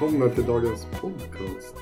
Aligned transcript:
välkomna 0.00 0.28
till 0.28 0.44
dagens 0.46 0.86
podcast. 1.00 1.74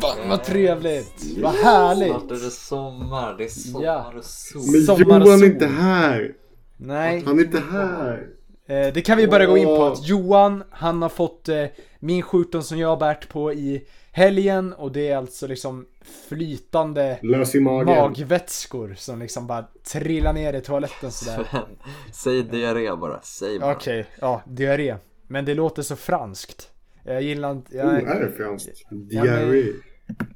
Fan 0.00 0.28
vad 0.28 0.44
trevligt! 0.44 1.38
Vad 1.42 1.54
härligt! 1.54 2.08
Snart 2.10 2.30
är 2.30 2.34
det 2.44 2.50
sommar, 2.50 3.34
det 3.38 3.44
är 3.44 3.48
sommar 3.48 3.84
Ja. 3.84 4.12
och 4.18 4.24
sol. 4.24 4.62
Men 4.72 4.82
Sommar 4.82 5.00
Johan 5.00 5.22
är 5.22 5.26
sol. 5.38 5.44
inte 5.44 5.66
här! 5.66 6.34
Nej, 6.76 7.22
Han 7.26 7.38
är 7.38 7.44
inte 7.44 7.62
här! 7.72 8.26
eh, 8.66 8.92
det 8.94 9.00
kan 9.06 9.18
vi 9.18 9.26
börja 9.28 9.46
gå 9.46 9.56
in 9.56 9.66
på 9.66 9.84
att 9.84 10.06
Johan, 10.08 10.64
han 10.70 11.02
har 11.02 11.08
fått 11.08 11.48
eh, 11.48 11.64
min 11.98 12.22
sjukdom 12.22 12.62
som 12.62 12.78
jag 12.78 12.88
har 12.88 12.96
bärt 12.96 13.28
på 13.28 13.52
i 13.52 13.86
helgen 14.12 14.72
och 14.72 14.92
det 14.92 15.08
är 15.08 15.16
alltså 15.16 15.46
liksom 15.46 15.86
flytande 16.28 17.18
Lös 17.22 17.54
i 17.54 17.60
magen. 17.60 17.86
magvätskor 17.86 18.94
som 18.98 19.18
liksom 19.18 19.46
bara 19.46 19.64
trillar 19.92 20.32
ner 20.32 20.52
i 20.52 20.60
toaletten 20.60 21.12
sådär. 21.12 21.46
Säg 22.12 22.42
diarré 22.42 22.96
bara, 22.96 23.20
säg 23.22 23.58
bara. 23.58 23.72
Okej, 23.76 24.06
ja, 24.20 24.42
diarré. 24.46 24.96
Men 25.26 25.44
det 25.44 25.54
låter 25.54 25.82
så 25.82 25.96
franskt. 25.96 26.68
Jag 27.04 27.22
gillar 27.22 27.52
inte, 27.52 27.72
Oh, 27.72 27.76
jag, 27.78 28.02
är 28.02 28.20
det 28.20 28.30
franskt? 28.32 28.82
Diarré. 28.90 29.72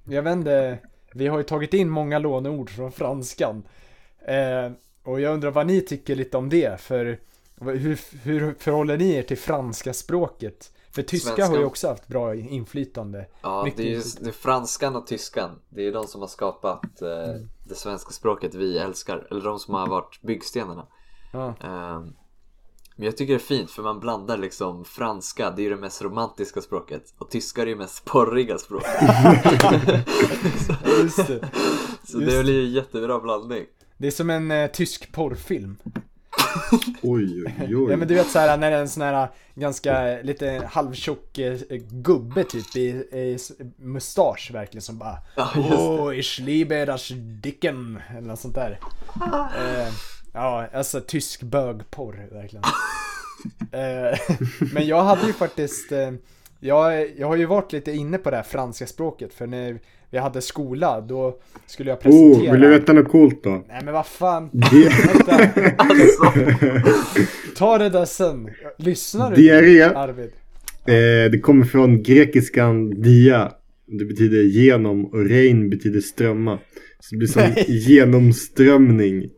jag 0.05 0.23
vet 0.23 0.33
inte, 0.33 0.79
vi 1.15 1.27
har 1.27 1.39
ju 1.39 1.45
tagit 1.45 1.75
in 1.75 1.91
många 1.91 2.19
låneord 2.19 2.71
från 2.71 2.93
franskan. 2.93 3.63
Eh, 4.27 4.73
och 5.03 5.21
jag 5.21 5.35
undrar 5.35 5.51
vad 5.51 5.67
ni 5.67 5.81
tycker 5.81 6.15
lite 6.17 6.37
om 6.37 6.49
det, 6.49 6.81
för 6.81 7.19
hur, 7.61 8.01
hur 8.23 8.55
förhåller 8.59 8.97
ni 8.97 9.11
er 9.15 9.23
till 9.23 9.39
franska 9.39 9.93
språket? 9.93 10.73
För 10.91 11.03
tyska 11.03 11.31
har 11.31 11.37
ju 11.39 11.45
Svenskan. 11.47 11.65
också 11.65 11.89
haft 11.89 12.09
bra 12.09 12.35
inflytande. 12.35 13.27
Ja, 13.43 13.65
Mycket 13.65 13.77
det 13.77 13.83
är 13.83 13.89
ju 13.89 13.95
inflytande. 13.97 14.25
det 14.25 14.31
är 14.31 14.41
franskan 14.41 14.97
och 14.97 15.07
tyskan. 15.07 15.51
Det 15.69 15.81
är 15.81 15.85
ju 15.85 15.91
de 15.93 16.07
som 16.07 16.21
har 16.21 16.29
skapat 16.29 17.03
eh, 17.03 17.09
Mm. 17.31 17.49
det 17.69 17.75
svenska 17.75 18.11
språket 18.11 18.55
vi 18.55 18.79
älskar. 18.79 19.27
Eller 19.31 19.41
de 19.45 19.59
som 19.59 19.75
har 19.75 19.87
varit 19.89 20.23
byggstenarna. 20.23 20.87
Ja. 21.33 21.55
Ehm, 21.65 22.13
men 22.97 23.05
jag 23.07 23.17
tycker 23.17 23.33
det 23.33 23.37
är 23.37 23.59
fint 23.59 23.71
för 23.71 23.83
man 23.83 24.01
blandar 24.01 24.39
liksom 24.39 24.85
franska, 24.85 25.51
det 25.51 25.63
är 25.63 25.65
ju 25.65 25.71
det 25.71 25.77
mest 25.77 26.03
romantiska 26.03 26.61
språket. 26.61 27.03
Och 27.19 27.31
tyska 27.31 27.63
är 27.63 27.67
det 27.67 27.71
ju 27.73 27.79
mest 27.79 28.05
porriga 28.05 28.59
språket. 28.59 28.93
Just 31.03 31.27
det. 31.27 31.49
Så 32.07 32.21
Just 32.21 32.37
det 32.37 32.43
blir 32.43 32.55
ju 32.55 32.65
en 32.67 32.73
jättebra 32.73 33.21
blandning. 33.21 33.65
det 33.97 34.07
är 34.07 34.11
som 34.11 34.31
en 34.31 34.51
eh, 34.51 34.71
tysk 34.71 35.13
porrfilm. 35.13 35.77
Oj, 37.03 37.45
oj, 37.47 37.77
oj. 37.77 37.91
Ja 37.91 37.97
men 37.97 38.09
du 38.09 38.15
vet 38.15 38.27
såhär 38.31 38.57
när 38.57 38.71
det 38.71 38.77
är 38.77 38.81
en 38.81 38.89
sån 38.89 39.03
här 39.03 39.29
ganska 39.55 40.23
lite 40.23 40.69
halvtjock 40.73 41.39
eh, 41.39 41.59
gubbe 41.91 42.45
typ 42.45 42.77
i, 42.77 42.89
i 43.13 43.39
mustasch 43.77 44.51
verkligen 44.53 44.83
som 44.83 44.99
bara 44.99 45.17
Ja. 45.37 45.51
Oh, 45.57 46.19
ich 46.19 46.39
liebe 46.39 46.85
das 46.85 47.09
Dicken 47.43 48.01
eller 48.11 48.29
något 48.29 48.41
sånt 48.41 48.55
där. 48.55 48.79
Eh, 49.21 49.93
ja, 50.37 50.67
alltså 50.73 51.01
tysk 51.01 51.43
bögporr 51.43 52.29
verkligen. 52.33 52.65
Eh, 53.73 54.19
men 54.75 54.87
jag 54.87 55.03
hade 55.05 55.27
ju 55.27 55.33
faktiskt, 55.33 55.93
eh, 55.93 56.13
jag, 56.61 57.07
jag 57.19 57.27
har 57.27 57.37
ju 57.37 57.47
varit 57.47 57.73
lite 57.73 57.93
inne 57.93 58.19
på 58.19 58.31
det 58.31 58.37
här 58.37 58.43
franska 58.43 58.87
språket 58.87 59.35
för 59.35 59.47
när 59.47 59.79
vi 60.11 60.19
hade 60.19 60.41
skola 60.41 61.01
då 61.01 61.39
skulle 61.67 61.91
jag 61.91 62.01
presentera. 62.01 62.49
Oh, 62.49 62.53
vill 62.53 62.61
du 62.61 62.69
veta 62.69 62.93
något 62.93 63.09
coolt 63.09 63.45
då? 63.45 63.65
Nej 63.69 63.81
men 63.85 63.95
vad 63.95 64.07
fan. 64.07 64.51
Di- 64.53 64.91
Alltså, 65.79 66.33
ta 67.57 67.79
det 67.79 67.89
där 67.89 68.05
sen. 68.05 68.51
Lyssnar 68.79 69.31
du? 69.31 69.37
Diarré. 69.37 69.83
Arvid? 69.83 70.31
Eh, 70.87 71.31
det 71.33 71.41
kommer 71.43 71.65
från 71.65 72.03
grekiskan 72.03 73.03
dia. 73.03 73.53
Det 73.87 74.05
betyder 74.05 74.43
genom 74.43 75.05
och 75.05 75.25
rein 75.27 75.71
betyder 75.71 76.01
strömma. 76.01 76.59
Så 77.01 77.15
det 77.15 77.17
blir 77.19 77.29
som 77.29 77.43
Nej. 77.43 77.65
genomströmning. 77.69 79.31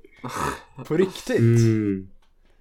På 0.87 0.97
riktigt? 0.97 1.39
Mm. 1.39 2.09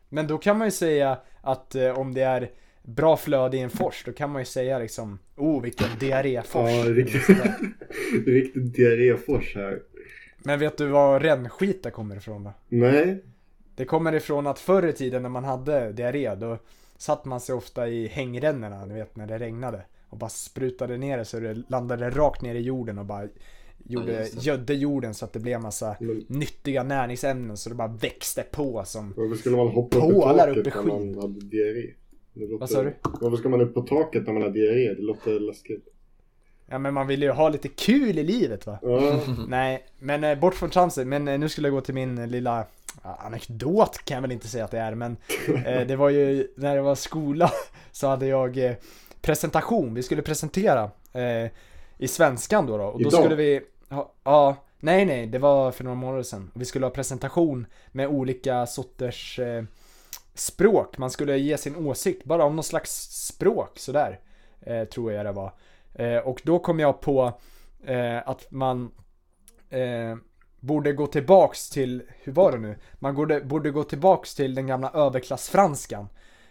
Men 0.09 0.27
då 0.27 0.37
kan 0.37 0.57
man 0.57 0.67
ju 0.67 0.71
säga 0.71 1.17
att 1.41 1.75
eh, 1.75 1.99
om 1.99 2.13
det 2.13 2.21
är 2.21 2.51
bra 2.83 3.17
flöde 3.17 3.57
i 3.57 3.59
en 3.59 3.69
fors, 3.69 4.03
då 4.05 4.11
kan 4.11 4.31
man 4.31 4.41
ju 4.41 4.45
säga 4.45 4.79
liksom 4.79 5.19
Oh 5.35 5.61
vilken 5.61 5.87
diarréfors. 5.99 6.71
Ja, 6.71 6.91
riktigt, 6.91 7.29
riktigt 8.25 8.75
diarréfors 8.75 9.55
här. 9.55 9.79
Men 10.37 10.59
vet 10.59 10.77
du 10.77 10.87
var 10.87 11.19
rännskita 11.19 11.91
kommer 11.91 12.15
ifrån 12.15 12.43
då? 12.43 12.53
Nej. 12.69 13.23
Det 13.75 13.85
kommer 13.85 14.13
ifrån 14.15 14.47
att 14.47 14.59
förr 14.59 14.87
i 14.87 14.93
tiden 14.93 15.21
när 15.21 15.29
man 15.29 15.43
hade 15.43 15.91
diarré 15.91 16.35
då 16.35 16.57
satt 16.97 17.25
man 17.25 17.41
sig 17.41 17.55
ofta 17.55 17.87
i 17.87 18.07
hängrännorna, 18.07 18.85
ni 18.85 18.93
vet 18.93 19.15
när 19.15 19.27
det 19.27 19.39
regnade. 19.39 19.81
Och 20.09 20.17
bara 20.17 20.29
sprutade 20.29 20.97
ner 20.97 21.17
det 21.17 21.25
så 21.25 21.39
det 21.39 21.63
landade 21.69 22.09
rakt 22.09 22.41
ner 22.41 22.55
i 22.55 22.61
jorden 22.61 22.97
och 22.97 23.05
bara 23.05 23.27
gjorde, 23.87 24.27
Ja, 24.33 24.41
gödde 24.41 24.73
jorden 24.73 25.13
så 25.13 25.25
att 25.25 25.33
det 25.33 25.39
blev 25.39 25.61
massa 25.61 25.95
Men- 25.99 26.25
nyttiga 26.27 26.83
näringsämnen 26.83 27.57
så 27.57 27.69
det 27.69 27.75
bara 27.75 27.87
växte 27.87 28.43
på 28.43 28.83
som 28.85 29.13
Varför 29.17 29.35
skulle 29.35 29.57
man 29.57 29.67
hoppa 29.67 29.97
upp 29.97 30.03
i 30.03 30.21
taket 30.21 30.57
upp 30.57 30.67
i 30.67 30.71
när 30.71 30.83
man 30.83 31.21
hade 31.21 31.39
diarré? 31.39 31.93
Låter... 32.33 32.57
Vad 32.59 32.69
sa 32.69 32.83
du? 32.83 32.93
Varför 33.21 33.37
ska 33.37 33.49
man 33.49 33.61
upp 33.61 33.73
på 33.73 33.81
taket 33.81 34.25
när 34.25 34.33
man 34.33 34.41
har 34.41 34.49
diarré? 34.49 34.93
Det 34.93 35.01
låter 35.01 35.39
läskigt. 35.39 35.87
Ja 36.69 36.77
men 36.77 36.93
man 36.93 37.07
vill 37.07 37.21
ju 37.23 37.31
ha 37.31 37.49
lite 37.49 37.67
kul 37.67 38.19
i 38.19 38.23
livet 38.23 38.65
va? 38.65 38.79
Ja. 38.81 39.19
Nej, 39.47 39.85
men 39.99 40.23
eh, 40.23 40.39
bort 40.39 40.55
från 40.55 40.69
tramset. 40.69 41.07
Men 41.07 41.27
eh, 41.27 41.39
nu 41.39 41.49
skulle 41.49 41.67
jag 41.67 41.75
gå 41.75 41.81
till 41.81 41.93
min 41.93 42.17
eh, 42.17 42.27
lilla 42.27 42.65
ja, 43.03 43.15
anekdot 43.15 44.05
kan 44.05 44.15
jag 44.15 44.21
väl 44.21 44.31
inte 44.31 44.47
säga 44.47 44.65
att 44.65 44.71
det 44.71 44.79
är. 44.79 44.95
Men 44.95 45.17
eh, 45.65 45.87
det 45.87 45.95
var 45.95 46.09
ju 46.09 46.47
när 46.55 46.75
det 46.75 46.81
var 46.81 46.95
skola 46.95 47.51
så 47.91 48.07
hade 48.07 48.27
jag 48.27 48.57
eh, 48.57 48.75
presentation. 49.21 49.93
Vi 49.93 50.03
skulle 50.03 50.21
presentera 50.21 50.91
eh, 51.13 51.51
i 51.97 52.07
svenskan 52.07 52.65
då. 52.65 52.77
då. 52.77 52.83
Och 52.83 53.03
då 53.03 53.09
Idag? 53.09 53.19
skulle 53.19 53.35
vi 53.35 53.61
ha, 53.89 54.13
ja, 54.23 54.55
nej 54.79 55.05
nej, 55.05 55.27
det 55.27 55.39
var 55.39 55.71
för 55.71 55.83
några 55.83 55.95
månader 55.95 56.23
sedan. 56.23 56.51
Vi 56.55 56.65
skulle 56.65 56.85
ha 56.85 56.91
presentation 56.91 57.67
med 57.91 58.07
olika 58.07 58.65
sorters 58.65 59.39
eh, 59.39 59.63
språk. 60.33 60.97
Man 60.97 61.11
skulle 61.11 61.37
ge 61.37 61.57
sin 61.57 61.75
åsikt 61.75 62.23
bara 62.23 62.45
om 62.45 62.55
någon 62.55 62.63
slags 62.63 62.91
språk 63.27 63.79
sådär. 63.79 64.19
Eh, 64.61 64.83
tror 64.83 65.11
jag 65.11 65.25
det 65.25 65.31
var. 65.31 65.53
Eh, 65.93 66.17
och 66.17 66.41
då 66.43 66.59
kom 66.59 66.79
jag 66.79 67.01
på 67.01 67.39
eh, 67.85 68.29
att 68.29 68.51
man 68.51 68.91
eh, 69.69 70.15
borde 70.59 70.93
gå 70.93 71.07
tillbaks 71.07 71.69
till, 71.69 72.03
hur 72.23 72.33
var 72.33 72.51
det 72.51 72.57
nu? 72.57 72.75
Man 72.93 73.15
borde, 73.15 73.41
borde 73.41 73.71
gå 73.71 73.83
tillbaks 73.83 74.35
till 74.35 74.55
den 74.55 74.67
gamla 74.67 74.91
överklassfranskan. 74.93 76.07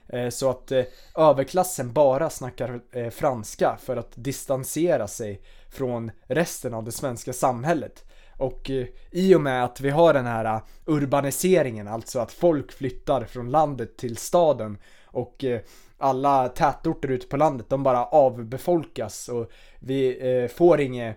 Eh, 0.08 0.28
så 0.28 0.50
att 0.50 0.72
eh, 0.72 0.84
överklassen 1.16 1.92
bara 1.92 2.30
snackar 2.30 2.80
eh, 2.92 3.10
franska 3.10 3.76
för 3.80 3.96
att 3.96 4.12
distansera 4.14 5.08
sig 5.08 5.42
från 5.76 6.10
resten 6.26 6.74
av 6.74 6.84
det 6.84 6.92
svenska 6.92 7.32
samhället. 7.32 8.04
Och 8.36 8.70
eh, 8.70 8.86
i 9.10 9.34
och 9.34 9.40
med 9.40 9.64
att 9.64 9.80
vi 9.80 9.90
har 9.90 10.14
den 10.14 10.26
här 10.26 10.44
eh, 10.44 10.60
urbaniseringen, 10.86 11.88
alltså 11.88 12.18
att 12.18 12.32
folk 12.32 12.72
flyttar 12.72 13.24
från 13.24 13.50
landet 13.50 13.96
till 13.96 14.16
staden 14.16 14.78
och 15.04 15.44
eh, 15.44 15.60
alla 15.98 16.48
tätorter 16.48 17.08
ute 17.08 17.26
på 17.26 17.36
landet, 17.36 17.66
de 17.68 17.82
bara 17.82 18.04
avbefolkas 18.04 19.28
och 19.28 19.50
vi 19.78 20.48
får 20.54 20.80
inget 20.80 21.16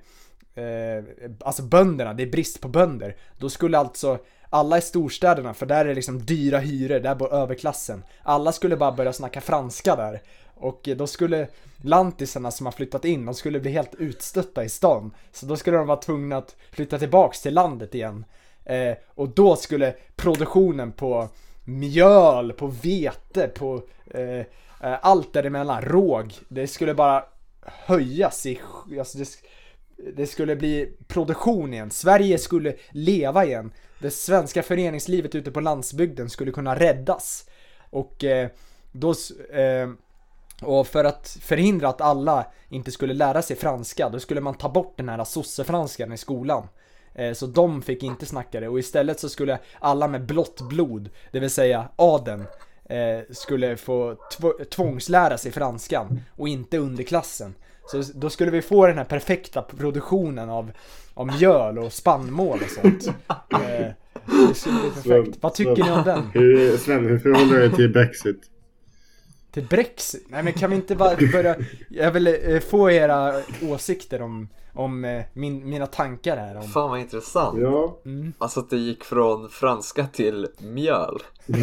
alltså 1.39 1.63
bönderna, 1.63 2.13
det 2.13 2.23
är 2.23 2.27
brist 2.27 2.61
på 2.61 2.67
bönder. 2.67 3.15
Då 3.37 3.49
skulle 3.49 3.77
alltså 3.77 4.19
alla 4.49 4.77
i 4.77 4.81
storstäderna, 4.81 5.53
för 5.53 5.65
där 5.65 5.85
är 5.85 5.89
det 5.89 5.93
liksom 5.93 6.25
dyra 6.25 6.59
hyror, 6.59 6.99
där 6.99 7.15
bor 7.15 7.33
överklassen. 7.33 8.03
Alla 8.23 8.51
skulle 8.51 8.77
bara 8.77 8.91
börja 8.91 9.13
snacka 9.13 9.41
franska 9.41 9.95
där. 9.95 10.21
Och 10.59 10.89
då 10.97 11.07
skulle 11.07 11.47
lantisarna 11.81 12.51
som 12.51 12.65
har 12.65 12.73
flyttat 12.73 13.05
in, 13.05 13.25
de 13.25 13.35
skulle 13.35 13.59
bli 13.59 13.71
helt 13.71 13.95
utstötta 13.95 14.63
i 14.63 14.69
stan. 14.69 15.11
Så 15.31 15.45
då 15.45 15.57
skulle 15.57 15.77
de 15.77 15.87
vara 15.87 15.97
tvungna 15.97 16.37
att 16.37 16.55
flytta 16.71 16.99
tillbaks 16.99 17.41
till 17.41 17.53
landet 17.53 17.95
igen. 17.95 18.25
Eh, 18.65 18.93
och 19.07 19.29
då 19.29 19.55
skulle 19.55 19.95
produktionen 20.15 20.91
på 20.91 21.29
mjöl, 21.65 22.53
på 22.53 22.67
vete, 22.67 23.47
på 23.47 23.81
eh, 24.11 24.39
eh 24.39 24.45
allt 25.01 25.33
däremellan, 25.33 25.81
råg, 25.81 26.33
det 26.47 26.67
skulle 26.67 26.93
bara 26.93 27.23
höjas 27.61 28.45
i, 28.45 28.59
alltså 28.99 29.17
det, 29.17 29.27
det 30.15 30.27
skulle 30.27 30.55
bli 30.55 30.93
produktion 31.07 31.73
igen. 31.73 31.91
Sverige 31.91 32.37
skulle 32.37 32.75
leva 32.89 33.45
igen. 33.45 33.71
Det 33.99 34.11
svenska 34.11 34.63
föreningslivet 34.63 35.35
ute 35.35 35.51
på 35.51 35.61
landsbygden 35.61 36.29
skulle 36.29 36.51
kunna 36.51 36.79
räddas. 36.79 37.49
Och 37.89 38.23
eh, 38.23 38.49
då... 38.91 39.13
Eh, 39.53 39.89
och 40.61 40.87
för 40.87 41.03
att 41.03 41.37
förhindra 41.41 41.87
att 41.89 42.01
alla 42.01 42.45
inte 42.69 42.91
skulle 42.91 43.13
lära 43.13 43.41
sig 43.41 43.55
franska, 43.55 44.09
då 44.09 44.19
skulle 44.19 44.41
man 44.41 44.53
ta 44.53 44.69
bort 44.69 44.93
den 44.97 45.09
här 45.09 45.23
sossefranskan 45.23 46.13
i 46.13 46.17
skolan. 46.17 46.67
Eh, 47.15 47.33
Så 47.33 47.45
de 47.45 47.81
fick 47.81 48.03
inte 48.03 48.25
snacka 48.25 48.59
det 48.59 48.67
och 48.67 48.79
istället 48.79 49.19
så 49.19 49.29
skulle 49.29 49.59
alla 49.79 50.07
med 50.07 50.25
blått 50.25 50.61
blod, 50.61 51.09
det 51.31 51.39
vill 51.39 51.49
säga 51.49 51.89
adeln, 51.95 52.43
eh, 52.85 53.19
skulle 53.31 53.77
få 53.77 54.15
tv- 54.15 54.65
tvångslära 54.65 55.37
sig 55.37 55.51
franskan 55.51 56.21
och 56.37 56.47
inte 56.47 56.77
underklassen. 56.77 57.55
Så 57.91 58.03
då 58.15 58.29
skulle 58.29 58.51
vi 58.51 58.61
få 58.61 58.87
den 58.87 58.97
här 58.97 59.05
perfekta 59.05 59.61
produktionen 59.61 60.49
av, 60.49 60.71
av 61.13 61.27
mjöl 61.27 61.79
och 61.79 61.93
spannmål 61.93 62.59
och 62.63 62.69
sånt. 62.69 63.07
Eh, 63.53 63.87
Det 64.49 64.53
skulle 64.55 64.79
bli 64.79 64.89
perfekt. 64.91 65.37
Vad 65.43 65.53
tycker 65.53 65.83
ni 65.83 65.91
om 65.91 66.03
den? 66.03 66.29
Hur, 66.33 66.77
Sven, 66.77 67.05
hur 67.05 67.19
förhåller 67.19 67.53
du 67.53 67.59
dig 67.59 67.71
till 67.75 67.89
Brexit? 67.93 68.41
Till 69.51 69.63
Brexit? 69.63 70.25
Nej 70.29 70.43
men 70.43 70.53
kan 70.53 70.69
vi 70.69 70.75
inte 70.75 70.95
bara 70.95 71.15
börja, 71.31 71.55
jag 71.89 72.11
vill 72.11 72.27
eh, 72.27 72.59
få 72.59 72.91
era 72.91 73.33
åsikter 73.69 74.21
om, 74.21 74.49
om 74.73 75.05
eh, 75.05 75.23
min, 75.33 75.69
mina 75.69 75.87
tankar 75.87 76.37
här 76.37 76.57
om... 76.57 76.63
Fan 76.63 76.89
vad 76.89 76.99
intressant. 76.99 77.59
Ja, 77.61 77.99
Mm. 78.05 78.33
Alltså 78.37 78.59
att 78.59 78.69
det 78.69 78.77
gick 78.77 79.03
från 79.03 79.49
franska 79.49 80.07
till 80.07 80.47
mjöl. 80.59 81.17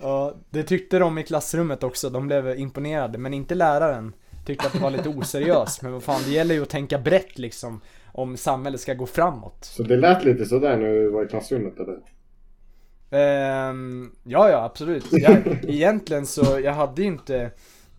Ja, 0.00 0.34
det 0.50 0.62
tyckte 0.62 0.98
de 0.98 1.18
i 1.18 1.22
klassrummet 1.22 1.82
också, 1.82 2.10
de 2.10 2.26
blev 2.26 2.58
imponerade, 2.58 3.18
men 3.18 3.34
inte 3.34 3.54
läraren. 3.54 4.12
Tyckte 4.46 4.66
att 4.66 4.72
det 4.72 4.78
var 4.78 4.90
lite 4.90 5.08
oseriöst, 5.08 5.82
men 5.82 5.92
vad 5.92 6.02
fan 6.02 6.20
det 6.24 6.30
gäller 6.30 6.54
ju 6.54 6.62
att 6.62 6.68
tänka 6.68 6.98
brett 6.98 7.38
liksom 7.38 7.80
om 8.12 8.36
samhället 8.36 8.80
ska 8.80 8.94
gå 8.94 9.06
framåt. 9.06 9.58
så 9.64 9.82
det 9.82 9.96
lät 9.96 10.24
lite 10.24 10.44
sådär 10.46 10.76
när 10.76 10.88
du 10.88 11.10
var 11.10 11.24
i 11.24 11.28
klassrummet 11.28 11.80
eller? 11.80 11.98
Ehm, 13.12 14.10
ja, 14.24 14.50
ja, 14.50 14.64
absolut. 14.64 15.06
Jag, 15.10 15.64
egentligen 15.68 16.26
så, 16.26 16.60
jag 16.60 16.72
hade 16.72 17.02
ju 17.02 17.08
inte 17.08 17.50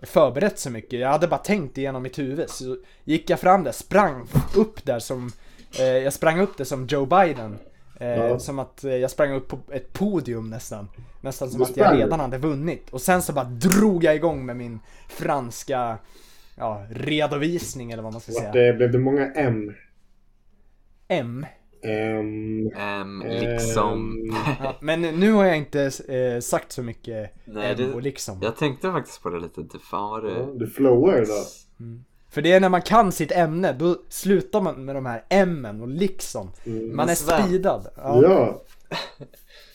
förberett 0.01 0.59
så 0.59 0.69
mycket. 0.69 0.99
Jag 0.99 1.09
hade 1.09 1.27
bara 1.27 1.37
tänkt 1.37 1.77
igenom 1.77 2.03
mitt 2.03 2.19
huvud. 2.19 2.49
Så 2.49 2.77
gick 3.03 3.29
jag 3.29 3.39
fram 3.39 3.63
där, 3.63 3.71
sprang 3.71 4.27
upp 4.55 4.85
där 4.85 4.99
som, 4.99 5.31
eh, 5.79 5.85
jag 5.85 6.13
sprang 6.13 6.39
upp 6.39 6.57
där 6.57 6.65
som 6.65 6.87
Joe 6.87 7.05
Biden. 7.05 7.57
Eh, 7.99 8.07
Ja. 8.07 8.39
Som 8.39 8.59
att 8.59 8.83
eh, 8.83 8.95
jag 8.95 9.11
sprang 9.11 9.31
upp 9.31 9.47
på 9.47 9.59
ett 9.71 9.93
podium 9.93 10.49
nästan. 10.49 10.89
Nästan 11.21 11.49
som 11.49 11.61
att 11.61 11.77
jag 11.77 11.97
redan 11.97 12.19
hade 12.19 12.37
vunnit. 12.37 12.89
Och 12.89 13.01
sen 13.01 13.21
så 13.21 13.33
bara 13.33 13.45
drog 13.45 14.03
jag 14.03 14.15
igång 14.15 14.45
med 14.45 14.55
min 14.57 14.79
franska, 15.09 15.97
ja, 16.55 16.85
redovisning 16.89 17.91
eller 17.91 18.03
vad 18.03 18.13
man 18.13 18.21
ska 18.21 18.31
säga. 18.31 18.51
det, 18.51 18.73
blev 18.73 18.91
det 18.91 18.99
många 18.99 19.31
M? 19.33 19.73
M. 21.07 21.45
Ehm, 21.83 22.71
Ehm, 22.75 23.23
liksom. 23.27 24.21
Ja, 24.63 24.75
men 24.81 25.01
nu 25.01 25.31
har 25.31 25.45
jag 25.45 25.57
inte 25.57 25.81
eh, 26.07 26.39
sagt 26.41 26.71
så 26.71 26.83
mycket 26.83 27.33
Nej, 27.45 27.71
M 27.71 27.77
det- 27.77 27.93
och 27.93 28.01
liksom. 28.01 28.39
Jag 28.41 28.55
tänkte 28.57 28.91
faktiskt 28.91 29.21
på 29.23 29.29
det 29.29 29.39
lite. 29.39 29.61
Det 29.61 29.79
Fan 29.79 30.23
ja, 30.23 30.29
det... 30.29 30.59
du 30.59 30.67
flowar 30.67 31.21
idag. 31.21 31.43
För 32.29 32.41
det 32.41 32.51
är 32.51 32.59
när 32.59 32.69
man 32.69 32.81
kan 32.81 33.11
sitt 33.11 33.31
ämne, 33.31 33.73
då 33.73 33.95
slutar 34.09 34.61
man 34.61 34.85
med 34.85 34.95
de 34.95 35.05
här 35.05 35.25
M 35.29 35.81
och 35.81 35.87
liksom. 35.87 36.51
Mm. 36.65 36.95
Man 36.95 37.09
är 37.09 37.15
speedad. 37.15 37.87
Ja. 37.97 38.21
Ja. 38.23 38.61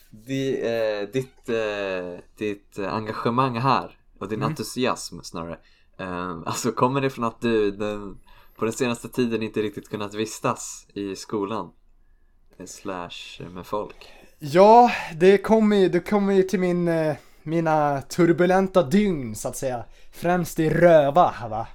Di, 0.09 0.61
eh, 0.61 1.09
ditt, 1.13 1.49
eh, 1.49 2.19
ditt 2.37 2.79
engagemang 2.79 3.57
här 3.57 3.97
och 4.19 4.27
din 4.29 4.39
Mm. 4.39 4.49
entusiasm 4.49 5.19
snarare. 5.23 5.57
Eh, 5.97 6.37
alltså 6.45 6.71
kommer 6.71 7.01
det 7.01 7.09
från 7.09 7.25
att 7.25 7.41
du 7.41 7.71
den, 7.71 8.17
på 8.55 8.65
den 8.65 8.73
senaste 8.73 9.09
tiden 9.09 9.43
inte 9.43 9.61
riktigt 9.61 9.89
kunnat 9.89 10.13
vistas 10.13 10.87
i 10.93 11.15
skolan? 11.15 11.71
Slash 12.65 13.41
med 13.49 13.65
folk. 13.65 14.13
Ja, 14.39 14.91
det 15.15 15.37
kommer 15.37 15.75
ju, 15.75 15.89
det 15.89 15.99
kommer 15.99 16.33
ju 16.33 16.43
till 16.43 16.59
min, 16.59 16.87
eh, 16.87 17.15
mina 17.43 18.01
turbulenta 18.01 18.83
dygn 18.83 19.35
så 19.35 19.47
att 19.47 19.57
säga. 19.57 19.83
Främst 20.11 20.59
i 20.59 20.69
röva 20.69 21.33
va. 21.49 21.67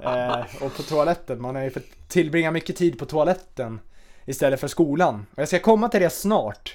Eh, 0.00 0.64
och 0.64 0.76
på 0.76 0.82
toaletten, 0.82 1.42
man 1.42 1.54
har 1.54 1.62
ju 1.62 1.70
fått 1.70 2.08
tillbringa 2.08 2.50
mycket 2.50 2.76
tid 2.76 2.98
på 2.98 3.04
toaletten 3.04 3.80
istället 4.24 4.60
för 4.60 4.68
skolan. 4.68 5.26
Och 5.30 5.38
jag 5.38 5.48
ska 5.48 5.58
komma 5.58 5.88
till 5.88 6.00
det 6.00 6.10
snart. 6.10 6.74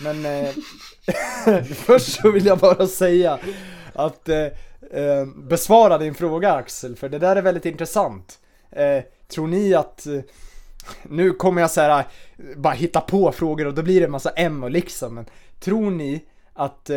Men 0.00 0.26
eh, 0.26 0.54
först 1.74 2.20
så 2.20 2.30
vill 2.30 2.46
jag 2.46 2.58
bara 2.58 2.86
säga 2.86 3.38
att 3.92 4.28
eh, 4.28 4.46
eh, 4.90 5.26
besvara 5.36 5.98
din 5.98 6.14
fråga 6.14 6.52
Axel, 6.52 6.96
för 6.96 7.08
det 7.08 7.18
där 7.18 7.36
är 7.36 7.42
väldigt 7.42 7.66
intressant. 7.66 8.38
Eh, 8.70 9.02
tror 9.28 9.46
ni 9.46 9.74
att 9.74 10.06
eh, 10.06 10.20
nu 11.02 11.32
kommer 11.32 11.60
jag 11.60 11.70
så 11.70 11.80
här 11.80 11.98
äh, 11.98 12.04
bara 12.56 12.74
hitta 12.74 13.00
på 13.00 13.32
frågor 13.32 13.66
och 13.66 13.74
då 13.74 13.82
blir 13.82 14.00
det 14.00 14.06
en 14.06 14.12
massa 14.12 14.30
M 14.30 14.64
och 14.64 14.70
liksom. 14.70 15.14
Men 15.14 15.24
tror 15.60 15.90
ni 15.90 16.24
att 16.52 16.90
eh, 16.90 16.96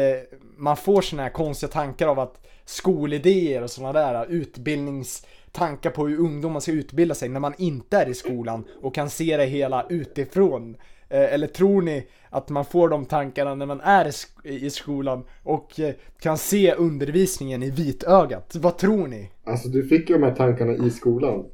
man 0.58 0.78
får 0.78 1.02
såna 1.02 1.24
här 1.24 1.30
konstiga 1.30 1.72
tankar 1.72 2.08
av 2.08 2.20
att 2.20 2.48
skolidéer 2.66 3.62
och 3.62 3.72
sådana 3.72 3.94
där 3.94 4.16
äh, 4.16 4.32
utbildningstankar 4.32 5.90
på 5.90 6.08
hur 6.08 6.20
ungdomar 6.20 6.60
ska 6.60 6.72
utbilda 6.72 7.16
sig 7.16 7.30
när 7.30 7.40
man 7.40 7.54
inte 7.58 7.98
är 7.98 8.10
i 8.10 8.14
skolan 8.14 8.66
och 8.82 8.96
kan 8.96 9.10
se 9.10 9.38
det 9.38 9.46
hela 9.46 9.86
utifrån? 9.90 10.78
Eh, 11.10 11.34
eller 11.34 11.48
tror 11.48 11.82
ni 11.82 12.08
att 12.30 12.50
man 12.50 12.66
får 12.66 12.90
de 12.90 13.06
tankarna 13.06 13.56
när 13.56 13.66
man 13.66 13.82
är 13.82 14.12
i 14.44 14.70
skolan 14.70 15.24
och 15.44 15.80
eh, 15.80 15.94
kan 16.20 16.38
se 16.38 16.74
undervisningen 16.74 17.64
i 17.64 17.70
vitögat? 17.70 18.56
Vad 18.56 18.78
tror 18.78 19.08
ni? 19.08 19.30
Alltså 19.44 19.70
du 19.70 19.88
fick 19.88 20.10
ju 20.10 20.18
de 20.18 20.24
här 20.24 20.36
tankarna 20.36 20.74
i 20.88 20.90
skolan. 20.90 21.46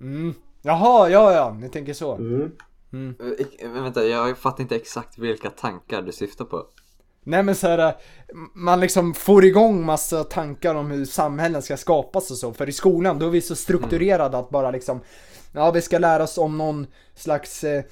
Mm. 0.00 0.34
Jaha, 0.62 1.08
ja 1.08 1.32
ja, 1.32 1.56
ni 1.60 1.68
tänker 1.68 1.92
så. 1.92 2.14
Mm. 2.92 3.14
Eh, 3.20 3.26
ik- 3.38 3.60
Men 3.62 3.82
vänta, 3.82 4.04
jag 4.04 4.38
fattar 4.38 4.62
inte 4.62 4.76
exakt 4.76 5.18
vilka 5.18 5.50
tankar 5.50 6.02
du 6.02 6.12
syftar 6.12 6.44
på. 6.44 6.66
Nej 7.24 7.42
men 7.42 7.54
så 7.54 7.66
här, 7.68 7.94
man 8.54 8.80
liksom 8.80 9.14
får 9.14 9.44
igång 9.44 9.84
massa 9.84 10.24
tankar 10.24 10.74
om 10.74 10.90
hur 10.90 11.04
samhällen 11.04 11.62
ska 11.62 11.76
skapas 11.76 12.30
och 12.30 12.36
så. 12.36 12.52
För 12.52 12.68
i 12.68 12.72
skolan 12.72 13.18
då 13.18 13.26
är 13.26 13.30
vi 13.30 13.40
så 13.40 13.56
strukturerade 13.56 14.38
att 14.38 14.50
bara 14.50 14.70
liksom, 14.70 15.00
ja 15.52 15.70
vi 15.70 15.80
ska 15.82 15.98
lära 15.98 16.22
oss 16.22 16.38
om 16.38 16.58
någon 16.58 16.86
slags, 17.14 17.64
eh, 17.64 17.84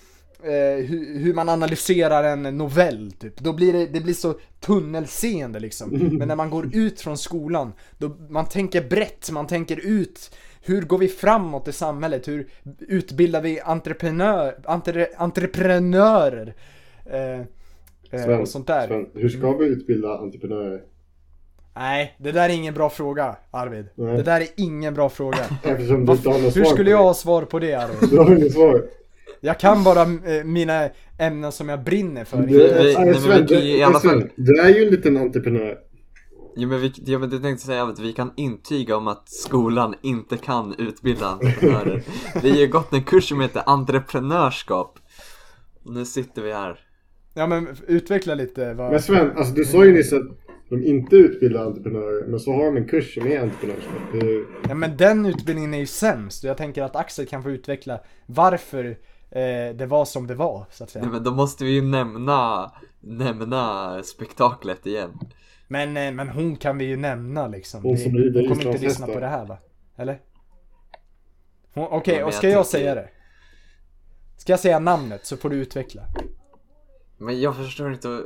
eh, 0.42 0.84
hur, 0.84 1.18
hur 1.18 1.34
man 1.34 1.48
analyserar 1.48 2.24
en 2.24 2.42
novell 2.58 3.12
typ. 3.12 3.38
Då 3.40 3.52
blir 3.52 3.72
det, 3.72 3.86
det 3.86 4.00
blir 4.00 4.14
så 4.14 4.34
tunnelseende 4.60 5.60
liksom. 5.60 5.90
Men 6.18 6.28
när 6.28 6.36
man 6.36 6.50
går 6.50 6.70
ut 6.76 7.00
från 7.00 7.18
skolan, 7.18 7.72
då 7.98 8.08
man 8.08 8.46
tänker 8.48 8.88
brett, 8.88 9.30
man 9.30 9.46
tänker 9.46 9.86
ut 9.86 10.30
hur 10.66 10.82
går 10.82 10.98
vi 10.98 11.08
framåt 11.08 11.68
i 11.68 11.72
samhället? 11.72 12.28
Hur 12.28 12.46
utbildar 12.88 13.40
vi 13.42 13.60
entreprenör, 13.60 14.54
entre, 14.64 15.08
entreprenörer? 15.16 16.54
Eh, 17.06 17.40
eh, 17.40 17.44
Sven, 18.24 18.40
och 18.40 18.48
sånt 18.48 18.66
där. 18.66 18.86
Sven, 18.86 19.06
hur 19.14 19.28
ska 19.28 19.52
vi 19.52 19.66
utbilda 19.66 20.18
entreprenörer? 20.18 20.80
Nej, 21.76 22.14
det 22.18 22.32
där 22.32 22.48
är 22.48 22.52
ingen 22.54 22.74
bra 22.74 22.90
fråga, 22.90 23.36
Arvid. 23.50 23.86
Nej. 23.94 24.16
Det 24.16 24.22
där 24.22 24.40
är 24.40 24.46
ingen 24.56 24.94
bra 24.94 25.08
fråga. 25.08 25.38
Eftersom 25.64 26.00
du 26.00 26.06
Vad- 26.06 26.16
inte 26.16 26.28
har 26.28 26.38
något 26.38 26.56
Hur 26.56 26.64
skulle 26.64 26.90
jag 26.90 27.00
det. 27.00 27.04
ha 27.04 27.14
svar 27.14 27.42
på 27.42 27.58
det, 27.58 27.74
Arvid? 27.74 28.10
Du 28.10 28.18
har 28.18 28.36
inget 28.36 28.52
svar. 28.52 28.82
Jag 29.40 29.60
kan 29.60 29.84
bara 29.84 30.02
eh, 30.02 30.44
mina 30.44 30.88
ämnen 31.18 31.52
som 31.52 31.68
jag 31.68 31.80
brinner 31.84 32.24
för. 32.24 32.36
Sven, 32.36 33.94
fall- 33.94 34.30
du 34.36 34.60
är 34.60 34.68
ju 34.68 34.84
en 34.84 34.90
liten 34.90 35.16
entreprenör. 35.16 35.78
Jo 36.58 36.68
men, 36.68 36.80
vi, 36.80 36.92
ja, 37.04 37.18
men 37.18 37.30
det 37.30 37.40
tänkte 37.40 37.66
säga 37.66 37.82
att 37.82 37.98
vi 37.98 38.12
kan 38.12 38.32
intyga 38.36 38.96
om 38.96 39.08
att 39.08 39.28
skolan 39.28 39.94
inte 40.02 40.36
kan 40.36 40.74
utbilda 40.78 41.26
entreprenörer. 41.26 42.02
Vi 42.42 42.50
har 42.50 42.56
ju 42.56 42.66
gått 42.66 42.92
en 42.92 43.02
kurs 43.04 43.28
som 43.28 43.40
heter 43.40 43.62
entreprenörskap. 43.66 44.98
Och 45.84 45.92
nu 45.92 46.04
sitter 46.04 46.42
vi 46.42 46.52
här. 46.52 46.78
Ja 47.34 47.46
men 47.46 47.68
utveckla 47.86 48.34
lite 48.34 48.74
vad... 48.74 48.90
Men 48.90 49.02
Sven, 49.02 49.30
alltså 49.36 49.54
du 49.54 49.64
sa 49.64 49.84
ju 49.84 49.92
nyss 49.92 50.12
att 50.12 50.22
de 50.68 50.84
inte 50.84 51.16
utbildar 51.16 51.66
entreprenörer, 51.66 52.26
men 52.26 52.40
så 52.40 52.52
har 52.52 52.64
de 52.64 52.76
en 52.76 52.88
kurs 52.88 53.14
som 53.14 53.26
är 53.26 53.40
entreprenörskap. 53.40 54.02
Ja 54.68 54.74
men 54.74 54.96
den 54.96 55.26
utbildningen 55.26 55.74
är 55.74 55.78
ju 55.78 55.86
sämst 55.86 56.44
och 56.44 56.50
jag 56.50 56.56
tänker 56.56 56.82
att 56.82 56.96
Axel 56.96 57.26
kan 57.26 57.42
få 57.42 57.50
utveckla 57.50 58.00
varför 58.26 58.84
eh, 59.30 59.76
det 59.76 59.86
var 59.86 60.04
som 60.04 60.26
det 60.26 60.34
var, 60.34 60.66
så 60.70 60.84
att 60.84 60.94
Nej, 60.94 61.02
säga. 61.02 61.12
men 61.12 61.24
då 61.24 61.30
måste 61.30 61.64
vi 61.64 61.70
ju 61.70 61.82
nämna, 61.82 62.70
nämna 63.00 64.02
spektaklet 64.02 64.86
igen. 64.86 65.10
Men, 65.68 65.96
eh, 65.96 66.12
men 66.12 66.28
hon 66.28 66.56
kan 66.56 66.78
vi 66.78 66.84
ju 66.84 66.96
nämna 66.96 67.48
liksom. 67.48 67.82
Hon 67.82 67.98
som 67.98 68.16
rider 68.16 68.40
hon 68.40 68.48
kommer 68.48 68.66
inte 68.72 68.84
lyssna 68.84 69.06
på 69.06 69.20
det 69.20 69.26
här 69.28 69.44
va? 69.46 69.58
Eller? 69.96 70.20
Okej, 71.74 72.14
Ja, 72.14 72.18
men 72.18 72.26
och 72.26 72.34
ska 72.34 72.48
jag 72.48 72.58
jag, 72.58 72.66
säga 72.66 72.94
det? 72.94 73.08
Ska 74.36 74.52
jag 74.52 74.60
säga 74.60 74.78
namnet 74.78 75.26
så 75.26 75.36
får 75.36 75.50
du 75.50 75.56
utveckla? 75.56 76.02
Men 77.18 77.40
jag 77.40 77.56
förstår 77.56 77.92
inte. 77.92 78.22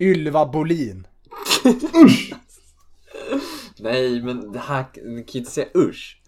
Ylva 0.00 0.46
Bolin. 0.46 1.06
Nej 3.78 4.22
men 4.22 4.52
det 4.52 4.58
här, 4.58 4.84
kan 4.94 5.04
ju 5.04 5.18
inte 5.38 5.50
säga 5.50 5.66
usch. 5.76 6.22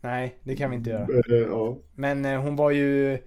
Nej, 0.00 0.38
det 0.42 0.56
kan 0.56 0.70
vi 0.70 0.76
inte 0.76 0.90
göra. 0.90 1.02
eh, 1.02 1.36
ja. 1.48 1.78
Men 1.94 2.24
eh, 2.24 2.40
hon 2.40 2.56
var 2.56 2.70
ju 2.70 3.18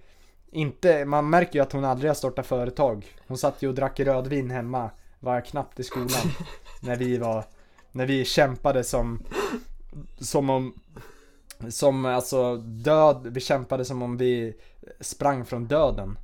inte, 0.52 1.04
man 1.04 1.30
märker 1.30 1.58
ju 1.58 1.62
att 1.62 1.72
hon 1.72 1.84
aldrig 1.84 2.10
har 2.10 2.14
startat 2.14 2.46
företag. 2.46 3.06
Hon 3.26 3.38
satt 3.38 3.62
ju 3.62 3.68
och 3.68 3.74
drack 3.74 4.00
rödvin 4.00 4.50
hemma, 4.50 4.90
var 5.20 5.40
knappt 5.40 5.80
i 5.80 5.82
skolan. 5.82 6.30
när 6.80 6.96
vi 6.96 7.18
var, 7.18 7.44
när 7.92 8.06
vi 8.06 8.24
kämpade 8.24 8.84
som, 8.84 9.22
som 10.18 10.50
om, 10.50 10.74
som 11.68 12.04
alltså 12.04 12.56
död, 12.56 13.26
vi 13.30 13.40
kämpade 13.40 13.84
som 13.84 14.02
om 14.02 14.16
vi 14.16 14.54
sprang 15.00 15.44
från 15.44 15.66
döden. 15.66 16.18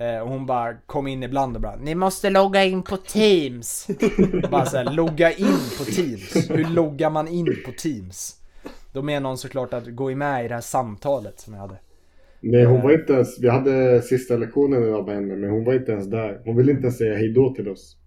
Eh, 0.00 0.18
och 0.18 0.28
hon 0.28 0.46
bara 0.46 0.74
kom 0.74 1.06
in 1.06 1.22
ibland 1.22 1.56
och 1.56 1.62
bara 1.62 1.76
Ni 1.76 1.94
måste 1.94 2.30
logga 2.30 2.64
in 2.64 2.82
på 2.82 2.96
Teams. 2.96 3.86
bara 4.50 4.66
såhär, 4.66 4.92
logga 4.92 5.32
in 5.32 5.58
på 5.78 5.84
Teams. 5.84 6.50
Hur 6.50 6.74
loggar 6.74 7.10
man 7.10 7.28
in 7.28 7.56
på 7.66 7.72
Teams? 7.72 8.34
Då 8.92 9.02
menar 9.02 9.28
hon 9.30 9.38
såklart 9.38 9.74
att 9.74 9.86
gå 9.86 10.14
med 10.14 10.44
i 10.44 10.48
det 10.48 10.54
här 10.54 10.60
samtalet 10.60 11.40
som 11.40 11.54
jag 11.54 11.60
hade. 11.60 11.78
Nej, 12.40 12.64
hon 12.64 12.82
var 12.82 12.92
inte 12.92 13.12
ens, 13.12 13.40
vi 13.40 13.48
hade 13.48 14.02
sista 14.02 14.36
lektionen 14.36 14.82
idag 14.82 15.06
med 15.06 15.14
henne, 15.14 15.36
men 15.36 15.50
hon 15.50 15.64
var 15.64 15.74
inte 15.74 15.92
ens 15.92 16.06
där. 16.06 16.40
Hon 16.44 16.56
ville 16.56 16.72
inte 16.72 16.82
ens 16.82 16.98
säga 16.98 17.16
hejdå 17.16 17.54
till 17.54 17.68
oss. 17.68 17.97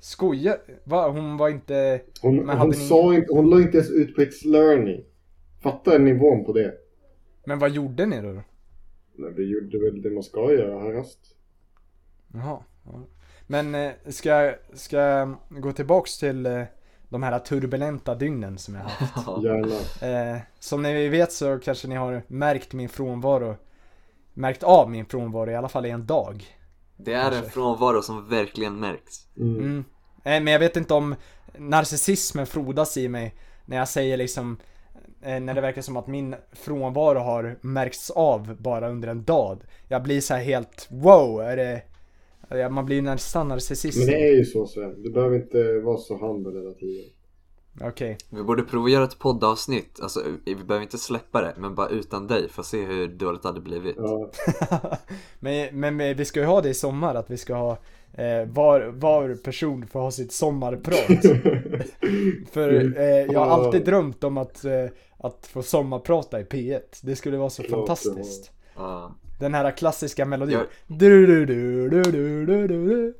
Skojar? 0.00 0.58
Va? 0.84 1.08
Hon 1.10 1.36
var 1.36 1.48
inte... 1.48 2.00
Hon, 2.22 2.36
Men 2.36 2.58
hon 2.58 2.68
ni- 2.68 2.74
sa 2.74 3.14
inte, 3.14 3.32
hon 3.34 3.50
la 3.50 3.60
inte 3.60 3.76
ens 3.78 3.90
ut 3.90 4.14
på 4.14 4.20
It's 4.20 4.46
learning. 4.46 5.04
Fattar 5.62 5.98
nivån 5.98 6.44
på 6.44 6.52
det. 6.52 6.74
Men 7.44 7.58
vad 7.58 7.70
gjorde 7.70 8.06
ni 8.06 8.20
då? 8.22 8.42
Nej, 9.14 9.32
vi 9.36 9.44
gjorde 9.52 9.78
väl 9.78 10.02
det 10.02 10.10
man 10.10 10.22
ska 10.22 10.52
göra, 10.52 10.74
ha 10.80 10.92
rast. 10.92 11.18
Jaha. 12.34 12.58
ja. 12.84 13.06
Men 13.46 13.74
eh, 13.74 13.90
ska, 14.06 14.28
jag- 14.28 14.54
ska 14.72 14.96
jag 14.96 15.34
gå 15.48 15.72
tillbaks 15.72 16.18
till 16.18 16.46
eh, 16.46 16.62
de 17.08 17.22
här 17.22 17.38
turbulenta 17.38 18.14
dygnen 18.14 18.58
som 18.58 18.74
jag 18.74 18.82
har 18.82 18.90
haft? 18.90 19.44
Gärna. 19.44 20.32
Eh, 20.34 20.38
som 20.58 20.82
ni 20.82 21.08
vet 21.08 21.32
så 21.32 21.58
kanske 21.58 21.88
ni 21.88 21.94
har 21.94 22.22
märkt 22.26 22.72
min 22.72 22.88
frånvaro 22.88 23.56
Märkt 24.34 24.62
av 24.62 24.90
min 24.90 25.06
frånvaro 25.06 25.50
i 25.50 25.54
alla 25.54 25.68
fall 25.68 25.86
i 25.86 25.90
en 25.90 26.06
dag 26.06 26.44
Det 27.04 27.12
är 27.12 27.32
en 27.32 27.50
frånvaro 27.50 28.02
som 28.02 28.28
verkligen 28.28 28.80
märks. 28.80 29.14
Mm. 29.36 29.58
mm. 29.58 29.84
Men 30.24 30.46
jag 30.46 30.60
vet 30.60 30.76
inte 30.76 30.94
om 30.94 31.14
narcissismen 31.58 32.46
frodas 32.46 32.96
i 32.96 33.08
mig 33.08 33.34
När 33.66 33.76
jag 33.76 33.88
säger 33.88 34.16
liksom 34.16 34.56
eh, 35.22 35.40
När 35.40 35.54
det 35.54 35.60
verkar 35.60 35.82
som 35.82 35.96
att 35.96 36.06
min 36.06 36.34
frånvaro 36.52 37.18
har 37.18 37.58
märkts 37.60 38.10
av 38.10 38.56
bara 38.62 38.90
under 38.90 39.08
en 39.08 39.24
dag 39.24 39.62
Jag 39.88 40.02
blir 40.02 40.20
så 40.20 40.34
här 40.34 40.42
helt 40.42 40.88
wow, 40.90 41.40
är 41.40 41.56
det 41.56 41.82
Man 42.70 42.86
blir 42.86 43.02
nästan 43.02 43.48
narcissist 43.48 43.98
Men 43.98 44.06
det 44.06 44.28
är 44.28 44.36
ju 44.36 44.44
så 44.44 44.66
Sven. 44.66 45.02
Du 45.02 45.12
behöver 45.12 45.36
inte 45.36 45.80
vara 45.80 45.96
så 45.96 46.16
humble 46.16 46.58
hela 46.58 46.72
tiden. 46.72 47.10
Okej. 47.80 48.18
Vi 48.30 48.42
borde 48.42 48.62
prova 48.62 48.84
att 48.84 48.92
göra 48.92 49.04
ett 49.04 49.18
poddavsnitt, 49.18 50.00
alltså 50.02 50.22
vi 50.44 50.54
behöver 50.54 50.82
inte 50.82 50.98
släppa 50.98 51.40
det, 51.40 51.54
men 51.56 51.74
bara 51.74 51.88
utan 51.88 52.26
dig 52.26 52.48
för 52.48 52.60
att 52.62 52.66
se 52.66 52.84
hur 52.84 53.08
dåligt 53.08 53.42
det 53.42 53.48
hade 53.48 53.60
blivit. 53.60 53.96
Ja. 53.98 54.30
men, 55.40 55.80
men, 55.80 55.96
men 55.96 56.16
vi 56.16 56.24
ska 56.24 56.40
ju 56.40 56.46
ha 56.46 56.60
det 56.60 56.68
i 56.68 56.74
sommar 56.74 57.14
att 57.14 57.30
vi 57.30 57.36
ska 57.36 57.54
ha 57.54 57.70
eh, 58.12 58.46
var, 58.46 58.80
var 58.80 59.34
person 59.44 59.86
får 59.86 60.00
ha 60.00 60.10
sitt 60.10 60.32
sommarprat. 60.32 61.24
För 62.52 62.98
eh, 63.00 63.04
jag 63.32 63.40
har 63.40 63.46
alltid 63.46 63.84
drömt 63.84 64.24
om 64.24 64.38
att, 64.38 64.64
eh, 64.64 64.86
att 65.18 65.46
få 65.52 65.62
sommarprata 65.62 66.40
i 66.40 66.44
P1 66.44 66.80
Det 67.02 67.16
skulle 67.16 67.36
vara 67.36 67.50
så 67.50 67.62
fantastiskt. 67.62 68.50
Ja. 68.76 69.14
Den 69.40 69.54
här 69.54 69.70
klassiska 69.70 70.24
melodin. 70.24 70.54
Jag- 70.58 70.98
du, 70.98 71.26
du, 71.26 71.46
du, 71.46 71.88
du, 71.88 72.02
du, 72.02 72.46
du, 72.46 72.68
du. 72.68 73.14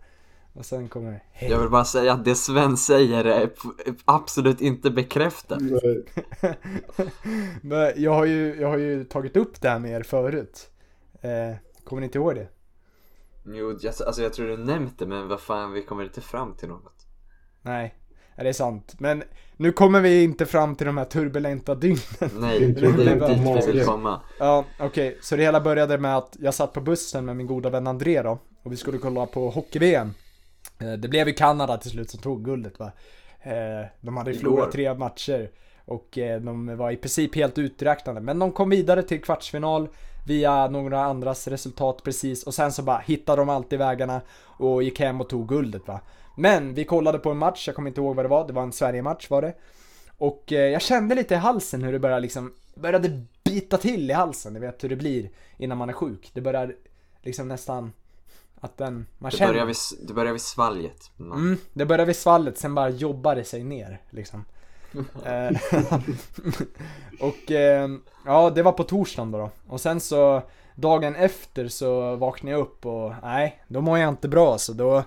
Och 0.52 0.66
sen 0.66 0.88
kommer 0.88 1.24
hej 1.32 1.50
Jag 1.50 1.58
vill 1.58 1.70
bara 1.70 1.84
säga 1.84 2.12
att 2.12 2.24
det 2.24 2.34
Sven 2.34 2.76
säger 2.76 3.24
är 3.24 3.50
absolut 4.04 4.60
inte 4.60 4.90
bekräftat. 4.90 5.58
Nej. 5.60 6.04
Men 7.62 7.92
jag 7.96 8.14
har, 8.14 8.24
ju, 8.24 8.60
jag 8.60 8.68
har 8.68 8.78
ju 8.78 9.04
tagit 9.04 9.36
upp 9.36 9.60
det 9.60 9.68
här 9.68 9.78
med 9.78 9.90
er 9.90 10.02
förut 10.02 10.70
eh, 11.20 11.56
Kommer 11.84 12.00
ni 12.00 12.04
inte 12.04 12.18
ihåg 12.18 12.34
det? 12.34 12.48
Jo, 13.44 13.78
jag, 13.80 13.94
alltså 14.06 14.22
jag 14.22 14.32
tror 14.32 14.48
du 14.48 14.56
nämnt 14.56 14.98
det, 14.98 15.06
men 15.06 15.28
vad 15.28 15.40
fan, 15.40 15.72
vi 15.72 15.82
kommer 15.82 16.04
inte 16.04 16.20
fram 16.20 16.54
till 16.54 16.68
något. 16.68 17.06
Nej, 17.62 17.94
det 18.36 18.48
är 18.48 18.52
sant. 18.52 18.94
Men 18.98 19.22
nu 19.56 19.72
kommer 19.72 20.00
vi 20.00 20.22
inte 20.22 20.46
fram 20.46 20.76
till 20.76 20.86
de 20.86 20.98
här 20.98 21.04
turbulenta 21.04 21.74
dygnen. 21.74 22.30
Nej, 22.34 22.60
det 22.60 22.66
är 22.66 22.74
turbulenta 22.74 23.28
dit 23.28 23.68
vi 23.68 23.72
vill 23.72 23.84
komma. 23.84 24.20
Ja, 24.38 24.64
okej. 24.80 25.18
Så 25.20 25.36
det 25.36 25.42
hela 25.42 25.60
började 25.60 25.98
med 25.98 26.16
att 26.16 26.36
jag 26.40 26.54
satt 26.54 26.72
på 26.72 26.80
bussen 26.80 27.24
med 27.24 27.36
min 27.36 27.46
goda 27.46 27.70
vän 27.70 27.86
André 27.86 28.22
då. 28.22 28.38
Och 28.62 28.72
vi 28.72 28.76
skulle 28.76 28.98
kolla 28.98 29.26
på 29.26 29.50
hockey-VM. 29.50 30.14
Eh, 30.80 30.92
Det 30.92 31.08
blev 31.08 31.28
ju 31.28 31.34
Kanada 31.34 31.76
till 31.76 31.90
slut 31.90 32.10
som 32.10 32.20
tog 32.20 32.44
guldet 32.44 32.78
va. 32.78 32.92
Eh, 33.42 33.86
De 34.00 34.16
hade 34.16 34.30
ju 34.32 34.38
förlorat 34.38 34.72
tre 34.72 34.94
matcher. 34.94 35.50
Och 35.84 36.18
eh, 36.18 36.40
de 36.40 36.76
var 36.76 36.90
i 36.90 36.96
princip 36.96 37.34
helt 37.34 37.58
uträknade. 37.58 38.20
Men 38.20 38.38
de 38.38 38.52
kom 38.52 38.70
vidare 38.70 39.02
till 39.02 39.22
kvartsfinal 39.22 39.88
via 40.26 40.68
några 40.68 41.04
andras 41.04 41.48
resultat 41.48 42.02
precis. 42.04 42.42
Och 42.42 42.54
sen 42.54 42.72
så 42.72 42.82
bara 42.82 42.98
hittade 42.98 43.42
de 43.42 43.48
alltid 43.48 43.78
vägarna 43.78 44.20
och 44.40 44.82
gick 44.82 45.00
hem 45.00 45.20
och 45.20 45.28
tog 45.28 45.48
guldet 45.48 45.88
va. 45.88 46.00
Men 46.36 46.74
vi 46.74 46.84
kollade 46.84 47.18
på 47.18 47.30
en 47.30 47.36
match, 47.38 47.66
jag 47.66 47.76
kommer 47.76 47.90
inte 47.90 48.00
ihåg 48.00 48.16
vad 48.16 48.24
det 48.24 48.28
var. 48.28 48.46
Det 48.46 48.52
var 48.52 48.62
en 48.62 48.72
Sverige-match 48.72 49.30
var 49.30 49.42
det. 49.42 49.54
Och 50.18 50.44
jag 50.46 50.82
kände 50.82 51.14
lite 51.14 51.34
i 51.34 51.36
halsen 51.36 51.82
hur 51.82 51.92
det 51.92 51.98
började 51.98 52.20
liksom, 52.20 52.54
började 52.74 53.22
bita 53.44 53.76
till 53.76 54.10
i 54.10 54.12
halsen. 54.12 54.52
Ni 54.52 54.60
vet 54.60 54.84
hur 54.84 54.88
det 54.88 54.96
blir 54.96 55.30
innan 55.58 55.78
man 55.78 55.88
är 55.88 55.92
sjuk. 55.92 56.30
Det 56.34 56.40
börjar 56.40 56.74
liksom 57.22 57.48
nästan 57.48 57.92
att 58.60 58.76
den, 58.76 59.06
man 59.18 59.30
Det 59.30 59.36
känner. 59.36 59.52
börjar 59.52 59.66
vid, 59.66 59.76
det 60.06 60.14
börjar 60.14 60.32
vid 60.32 60.40
svalget. 60.42 61.10
Man, 61.16 61.38
Mm, 61.38 61.58
det 61.72 61.86
börjar 61.86 62.06
vid 62.06 62.16
svallet, 62.16 62.58
sen 62.58 62.74
bara 62.74 62.88
jobbar 62.88 63.34
det 63.34 63.44
sig 63.44 63.64
ner 63.64 64.00
liksom. 64.10 64.44
Eh, 65.24 65.50
och 67.20 67.50
eh, 67.50 67.88
ja, 68.26 68.50
det 68.50 68.62
var 68.62 68.72
på 68.72 68.84
torsdagen 68.84 69.30
då, 69.30 69.38
då. 69.38 69.50
Och 69.68 69.80
sen 69.80 70.00
så 70.00 70.42
dagen 70.74 71.14
efter 71.16 71.68
så 71.68 72.16
vaknade 72.16 72.56
jag 72.56 72.60
upp 72.60 72.86
och 72.86 73.12
nej, 73.22 73.62
då 73.68 73.80
mår 73.80 73.98
jag 73.98 74.08
inte 74.08 74.28
bra 74.28 74.58
så 74.58 74.72
då 74.72 75.02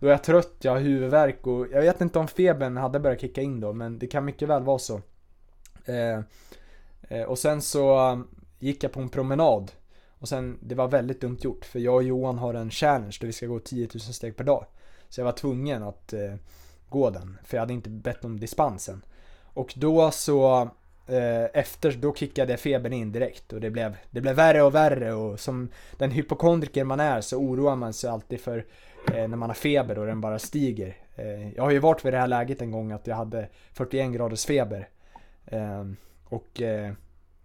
då 0.00 0.06
är 0.06 0.10
jag 0.10 0.24
trött, 0.24 0.54
jag 0.60 0.72
har 0.72 0.78
huvudvärk 0.80 1.46
och 1.46 1.66
jag 1.72 1.80
vet 1.82 2.00
inte 2.00 2.18
om 2.18 2.28
febern 2.28 2.76
hade 2.76 3.00
börjat 3.00 3.20
kicka 3.20 3.40
in 3.42 3.60
då 3.60 3.72
men 3.72 3.98
det 3.98 4.06
kan 4.06 4.24
mycket 4.24 4.48
väl 4.48 4.62
vara 4.62 4.78
så. 4.78 5.00
Eh, 5.84 6.20
eh, 7.08 7.24
och 7.26 7.38
sen 7.38 7.62
så 7.62 8.22
gick 8.58 8.84
jag 8.84 8.92
på 8.92 9.00
en 9.00 9.08
promenad 9.08 9.72
och 10.22 10.28
sen, 10.28 10.58
det 10.60 10.74
var 10.74 10.88
väldigt 10.88 11.20
dumt 11.20 11.38
gjort 11.40 11.64
för 11.64 11.78
jag 11.78 11.94
och 11.94 12.02
Johan 12.02 12.38
har 12.38 12.54
en 12.54 12.70
challenge 12.70 13.16
där 13.20 13.26
vi 13.26 13.32
ska 13.32 13.46
gå 13.46 13.58
10 13.58 13.88
000 13.94 14.00
steg 14.00 14.36
per 14.36 14.44
dag. 14.44 14.66
Så 15.08 15.20
jag 15.20 15.24
var 15.24 15.32
tvungen 15.32 15.82
att 15.82 16.12
eh, 16.12 16.34
gå 16.88 17.10
den, 17.10 17.38
för 17.44 17.56
jag 17.56 17.62
hade 17.62 17.72
inte 17.72 17.90
bett 17.90 18.24
om 18.24 18.40
dispensen. 18.40 19.04
Och 19.42 19.74
då 19.76 20.10
så, 20.10 20.60
eh, 21.06 21.44
efter, 21.54 21.92
då 21.92 22.14
kickade 22.14 22.56
febern 22.56 22.92
in 22.92 23.12
direkt 23.12 23.52
och 23.52 23.60
det 23.60 23.70
blev, 23.70 23.96
det 24.10 24.20
blev 24.20 24.36
värre 24.36 24.62
och 24.62 24.74
värre 24.74 25.14
och 25.14 25.40
som 25.40 25.68
den 25.96 26.10
hypokondriker 26.10 26.84
man 26.84 27.00
är 27.00 27.20
så 27.20 27.36
oroar 27.36 27.76
man 27.76 27.92
sig 27.92 28.10
alltid 28.10 28.40
för 28.40 28.66
eh, 29.14 29.28
när 29.28 29.36
man 29.36 29.50
har 29.50 29.54
feber 29.54 29.98
och 29.98 30.06
den 30.06 30.20
bara 30.20 30.38
stiger. 30.38 30.96
Eh, 31.14 31.52
jag 31.54 31.62
har 31.62 31.70
ju 31.70 31.78
varit 31.78 32.04
vid 32.04 32.12
det 32.12 32.18
här 32.18 32.26
läget 32.26 32.62
en 32.62 32.70
gång 32.70 32.92
att 32.92 33.06
jag 33.06 33.16
hade 33.16 33.48
41 33.72 34.12
graders 34.12 34.46
feber. 34.46 34.88
Eh, 35.46 35.84
och 36.24 36.62
eh, 36.62 36.92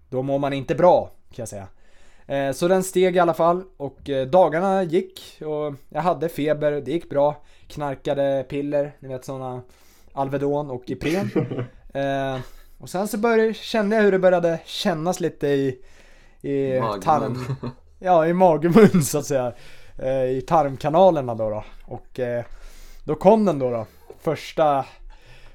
då 0.09 0.21
mår 0.23 0.39
man 0.39 0.53
inte 0.53 0.75
bra 0.75 1.05
kan 1.05 1.41
jag 1.41 1.49
säga. 1.49 1.67
Eh, 2.27 2.51
Så 2.51 2.67
den 2.67 2.83
steg 2.83 3.15
i 3.15 3.19
alla 3.19 3.33
fall 3.33 3.63
och 3.77 4.09
eh, 4.09 4.27
dagarna 4.27 4.83
gick 4.83 5.41
och 5.41 5.73
jag 5.89 6.01
hade 6.01 6.29
feber, 6.29 6.71
det 6.71 6.91
gick 6.91 7.09
bra. 7.09 7.43
Knarkade 7.67 8.45
piller, 8.49 8.95
ni 8.99 9.07
vet 9.07 9.25
sådana 9.25 9.61
Alvedon 10.13 10.71
och 10.71 10.83
Ipren. 10.89 11.29
Eh, 11.93 12.39
och 12.77 12.89
sen 12.89 13.07
så 13.07 13.17
började, 13.17 13.53
kände 13.53 13.95
jag 13.95 14.03
hur 14.03 14.11
det 14.11 14.19
började 14.19 14.59
kännas 14.65 15.19
lite 15.19 15.47
i, 15.47 15.67
i 16.41 16.81
tarm, 17.03 17.45
ja 17.99 18.27
i 18.27 18.33
magmun 18.33 19.03
så 19.03 19.17
att 19.17 19.25
säga. 19.25 19.53
I 20.29 20.41
tarmkanalerna 20.41 21.35
då, 21.35 21.49
då. 21.49 21.63
Och 21.85 22.19
då 23.03 23.15
kom 23.15 23.45
den 23.45 23.59
då, 23.59 23.71
då. 23.71 23.85
Första, 24.19 24.85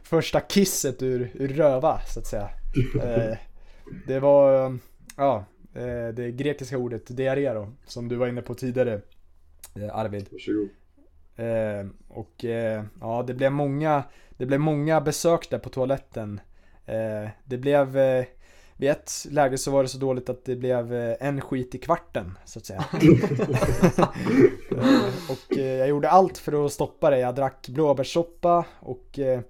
första 0.02 0.40
kisset 0.40 1.02
ur, 1.02 1.30
ur 1.34 1.48
röva 1.48 2.00
så 2.08 2.20
att 2.20 2.26
säga. 2.26 2.48
Det 4.06 4.20
var, 4.20 4.78
ja, 5.16 5.44
det 6.14 6.32
grekiska 6.32 6.78
ordet 6.78 7.16
diarré 7.16 7.52
då, 7.52 7.72
som 7.86 8.08
du 8.08 8.16
var 8.16 8.28
inne 8.28 8.42
på 8.42 8.54
tidigare 8.54 9.00
eh, 9.74 9.96
Arvid. 9.96 10.28
Varsågod. 10.32 10.68
Eh, 11.36 11.86
och 12.08 12.44
eh, 12.44 12.84
ja, 13.00 13.24
det 13.26 13.34
blev 13.34 13.52
många, 13.52 14.04
det 14.36 14.46
blev 14.46 14.60
många 14.60 15.00
besök 15.00 15.50
där 15.50 15.58
på 15.58 15.68
toaletten. 15.68 16.40
Eh, 16.86 17.28
det 17.44 17.58
blev, 17.58 17.98
eh, 17.98 18.24
vid 18.76 18.90
ett 18.90 19.12
läge 19.30 19.58
så 19.58 19.70
var 19.70 19.82
det 19.82 19.88
så 19.88 19.98
dåligt 19.98 20.28
att 20.28 20.44
det 20.44 20.56
blev 20.56 20.94
eh, 20.94 21.16
en 21.20 21.40
skit 21.40 21.74
i 21.74 21.78
kvarten, 21.78 22.38
så 22.44 22.58
att 22.58 22.66
säga. 22.66 22.84
eh, 24.70 25.04
och 25.30 25.58
eh, 25.58 25.76
jag 25.78 25.88
gjorde 25.88 26.10
allt 26.10 26.38
för 26.38 26.66
att 26.66 26.72
stoppa 26.72 27.10
det. 27.10 27.18
Jag 27.18 27.34
drack 27.34 27.68
blåbärssoppa 27.68 28.66
och 28.80 29.18
eh, 29.18 29.40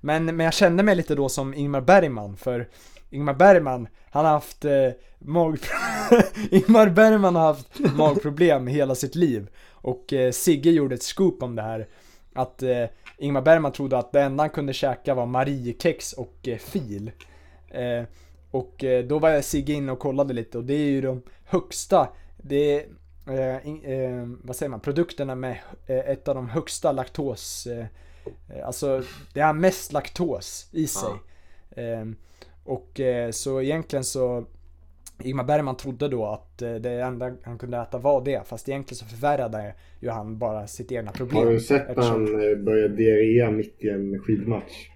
men, 0.00 0.24
men 0.24 0.40
jag 0.40 0.54
kände 0.54 0.82
mig 0.82 0.94
lite 0.94 1.14
då 1.14 1.28
som 1.28 1.54
Ingmar 1.54 1.80
Bergman 1.80 2.36
för 2.36 2.68
Ingmar 3.12 3.34
Bergman, 3.34 3.88
han 4.10 4.24
har 4.24 4.32
haft 4.32 4.64
eh, 4.64 4.90
mag... 5.18 5.58
Ingmar 6.50 6.88
Bergman 6.88 7.36
har 7.36 7.42
haft 7.42 7.78
magproblem 7.96 8.66
hela 8.66 8.94
sitt 8.94 9.14
liv. 9.14 9.48
Och 9.70 10.12
eh, 10.12 10.32
Sigge 10.32 10.70
gjorde 10.70 10.94
ett 10.94 11.02
scoop 11.02 11.42
om 11.42 11.56
det 11.56 11.62
här. 11.62 11.88
Att 12.34 12.62
eh, 12.62 12.84
Ingmar 13.18 13.42
Bergman 13.42 13.72
trodde 13.72 13.98
att 13.98 14.12
det 14.12 14.22
enda 14.22 14.42
han 14.42 14.50
kunde 14.50 14.72
käka 14.72 15.14
var 15.14 15.26
Mariekex 15.26 16.12
och 16.12 16.48
eh, 16.48 16.58
fil. 16.58 17.10
Eh, 17.68 18.04
och 18.50 18.84
eh, 18.84 19.04
då 19.04 19.18
var 19.18 19.40
Sigge 19.40 19.72
inne 19.72 19.92
och 19.92 19.98
kollade 19.98 20.34
lite 20.34 20.58
och 20.58 20.64
det 20.64 20.74
är 20.74 20.90
ju 20.90 21.00
de 21.00 21.22
högsta, 21.44 22.08
det 22.36 22.80
är, 22.80 22.86
eh, 23.26 23.92
eh, 23.92 24.26
vad 24.42 24.56
säger 24.56 24.70
man, 24.70 24.80
produkterna 24.80 25.34
med 25.34 25.58
ett 25.86 26.28
av 26.28 26.34
de 26.34 26.48
högsta 26.48 26.92
laktos, 26.92 27.68
alltså 28.64 29.02
det 29.32 29.40
har 29.40 29.52
mest 29.52 29.92
laktos 29.92 30.68
i 30.72 30.86
sig. 30.86 31.12
Och 32.64 33.00
eh, 33.00 33.30
så 33.30 33.62
egentligen 33.62 34.04
så 34.04 34.44
Ingmar 35.22 35.44
Bergman 35.44 35.76
trodde 35.76 36.08
då 36.08 36.26
att 36.26 36.62
eh, 36.62 36.74
det 36.74 36.90
enda 37.02 37.32
han 37.42 37.58
kunde 37.58 37.78
äta 37.78 37.98
var 37.98 38.24
det, 38.24 38.46
fast 38.48 38.68
egentligen 38.68 38.96
så 38.98 39.04
förvärrade 39.06 39.74
ju 40.00 40.08
han 40.10 40.38
bara 40.38 40.66
sitt 40.66 40.92
egna 40.92 41.12
problem. 41.12 41.44
Har 41.44 41.52
du 41.52 41.60
sett 41.60 41.82
när 41.82 41.90
eftersom- 41.90 42.26
han 42.26 42.50
eh, 42.50 42.56
börjar 42.58 42.88
diarréa 42.88 43.50
mitt 43.50 43.76
i 43.84 43.88
en 43.88 44.18
skidmatch? 44.18 44.88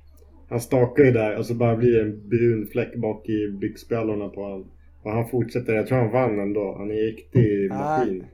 Han 0.48 0.60
stakar 0.60 1.04
ju 1.04 1.10
där 1.10 1.36
och 1.38 1.46
så 1.46 1.54
bara 1.54 1.76
blir 1.76 1.92
det 1.92 2.00
en 2.02 2.28
brun 2.28 2.66
fläck 2.72 2.94
bak 2.96 3.28
i 3.28 3.48
byxbrallorna 3.48 4.28
på 4.28 4.42
honom. 4.42 4.70
Och 5.02 5.10
han 5.12 5.28
fortsätter. 5.28 5.74
Jag 5.74 5.86
tror 5.86 5.98
han 5.98 6.10
vann 6.12 6.40
ändå. 6.40 6.74
Han 6.78 6.90
är 6.90 6.94
en 6.94 7.00
riktig 7.00 7.70
Ah. 7.72 7.74
maskin. 7.98 8.24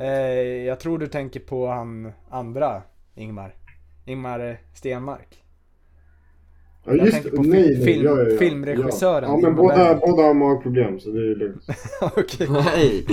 Eh, 0.00 0.08
jag 0.66 0.80
tror 0.80 0.98
du 0.98 1.06
tänker 1.06 1.40
på 1.40 1.66
han 1.66 2.12
andra 2.28 2.82
Ingmar. 3.14 3.54
Ingmar 4.04 4.56
Stenmark. 4.74 5.43
Ja 6.84 6.94
Jag 6.94 7.06
just 7.06 7.12
tänker 7.12 7.30
det. 7.30 7.36
på 7.36 7.42
Nej, 7.42 7.62
film- 7.62 7.76
nej, 7.78 7.84
film- 7.84 8.04
ja, 8.04 8.22
ja, 8.22 8.28
ja. 8.30 8.38
filmregissören 8.38 9.30
Ja, 9.30 9.36
ja 9.42 9.48
men 9.48 9.56
båda, 9.56 9.94
båda 9.94 10.22
har 10.22 10.34
magproblem 10.34 11.00
så 11.00 11.10
det 11.10 11.18
är 11.30 11.34
lugnt. 11.36 11.62
Okej. 12.00 12.48
Nej! 12.50 13.06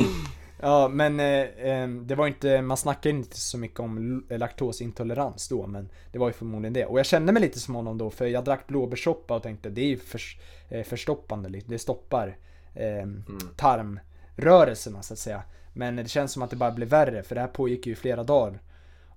Ja, 0.63 0.87
men 0.87 1.19
eh, 1.19 1.87
det 2.05 2.15
var 2.15 2.27
inte, 2.27 2.61
man 2.61 2.77
snackade 2.77 3.15
inte 3.15 3.39
så 3.39 3.57
mycket 3.57 3.79
om 3.79 4.23
laktosintolerans 4.29 5.47
då, 5.47 5.67
men 5.67 5.89
det 6.11 6.19
var 6.19 6.27
ju 6.27 6.33
förmodligen 6.33 6.73
det. 6.73 6.85
Och 6.85 6.99
jag 6.99 7.05
kände 7.05 7.31
mig 7.31 7.41
lite 7.41 7.59
som 7.59 7.75
honom 7.75 7.97
då, 7.97 8.09
för 8.09 8.25
jag 8.25 8.43
drack 8.45 8.67
blåbärssoppa 8.67 9.35
och 9.35 9.43
tänkte 9.43 9.69
det 9.69 9.81
är 9.81 9.85
ju 9.87 9.97
förs, 9.97 10.37
eh, 10.69 10.83
förstoppande, 10.83 11.49
lite. 11.49 11.67
det 11.69 11.79
stoppar 11.79 12.37
eh, 12.75 13.07
tarmrörelserna 13.55 15.01
så 15.01 15.13
att 15.13 15.19
säga. 15.19 15.41
Men 15.73 15.95
det 15.95 16.09
känns 16.09 16.31
som 16.31 16.41
att 16.41 16.49
det 16.49 16.55
bara 16.55 16.71
blev 16.71 16.89
värre, 16.89 17.23
för 17.23 17.35
det 17.35 17.41
här 17.41 17.47
pågick 17.47 17.85
ju 17.87 17.93
i 17.93 17.95
flera 17.95 18.23
dagar. 18.23 18.59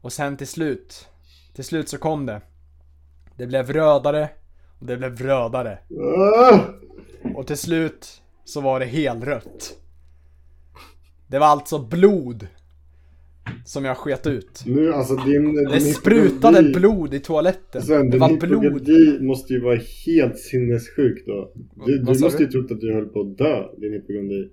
Och 0.00 0.12
sen 0.12 0.36
till 0.36 0.46
slut, 0.48 1.08
till 1.54 1.64
slut 1.64 1.88
så 1.88 1.98
kom 1.98 2.26
det. 2.26 2.40
Det 3.36 3.46
blev 3.46 3.72
rödare, 3.72 4.28
det 4.80 4.96
blev 4.96 5.16
rödare. 5.18 5.78
Och 7.34 7.46
till 7.46 7.56
slut 7.56 8.22
så 8.44 8.60
var 8.60 8.80
det 8.80 8.86
helrött. 8.86 9.78
Det 11.26 11.38
var 11.38 11.46
alltså 11.46 11.78
blod 11.78 12.46
som 13.64 13.84
jag 13.84 13.96
sket 13.96 14.26
ut. 14.26 14.62
Nu 14.66 14.92
alltså 14.92 15.16
din... 15.16 15.54
Det 15.54 15.70
din 15.78 15.94
sprutade 15.94 16.58
hypokondri- 16.60 16.74
blod 16.74 17.14
i 17.14 17.20
toaletten. 17.20 17.82
Sven, 17.82 18.04
Det 18.06 18.10
din 18.10 18.20
var 18.20 18.28
blod. 18.36 18.62
hypokondri 18.64 19.18
måste 19.20 19.52
ju 19.52 19.60
vara 19.60 19.78
helt 20.06 20.38
sinnessjuk 20.38 21.26
då. 21.26 21.52
Du, 21.86 21.98
du 21.98 22.18
måste 22.20 22.42
ju 22.42 22.48
trott 22.50 22.70
att 22.70 22.80
du 22.80 22.92
höll 22.94 23.06
på 23.08 23.20
att 23.20 23.38
dö, 23.38 23.62
din 23.76 23.92
hypokondri. 23.92 24.50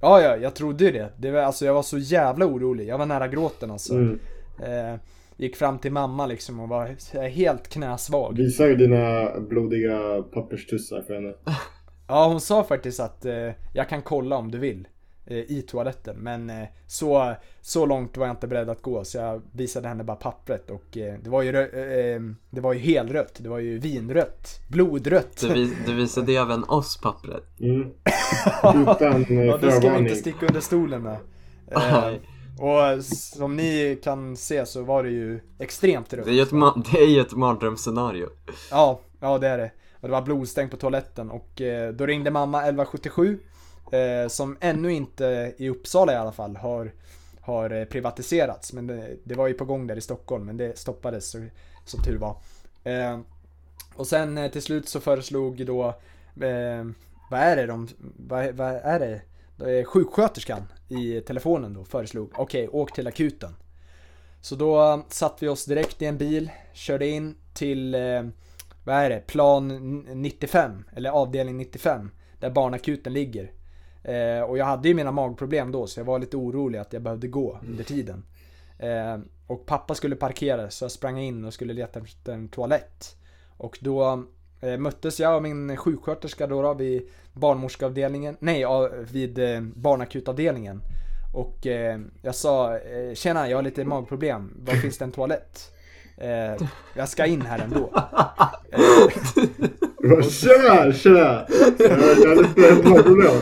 Ja, 0.00 0.20
ja, 0.22 0.36
jag 0.36 0.54
trodde 0.54 0.84
ju 0.84 0.90
det. 0.92 1.12
det 1.18 1.30
var, 1.30 1.40
alltså, 1.40 1.64
jag 1.66 1.74
var 1.74 1.82
så 1.82 1.98
jävla 1.98 2.46
orolig. 2.46 2.88
Jag 2.88 2.98
var 2.98 3.06
nära 3.06 3.28
gråten 3.28 3.70
alltså. 3.70 3.94
Mm. 3.94 4.18
Eh, 4.62 4.94
gick 5.36 5.56
fram 5.56 5.78
till 5.78 5.92
mamma 5.92 6.26
liksom 6.26 6.60
och 6.60 6.68
var 6.68 6.96
helt 7.28 7.68
knäsvag. 7.68 8.36
Visar 8.36 8.66
ju 8.66 8.76
dina 8.76 9.30
blodiga 9.40 10.22
papperstussar 10.22 11.02
för 11.02 11.14
henne. 11.14 11.34
Ja, 12.08 12.26
hon 12.28 12.40
sa 12.40 12.64
faktiskt 12.64 13.00
att 13.00 13.24
eh, 13.24 13.50
jag 13.74 13.88
kan 13.88 14.02
kolla 14.02 14.36
om 14.36 14.50
du 14.50 14.58
vill. 14.58 14.88
eh, 15.26 15.36
I 15.38 15.64
toaletten. 15.68 16.16
Men 16.16 16.50
eh, 16.50 16.66
så, 16.86 17.34
så 17.60 17.86
långt 17.86 18.16
var 18.16 18.26
jag 18.26 18.32
inte 18.34 18.46
beredd 18.46 18.68
att 18.70 18.82
gå. 18.82 19.04
Så 19.04 19.18
jag 19.18 19.42
visade 19.52 19.88
henne 19.88 20.04
bara 20.04 20.16
pappret. 20.16 20.70
Och 20.70 20.96
eh, 20.96 21.14
det 21.22 21.30
var 21.30 21.42
ju, 21.42 21.52
rö- 21.52 22.14
eh, 22.16 22.20
det 22.50 22.60
var 22.60 22.72
ju 22.72 22.78
helrött. 22.78 23.38
Det 23.42 23.48
var 23.48 23.58
ju 23.58 23.78
vinrött. 23.78 24.48
Blodrött. 24.68 25.40
Du, 25.40 25.54
vis, 25.54 25.72
du 25.86 25.94
visade 25.94 26.32
även 26.32 26.64
oss 26.64 27.00
pappret. 27.02 27.60
Mm. 27.60 27.80
Utan 28.82 29.24
eh, 29.24 29.44
Ja, 29.44 29.56
det 29.56 29.58
ska 29.58 29.66
vi 29.66 29.80
förvarning. 29.80 30.02
inte 30.02 30.16
sticka 30.16 30.46
under 30.46 30.60
stolen 30.60 31.02
med. 31.02 31.16
Och 32.58 33.04
som 33.04 33.56
ni 33.56 33.98
kan 34.02 34.36
se 34.36 34.66
så 34.66 34.82
var 34.82 35.02
det 35.02 35.10
ju 35.10 35.40
extremt 35.58 36.12
rött. 36.12 36.24
Det 36.24 36.30
är 36.30 36.34
ju 36.34 36.42
ett, 36.42 36.50
ma- 36.50 36.84
det 36.92 36.98
är 36.98 37.06
ju 37.06 37.20
ett 37.20 37.32
mardrömsscenario. 37.32 38.28
Ja, 38.70 39.00
ja 39.20 39.38
det 39.38 39.48
är 39.48 39.58
det. 39.58 39.70
Och 40.00 40.08
det 40.08 40.12
var 40.12 40.22
blodstänk 40.22 40.70
på 40.70 40.76
toaletten 40.76 41.30
och 41.30 41.60
eh, 41.60 41.92
då 41.92 42.06
ringde 42.06 42.30
mamma 42.30 42.58
1177 42.58 43.38
eh, 43.92 44.28
som 44.28 44.56
ännu 44.60 44.92
inte 44.92 45.54
i 45.56 45.68
Uppsala 45.68 46.12
i 46.12 46.16
alla 46.16 46.32
fall 46.32 46.56
har, 46.56 46.92
har 47.40 47.70
eh, 47.70 47.84
privatiserats. 47.84 48.72
Men 48.72 48.86
det, 48.86 49.16
det 49.24 49.34
var 49.34 49.46
ju 49.46 49.54
på 49.54 49.64
gång 49.64 49.86
där 49.86 49.96
i 49.96 50.00
Stockholm 50.00 50.46
men 50.46 50.56
det 50.56 50.78
stoppades 50.78 51.30
så, 51.30 51.46
som 51.84 52.02
tur 52.02 52.18
var. 52.18 52.36
Eh, 52.84 53.18
och 53.94 54.06
sen 54.06 54.38
eh, 54.38 54.50
till 54.50 54.62
slut 54.62 54.88
så 54.88 55.00
föreslog 55.00 55.66
då, 55.66 55.86
eh, 56.40 56.84
vad 57.30 57.40
är 57.40 57.56
det 57.56 57.66
de, 57.66 57.88
vad, 58.16 58.54
vad 58.54 58.68
är 58.74 58.98
det? 58.98 59.20
Eh, 59.60 59.84
Sjuksköterskan 59.84 60.62
i 60.88 61.20
telefonen 61.20 61.74
då 61.74 61.84
föreslog, 61.84 62.30
okej 62.36 62.68
åk 62.68 62.92
till 62.94 63.06
akuten. 63.06 63.56
Så 64.40 64.54
då 64.56 65.02
satt 65.08 65.42
vi 65.42 65.48
oss 65.48 65.64
direkt 65.64 66.02
i 66.02 66.04
en 66.04 66.18
bil, 66.18 66.50
körde 66.72 67.06
in 67.06 67.34
till, 67.54 67.94
eh, 67.94 68.22
vad 68.84 68.94
är 68.96 69.10
det, 69.10 69.26
plan 69.26 69.70
n- 69.70 70.06
95, 70.22 70.84
eller 70.96 71.10
avdelning 71.10 71.56
95, 71.56 72.10
där 72.40 72.50
barnakuten 72.50 73.12
ligger. 73.12 73.52
Eh, 74.02 74.40
och 74.40 74.58
jag 74.58 74.64
hade 74.64 74.88
ju 74.88 74.94
mina 74.94 75.12
magproblem 75.12 75.72
då, 75.72 75.86
så 75.86 76.00
jag 76.00 76.04
var 76.04 76.18
lite 76.18 76.36
orolig 76.36 76.78
att 76.78 76.92
jag 76.92 77.02
behövde 77.02 77.28
gå 77.28 77.58
under 77.68 77.84
tiden. 77.84 78.24
Eh, 78.78 79.18
och 79.46 79.66
pappa 79.66 79.94
skulle 79.94 80.16
parkera, 80.16 80.70
så 80.70 80.84
jag 80.84 80.92
sprang 80.92 81.18
in 81.18 81.44
och 81.44 81.54
skulle 81.54 81.72
leta 81.72 82.00
efter 82.00 82.32
en 82.32 82.48
toalett. 82.48 83.16
Och 83.56 83.78
då 83.80 84.04
eh, 84.12 84.18
möttes 84.78 85.20
jag 85.20 85.36
och 85.36 85.42
min 85.42 85.76
sjuksköterska 85.76 86.46
då, 86.46 86.62
då 86.62 86.74
vid 86.74 87.08
barnmorskeavdelningen, 87.32 88.36
nej, 88.40 88.64
vid 89.12 89.38
eh, 89.38 89.60
barnakutavdelningen. 89.60 90.82
Och 91.34 91.66
eh, 91.66 92.00
jag 92.22 92.34
sa, 92.34 92.78
eh, 92.78 93.14
tjena 93.14 93.48
jag 93.48 93.58
har 93.58 93.62
lite 93.62 93.84
magproblem, 93.84 94.52
var 94.66 94.74
finns 94.74 94.98
det 94.98 95.04
en 95.04 95.12
toalett? 95.12 95.72
Eh, 96.16 96.66
jag 96.94 97.08
ska 97.08 97.26
in 97.26 97.42
här 97.42 97.58
ändå. 97.58 97.92
Eh, 100.04 100.22
Tjena, 100.22 100.92
tjena! 100.92 101.46
Jag 101.78 102.28
har 102.28 102.42
lite 102.42 102.88
magproblem. 102.88 103.34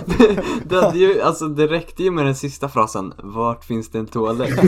Det, 0.65 0.77
hade 0.77 0.99
ju, 0.99 1.21
alltså, 1.21 1.49
det 1.49 1.67
räckte 1.67 2.03
ju 2.03 2.11
med 2.11 2.25
den 2.25 2.35
sista 2.35 2.69
frasen. 2.69 3.13
Vart 3.19 3.65
finns 3.65 3.91
det 3.91 3.99
en 3.99 4.07
toalett? 4.07 4.61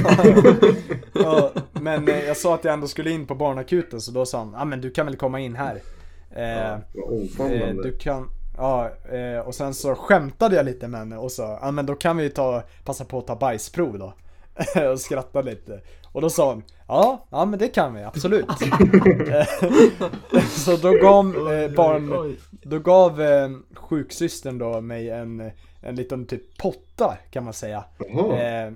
ja, 1.12 1.50
men 1.72 2.08
eh, 2.08 2.24
jag 2.24 2.36
sa 2.36 2.54
att 2.54 2.64
jag 2.64 2.74
ändå 2.74 2.88
skulle 2.88 3.10
in 3.10 3.26
på 3.26 3.34
barnakuten 3.34 4.00
så 4.00 4.10
då 4.10 4.26
sa 4.26 4.38
han, 4.38 4.52
ja 4.52 4.60
ah, 4.60 4.64
men 4.64 4.80
du 4.80 4.90
kan 4.90 5.06
väl 5.06 5.16
komma 5.16 5.40
in 5.40 5.56
här. 5.56 5.80
Eh, 6.36 6.78
Vad 7.38 7.52
eh, 7.52 7.68
du 7.74 7.92
kan, 7.98 8.30
ja, 8.56 8.90
eh, 9.12 9.38
och 9.38 9.54
sen 9.54 9.74
så 9.74 9.94
skämtade 9.94 10.56
jag 10.56 10.64
lite 10.64 10.88
med 10.88 11.00
henne 11.00 11.16
och 11.16 11.32
sa, 11.32 11.58
ja 11.62 11.70
men 11.70 11.86
då 11.86 11.94
kan 11.94 12.16
vi 12.16 12.30
ta, 12.30 12.62
passa 12.84 13.04
på 13.04 13.18
att 13.18 13.26
ta 13.26 13.36
bajsprov 13.36 13.98
då. 13.98 14.14
och 14.92 15.00
skrattade 15.00 15.50
lite. 15.50 15.80
Och 16.12 16.20
då 16.20 16.30
sa 16.30 16.52
hon, 16.52 16.62
ja, 16.88 17.26
ja 17.30 17.44
men 17.44 17.58
det 17.58 17.68
kan 17.68 17.94
vi, 17.94 18.02
absolut. 18.02 18.46
Så 20.48 20.76
då 20.76 20.92
gav 20.92 21.26
eh, 21.52 21.70
barn, 21.70 22.36
då 22.50 22.78
gav 22.78 23.22
eh, 23.22 23.48
sjuksystern 23.74 24.58
då 24.58 24.80
mig 24.80 25.10
en, 25.10 25.50
en 25.80 25.96
liten 25.96 26.26
typ 26.26 26.58
potta 26.58 27.16
kan 27.30 27.44
man 27.44 27.52
säga. 27.52 27.84
Eh, 28.38 28.72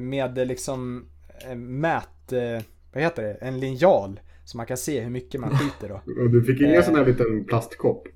med 0.00 0.48
liksom 0.48 1.06
eh, 1.48 1.54
mät, 1.54 2.32
vad 2.92 3.02
heter 3.02 3.22
det, 3.22 3.34
en 3.34 3.60
linjal. 3.60 4.20
Så 4.46 4.56
man 4.56 4.66
kan 4.66 4.76
se 4.76 5.00
hur 5.00 5.10
mycket 5.10 5.40
man 5.40 5.58
skiter 5.58 5.88
då. 5.88 6.02
Du 6.28 6.42
fick 6.44 6.60
ingen 6.60 6.74
eh, 6.74 6.84
sån 6.84 6.94
här 6.94 7.06
liten 7.06 7.44
plastkopp? 7.44 8.06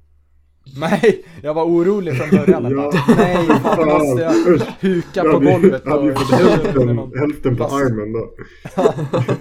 Nej, 0.77 1.25
jag 1.43 1.55
var 1.55 1.65
orolig 1.65 2.17
från 2.17 2.31
början. 2.31 2.65
Ja. 2.71 2.91
bara, 2.93 3.17
nej, 3.17 3.47
fan 3.47 3.89
måste 3.89 4.23
jag 4.23 4.59
huka 4.81 5.23
på 5.23 5.39
golvet 5.39 5.83
Jag 5.85 5.91
hade 5.91 6.07
ju 6.07 6.15
fått 6.15 6.31
hälften, 6.31 7.13
hälften 7.19 7.57
på 7.57 7.65
armen 7.65 8.13
då. 8.13 8.33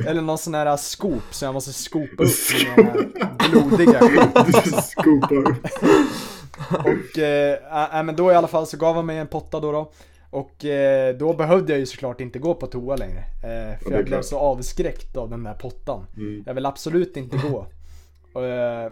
eller 0.09 0.21
någon 0.21 0.37
sån 0.37 0.53
här 0.53 0.77
skop 0.77 1.23
så 1.31 1.45
jag 1.45 1.53
måste 1.53 1.73
skopa 1.73 2.23
upp 2.23 2.29
den 2.75 2.85
här 2.85 3.49
blodiga 3.51 3.99
skopar 4.81 5.35
upp. 5.35 5.57
Och 6.69 7.19
eh, 7.19 7.97
äh, 7.99 8.03
men 8.03 8.15
då 8.15 8.31
i 8.31 8.35
alla 8.35 8.47
fall 8.47 8.67
så 8.67 8.77
gav 8.77 8.95
han 8.95 9.05
mig 9.05 9.17
en 9.17 9.27
potta 9.27 9.59
då 9.59 9.71
då. 9.71 9.91
Och 10.29 10.65
eh, 10.65 11.15
då 11.15 11.33
behövde 11.33 11.73
jag 11.73 11.79
ju 11.79 11.85
såklart 11.85 12.21
inte 12.21 12.39
gå 12.39 12.55
på 12.55 12.67
toa 12.67 12.95
längre. 12.95 13.19
Eh, 13.19 13.49
det 13.49 13.77
för 13.83 13.91
jag 13.91 14.05
blev 14.05 14.05
klart. 14.05 14.25
så 14.25 14.39
avskräckt 14.39 15.17
av 15.17 15.29
den 15.29 15.43
där 15.43 15.53
pottan. 15.53 16.05
Mm. 16.17 16.43
Jag 16.47 16.53
vill 16.53 16.65
absolut 16.65 17.17
inte 17.17 17.37
gå. 17.37 17.65
Och, 18.33 18.45
eh, 18.45 18.91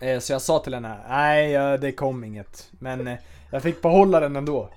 eh, 0.00 0.18
så 0.18 0.32
jag 0.32 0.42
sa 0.42 0.58
till 0.58 0.74
henne, 0.74 0.96
nej 1.08 1.54
eh, 1.54 1.74
det 1.74 1.92
kom 1.92 2.24
inget. 2.24 2.70
Men 2.78 3.06
eh, 3.06 3.18
jag 3.50 3.62
fick 3.62 3.82
behålla 3.82 4.20
den 4.20 4.36
ändå. 4.36 4.68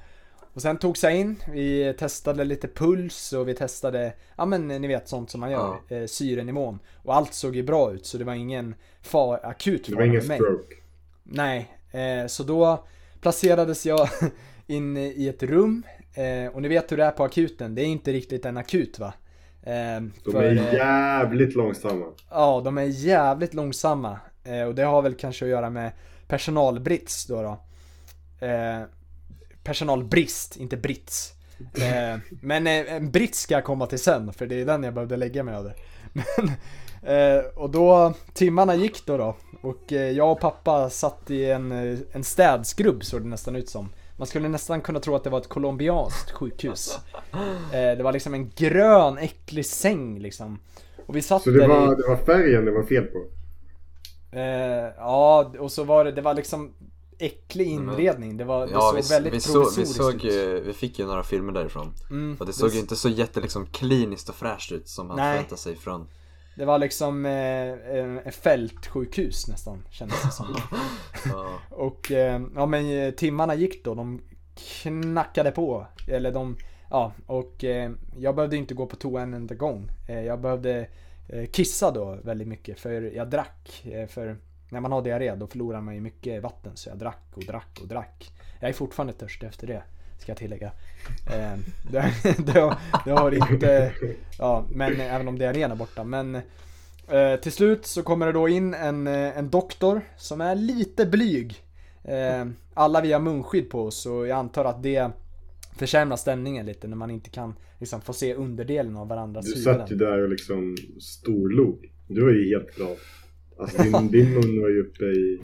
Och 0.53 0.61
sen 0.61 0.77
togs 0.77 1.03
jag 1.03 1.15
in, 1.15 1.35
vi 1.51 1.93
testade 1.99 2.43
lite 2.43 2.67
puls 2.67 3.33
och 3.33 3.47
vi 3.47 3.53
testade, 3.53 4.13
ja 4.35 4.45
men 4.45 4.67
ni 4.67 4.87
vet 4.87 5.07
sånt 5.07 5.29
som 5.29 5.39
man 5.41 5.51
gör, 5.51 5.75
eh, 5.89 6.05
syrenivån. 6.05 6.79
Och 7.03 7.15
allt 7.15 7.33
såg 7.33 7.55
ju 7.55 7.63
bra 7.63 7.91
ut 7.93 8.05
så 8.05 8.17
det 8.17 8.23
var 8.23 8.33
ingen 8.33 8.75
far, 9.01 9.39
akut 9.43 9.85
Det 9.85 9.91
var 9.95 9.97
fara 9.97 10.05
ingen 10.07 10.19
med 10.19 10.27
mig. 10.27 10.37
stroke. 10.37 10.75
Nej, 11.23 11.77
eh, 11.91 12.27
så 12.27 12.43
då 12.43 12.85
placerades 13.21 13.85
jag 13.85 14.09
in 14.67 14.97
i 14.97 15.27
ett 15.27 15.43
rum. 15.43 15.83
Eh, 16.13 16.53
och 16.53 16.61
ni 16.61 16.67
vet 16.67 16.91
hur 16.91 16.97
det 16.97 17.03
är 17.03 17.11
på 17.11 17.23
akuten, 17.23 17.75
det 17.75 17.81
är 17.81 17.85
inte 17.85 18.11
riktigt 18.11 18.45
en 18.45 18.57
akut 18.57 18.99
va? 18.99 19.13
Eh, 19.63 20.01
De 20.23 20.31
för, 20.31 20.43
är 20.43 20.51
eh, 20.51 20.73
jävligt 20.73 21.55
långsamma. 21.55 22.05
Ja, 22.29 22.61
de 22.65 22.77
är 22.77 22.83
jävligt 22.83 23.53
långsamma. 23.53 24.19
Eh, 24.43 24.61
och 24.61 24.75
det 24.75 24.83
har 24.83 25.01
väl 25.01 25.13
kanske 25.13 25.45
att 25.45 25.51
göra 25.51 25.69
med 25.69 25.91
personalbrist 26.27 27.27
då. 27.27 27.41
då. 27.41 27.59
Eh, 28.47 28.81
personalbrist, 29.63 30.57
inte 30.57 30.77
brits. 30.77 31.31
Men 32.41 32.67
en 32.67 33.11
britt 33.11 33.35
ska 33.35 33.53
jag 33.53 33.63
komma 33.63 33.87
till 33.87 33.99
sen, 33.99 34.33
för 34.33 34.47
det 34.47 34.61
är 34.61 34.65
den 34.65 34.83
jag 34.83 34.93
behövde 34.93 35.17
lägga 35.17 35.43
mig 35.43 35.55
över. 35.55 35.75
Men, 36.13 36.49
och 37.55 37.69
då, 37.69 38.13
timmarna 38.33 38.75
gick 38.75 39.05
då 39.05 39.17
då. 39.17 39.35
Och 39.61 39.91
jag 39.91 40.31
och 40.31 40.39
pappa 40.39 40.89
satt 40.89 41.31
i 41.31 41.45
en, 41.51 41.71
en 42.11 42.23
städskrubb 42.23 43.03
såg 43.03 43.21
det 43.21 43.27
nästan 43.27 43.55
ut 43.55 43.69
som. 43.69 43.89
Man 44.17 44.27
skulle 44.27 44.49
nästan 44.49 44.81
kunna 44.81 44.99
tro 44.99 45.15
att 45.15 45.23
det 45.23 45.29
var 45.29 45.39
ett 45.39 45.49
colombianskt 45.49 46.31
sjukhus. 46.31 46.99
Eh, 47.33 47.97
det 47.97 48.03
var 48.03 48.11
liksom 48.11 48.33
en 48.33 48.49
grön, 48.49 49.17
äcklig 49.17 49.65
säng 49.65 50.19
liksom. 50.19 50.59
Och 51.05 51.15
vi 51.15 51.21
satt 51.21 51.41
Så 51.43 51.49
det 51.49 51.57
där 51.57 51.65
i... 51.65 51.67
var, 51.67 51.95
det 51.95 52.07
var 52.07 52.17
färgen 52.17 52.65
det 52.65 52.71
var 52.71 52.83
fel 52.83 53.03
på? 53.05 53.25
Eh, 54.31 54.93
ja, 54.97 55.51
och 55.59 55.71
så 55.71 55.83
var 55.83 56.05
det, 56.05 56.11
det 56.11 56.21
var 56.21 56.33
liksom 56.33 56.73
äcklig 57.19 57.67
inredning. 57.67 58.37
Det, 58.37 58.43
var, 58.43 58.65
det 58.67 58.71
Ja, 58.73 58.81
såg 58.81 58.95
vi, 58.95 59.09
väldigt 59.09 59.33
vi, 59.33 59.39
såg, 59.39 59.53
vi, 59.53 59.63
provisoriskt 59.75 59.95
såg, 59.95 60.15
ut. 60.15 60.23
ju- 60.23 60.63
vi 60.65 60.73
fick 60.73 60.99
ju 60.99 61.05
några 61.05 61.23
filmer 61.23 61.53
därifrån. 61.53 61.93
Mm, 62.09 62.37
Och 62.39 62.45
det 62.45 62.53
såg 62.53 62.69
det, 62.69 62.73
ju 62.73 62.79
inte 62.79 62.95
så 62.95 63.09
jätte 63.09 63.41
liksom 63.41 63.65
kliniskt 63.65 64.29
och 64.29 64.35
fräscht 64.35 64.71
ut 64.71 64.87
som 64.89 65.07
man 65.07 65.17
Nej. 65.17 65.33
förväntar 65.33 65.55
sig 65.55 65.75
från 65.75 66.07
det 66.55 66.65
var 66.65 66.79
liksom 66.79 67.25
eh, 67.25 68.31
fältsjukhus 68.31 69.47
nästan, 69.47 69.83
kändes 69.89 70.23
det 70.23 70.31
som. 70.31 70.55
och 71.69 72.11
eh, 72.11 72.41
ja 72.55 72.65
men 72.65 72.97
eh, 72.99 73.11
timmarna 73.11 73.55
gick 73.55 73.85
då, 73.85 73.95
de 73.95 74.21
knackade 74.55 75.51
på. 75.51 75.87
Eller 76.07 76.31
de, 76.31 76.57
ja, 76.89 77.13
och 77.25 77.63
eh, 77.63 77.91
jag 78.17 78.35
behövde 78.35 78.57
inte 78.57 78.73
gå 78.73 78.85
på 78.85 78.95
toa 78.95 79.21
en 79.21 79.33
enda 79.33 79.55
gång. 79.55 79.91
Eh, 80.07 80.21
jag 80.21 80.41
behövde 80.41 80.87
eh, 81.27 81.45
kissa 81.45 81.91
då 81.91 82.19
väldigt 82.23 82.47
mycket 82.47 82.79
för 82.79 83.01
jag 83.01 83.29
drack. 83.29 83.85
Eh, 83.85 84.07
för 84.07 84.37
när 84.69 84.79
man 84.79 84.91
har 84.91 85.01
diarré 85.01 85.35
då 85.35 85.47
förlorar 85.47 85.81
man 85.81 85.95
ju 85.95 86.01
mycket 86.01 86.43
vatten 86.43 86.71
så 86.75 86.89
jag 86.89 86.97
drack 86.97 87.31
och 87.33 87.45
drack 87.45 87.79
och 87.81 87.87
drack. 87.87 88.31
Jag 88.59 88.69
är 88.69 88.73
fortfarande 88.73 89.13
törstig 89.13 89.47
efter 89.47 89.67
det. 89.67 89.83
Ska 90.17 90.31
jag 90.31 90.37
tillägga. 90.37 90.71
Eh, 91.27 91.59
det, 91.91 92.13
det, 92.45 92.59
har, 92.59 92.75
det 93.05 93.11
har 93.11 93.51
inte, 93.53 93.93
ja 94.39 94.65
men 94.69 94.99
även 95.01 95.27
om 95.27 95.39
diarrén 95.39 95.71
är 95.71 95.75
borta. 95.75 96.03
Men 96.03 96.35
eh, 97.07 97.35
till 97.41 97.51
slut 97.51 97.85
så 97.85 98.03
kommer 98.03 98.25
det 98.25 98.31
då 98.31 98.49
in 98.49 98.73
en, 98.73 99.07
eh, 99.07 99.37
en 99.37 99.49
doktor 99.49 100.01
som 100.17 100.41
är 100.41 100.55
lite 100.55 101.05
blyg. 101.05 101.55
Eh, 102.03 102.45
alla 102.73 103.01
vi 103.01 103.13
har 103.13 103.19
munskydd 103.19 103.69
på 103.69 103.83
oss 103.85 104.05
och 104.05 104.27
jag 104.27 104.37
antar 104.37 104.65
att 104.65 104.83
det 104.83 105.11
försämrar 105.77 106.17
stämningen 106.17 106.65
lite 106.65 106.87
när 106.87 106.97
man 106.97 107.11
inte 107.11 107.29
kan 107.29 107.53
liksom, 107.79 108.01
få 108.01 108.13
se 108.13 108.33
underdelen 108.33 108.97
av 108.97 109.07
varandras 109.07 109.45
Du 109.45 109.51
huvuden. 109.59 109.79
satt 109.79 109.91
ju 109.91 109.95
där 109.95 110.23
och 110.23 110.29
liksom 110.29 110.75
storlog. 111.01 111.91
Du 112.07 112.21
var 112.23 112.31
ju 112.31 112.49
helt 112.49 112.75
glad. 112.75 112.97
Alltså 113.59 113.83
din, 113.83 114.07
din 114.11 114.33
mun 114.33 114.61
var 114.61 114.69
ju 114.69 114.81
uppe 114.81 115.05
i 115.05 115.39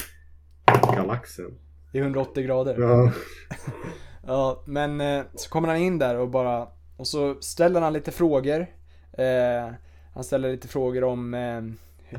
galaxen. 0.95 1.51
I 1.93 1.97
180 1.99 2.43
grader. 2.43 2.75
Ja. 2.79 3.11
Ja, 4.27 4.61
men 4.65 5.01
eh, 5.01 5.23
så 5.35 5.49
kommer 5.49 5.67
han 5.67 5.77
in 5.77 5.99
där 5.99 6.17
och 6.17 6.29
bara 6.29 6.67
Och 6.97 7.07
så 7.07 7.35
ställer 7.41 7.81
han 7.81 7.93
lite 7.93 8.11
frågor 8.11 8.67
eh, 9.13 9.73
Han 10.13 10.23
ställer 10.23 10.51
lite 10.51 10.67
frågor 10.67 11.03
om 11.03 11.33
eh, 11.33 11.61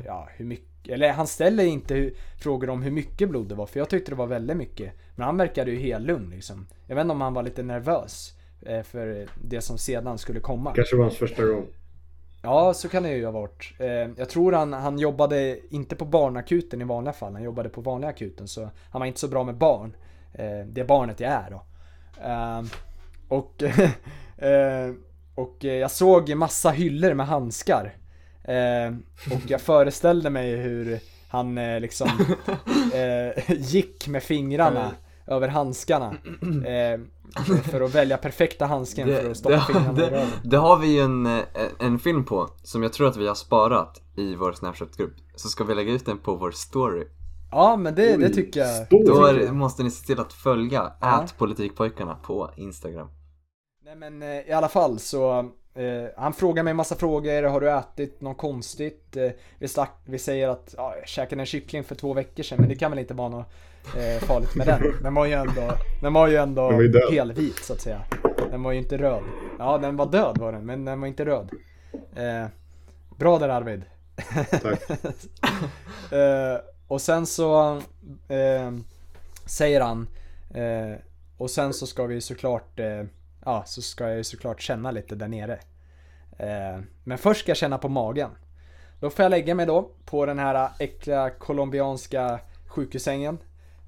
Ja, 0.05 0.27
hur 0.35 0.45
mycket 0.45 0.87
Eller 0.93 1.11
han 1.11 1.27
ställer 1.27 1.63
inte 1.65 1.93
hu- 1.95 2.13
frågor 2.43 2.69
om 2.69 2.81
hur 2.81 2.91
mycket 2.91 3.29
blod 3.29 3.47
det 3.49 3.55
var 3.55 3.65
för 3.65 3.79
jag 3.79 3.89
tyckte 3.89 4.11
det 4.11 4.15
var 4.15 4.27
väldigt 4.27 4.57
mycket 4.57 4.91
Men 5.15 5.25
han 5.25 5.37
verkade 5.37 5.71
ju 5.71 5.79
helt 5.79 6.05
lugn 6.05 6.29
liksom 6.29 6.67
Jag 6.87 6.95
vet 6.95 7.01
inte 7.01 7.11
om 7.11 7.21
han 7.21 7.33
var 7.33 7.43
lite 7.43 7.63
nervös 7.63 8.33
eh, 8.61 8.81
För 8.83 9.27
det 9.43 9.61
som 9.61 9.77
sedan 9.77 10.17
skulle 10.17 10.39
komma 10.39 10.73
Kanske 10.75 10.95
var 10.95 11.03
hans 11.03 11.17
första 11.17 11.45
gång. 11.45 11.65
Ja, 12.45 12.73
så 12.73 12.89
kan 12.89 13.03
det 13.03 13.09
ju 13.11 13.25
ha 13.25 13.31
varit. 13.31 13.73
Eh, 13.79 13.87
jag 14.17 14.29
tror 14.29 14.51
han, 14.51 14.73
han 14.73 14.99
jobbade 14.99 15.59
inte 15.69 15.95
på 15.95 16.05
barnakuten 16.05 16.81
i 16.81 16.83
vanliga 16.85 17.13
fall, 17.13 17.33
han 17.33 17.43
jobbade 17.43 17.69
på 17.69 17.81
vanliga 17.81 18.09
akuten 18.09 18.47
så 18.47 18.69
han 18.89 18.99
var 18.99 19.05
inte 19.05 19.19
så 19.19 19.27
bra 19.27 19.43
med 19.43 19.55
barn. 19.55 19.95
Eh, 20.33 20.65
det 20.67 20.83
barnet 20.83 21.19
jag 21.19 21.31
är 21.31 21.49
då. 21.51 21.61
Eh, 22.21 22.61
och, 23.27 23.63
eh, 24.43 24.93
och 25.35 25.57
jag 25.59 25.91
såg 25.91 26.35
massa 26.35 26.69
hyllor 26.69 27.13
med 27.13 27.27
handskar. 27.27 27.97
Eh, 28.43 28.93
och 29.33 29.41
jag 29.47 29.61
föreställde 29.61 30.29
mig 30.29 30.55
hur 30.55 30.99
han 31.27 31.57
eh, 31.57 31.79
liksom 31.79 32.09
eh, 32.93 33.53
gick 33.55 34.07
med 34.07 34.23
fingrarna 34.23 34.91
över 35.27 35.47
handskarna. 35.47 36.13
För 37.63 37.81
att 37.81 37.95
välja 37.95 38.17
perfekta 38.17 38.65
handsken 38.65 39.07
för 39.07 39.31
att 39.31 39.37
stoppa 39.37 39.61
fingrarna 39.61 39.91
i 39.91 39.95
det, 39.95 40.11
röven. 40.11 40.27
det 40.43 40.57
har 40.57 40.77
vi 40.77 40.87
ju 40.87 40.99
en, 40.99 41.41
en 41.79 41.99
film 41.99 42.25
på 42.25 42.49
som 42.63 42.83
jag 42.83 42.93
tror 42.93 43.07
att 43.07 43.17
vi 43.17 43.27
har 43.27 43.35
sparat 43.35 44.01
i 44.15 44.35
vår 44.35 44.53
Snapchat-grupp. 44.53 45.13
Så 45.35 45.49
ska 45.49 45.63
vi 45.63 45.75
lägga 45.75 45.91
ut 45.93 46.05
den 46.05 46.17
på 46.17 46.35
vår 46.35 46.51
story. 46.51 47.05
Ja 47.53 47.75
men 47.75 47.95
det, 47.95 48.17
det 48.17 48.25
Oj, 48.25 48.33
tycker 48.33 48.59
jag. 48.59 48.87
Då 49.05 49.25
är, 49.25 49.51
måste 49.51 49.83
ni 49.83 49.91
se 49.91 50.05
till 50.05 50.19
att 50.19 50.33
följa 50.33 50.91
Ja. 51.01 51.25
politikpojkarna 51.37 52.15
på 52.15 52.49
Instagram. 52.57 53.07
Nej 53.85 53.95
men 53.95 54.21
eh, 54.21 54.49
i 54.49 54.51
alla 54.51 54.67
fall 54.69 54.99
så, 54.99 55.39
eh, 55.75 56.09
han 56.17 56.33
frågar 56.33 56.63
mig 56.63 56.71
en 56.71 56.77
massa 56.77 56.95
frågor, 56.95 57.43
har 57.43 57.61
du 57.61 57.71
ätit 57.71 58.21
något 58.21 58.37
konstigt? 58.37 59.17
Eh, 59.17 59.29
vi, 59.59 59.67
stack, 59.67 59.91
vi 60.05 60.19
säger 60.19 60.47
att 60.49 60.73
ja, 60.77 60.95
jag 60.99 61.07
käkade 61.07 61.41
en 61.41 61.45
kyckling 61.45 61.83
för 61.83 61.95
två 61.95 62.13
veckor 62.13 62.43
sedan 62.43 62.57
men 62.59 62.69
det 62.69 62.75
kan 62.75 62.91
väl 62.91 62.99
inte 62.99 63.13
vara 63.13 63.29
något 63.29 63.45
eh, 63.97 64.23
farligt 64.27 64.55
med 64.55 64.67
den. 64.67 64.81
Den 65.03 65.13
var 65.13 65.25
ju 65.25 65.33
ändå, 65.33 65.71
den 66.01 66.13
var 66.13 66.27
ju 66.27 66.35
ändå 66.35 66.69
Den 66.71 66.91
var 66.91 67.11
helvit 67.11 67.57
så 67.63 67.73
att 67.73 67.81
säga. 67.81 68.01
Den 68.51 68.63
var 68.63 68.71
ju 68.71 68.77
inte 68.77 68.97
röd. 68.97 69.23
Ja 69.59 69.77
den 69.77 69.95
var 69.97 70.05
död 70.05 70.37
var 70.37 70.51
den, 70.51 70.65
men 70.65 70.85
den 70.85 70.99
var 71.01 71.07
inte 71.07 71.25
röd. 71.25 71.49
Eh, 72.15 72.47
bra 73.17 73.39
där 73.39 73.49
Arvid. 73.49 73.83
Tack. 74.61 74.81
Och 76.93 77.01
sen 77.01 77.25
så 77.25 77.81
eh, 78.27 78.71
säger 79.45 79.81
han 79.81 80.07
eh, 80.53 80.97
och 81.37 81.49
sen 81.49 81.73
så 81.73 81.87
ska 81.87 82.05
vi 82.05 82.21
såklart 82.21 82.79
eh, 82.79 83.03
ja 83.45 83.63
så 83.65 83.81
ska 83.81 84.07
jag 84.07 84.17
ju 84.17 84.23
såklart 84.23 84.61
känna 84.61 84.91
lite 84.91 85.15
där 85.15 85.27
nere. 85.27 85.59
Eh, 86.37 86.81
men 87.03 87.17
först 87.17 87.39
ska 87.41 87.49
jag 87.49 87.57
känna 87.57 87.77
på 87.77 87.89
magen. 87.89 88.29
Då 88.99 89.09
får 89.09 89.23
jag 89.23 89.29
lägga 89.29 89.55
mig 89.55 89.65
då 89.65 89.89
på 90.05 90.25
den 90.25 90.39
här 90.39 90.69
äckliga 90.79 91.29
colombianska 91.29 92.39
sjukhussängen. 92.67 93.37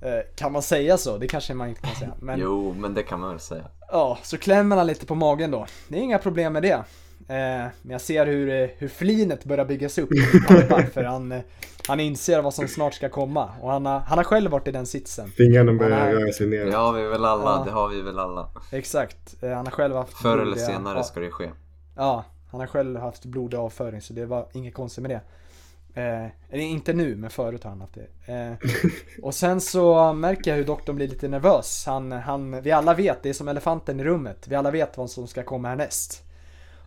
Eh, 0.02 0.36
kan 0.36 0.52
man 0.52 0.62
säga 0.62 0.98
så? 0.98 1.18
Det 1.18 1.28
kanske 1.28 1.54
man 1.54 1.70
inte 1.70 1.82
kan 1.82 1.96
säga. 1.96 2.13
Men 2.20 2.39
Jo, 2.44 2.76
men 2.78 2.94
det 2.94 3.04
kan 3.04 3.20
man 3.20 3.30
väl 3.30 3.39
säga. 3.39 3.65
Ja, 3.91 4.18
så 4.24 4.38
klämmer 4.38 4.78
han 4.78 4.88
lite 4.88 5.06
på 5.06 5.15
magen 5.15 5.52
då. 5.52 5.65
Det 5.88 5.98
är 5.98 6.02
inga 6.02 6.18
problem 6.18 6.54
med 6.54 6.63
det. 6.63 6.84
Eh, 7.27 7.35
men 7.81 7.91
jag 7.91 8.01
ser 8.01 8.25
hur, 8.25 8.49
eh, 8.49 8.69
hur 8.77 8.88
flinet 8.88 9.45
börjar 9.45 9.65
byggas 9.65 9.97
upp. 9.97 10.09
för 10.93 11.03
han, 11.03 11.31
eh, 11.31 11.41
han 11.88 11.99
inser 11.99 12.41
vad 12.41 12.53
som 12.53 12.67
snart 12.67 12.93
ska 12.93 13.09
komma. 13.09 13.49
Och 13.61 13.71
han 13.71 13.85
har, 13.85 13.99
han 13.99 14.17
har 14.17 14.25
själv 14.25 14.51
varit 14.51 14.67
i 14.67 14.71
den 14.71 14.85
sitsen. 14.85 15.29
Fingrarna 15.29 15.73
börjar 15.73 16.11
röra 16.13 16.31
sig 16.31 16.47
ner. 16.47 16.65
Det 16.65 16.75
har 16.75 16.93
vi 16.93 17.03
väl 17.03 17.25
alla, 17.25 17.43
Ja. 17.43 17.63
det 17.65 17.71
har 17.71 17.89
vi 17.89 18.01
väl 18.01 18.19
alla. 18.19 18.49
Exakt. 18.71 19.35
Han 19.41 19.51
har 19.51 19.71
själv 19.71 19.95
haft 19.95 20.13
Förr 20.13 20.38
eller 20.38 20.57
senare 20.57 20.97
ja, 20.97 21.03
ska 21.03 21.19
det 21.19 21.31
ske. 21.31 21.49
Ja, 21.95 22.25
han 22.51 22.59
har 22.59 22.67
själv 22.67 22.99
haft 22.99 23.25
blodig 23.25 23.57
avföring 23.57 24.01
så 24.01 24.13
det 24.13 24.25
var 24.25 24.47
inget 24.53 24.73
konstigt 24.73 25.01
med 25.01 25.11
det. 25.11 25.21
Eh, 26.01 26.25
eller 26.49 26.63
inte 26.63 26.93
nu, 26.93 27.15
men 27.15 27.29
förut 27.29 27.63
har 27.63 27.69
han 27.71 27.81
haft 27.81 27.97
det. 28.25 28.33
Eh, 28.33 28.69
och 29.21 29.33
sen 29.33 29.61
så 29.61 30.13
märker 30.13 30.51
jag 30.51 30.57
hur 30.57 30.65
doktorn 30.65 30.95
blir 30.95 31.07
lite 31.07 31.27
nervös. 31.27 31.83
Han, 31.85 32.11
han, 32.11 32.61
vi 32.61 32.71
alla 32.71 32.93
vet, 32.93 33.23
det 33.23 33.29
är 33.29 33.33
som 33.33 33.47
elefanten 33.47 33.99
i 33.99 34.03
rummet. 34.03 34.47
Vi 34.47 34.55
alla 34.55 34.71
vet 34.71 34.97
vad 34.97 35.09
som 35.09 35.27
ska 35.27 35.43
komma 35.43 35.67
härnäst. 35.67 36.24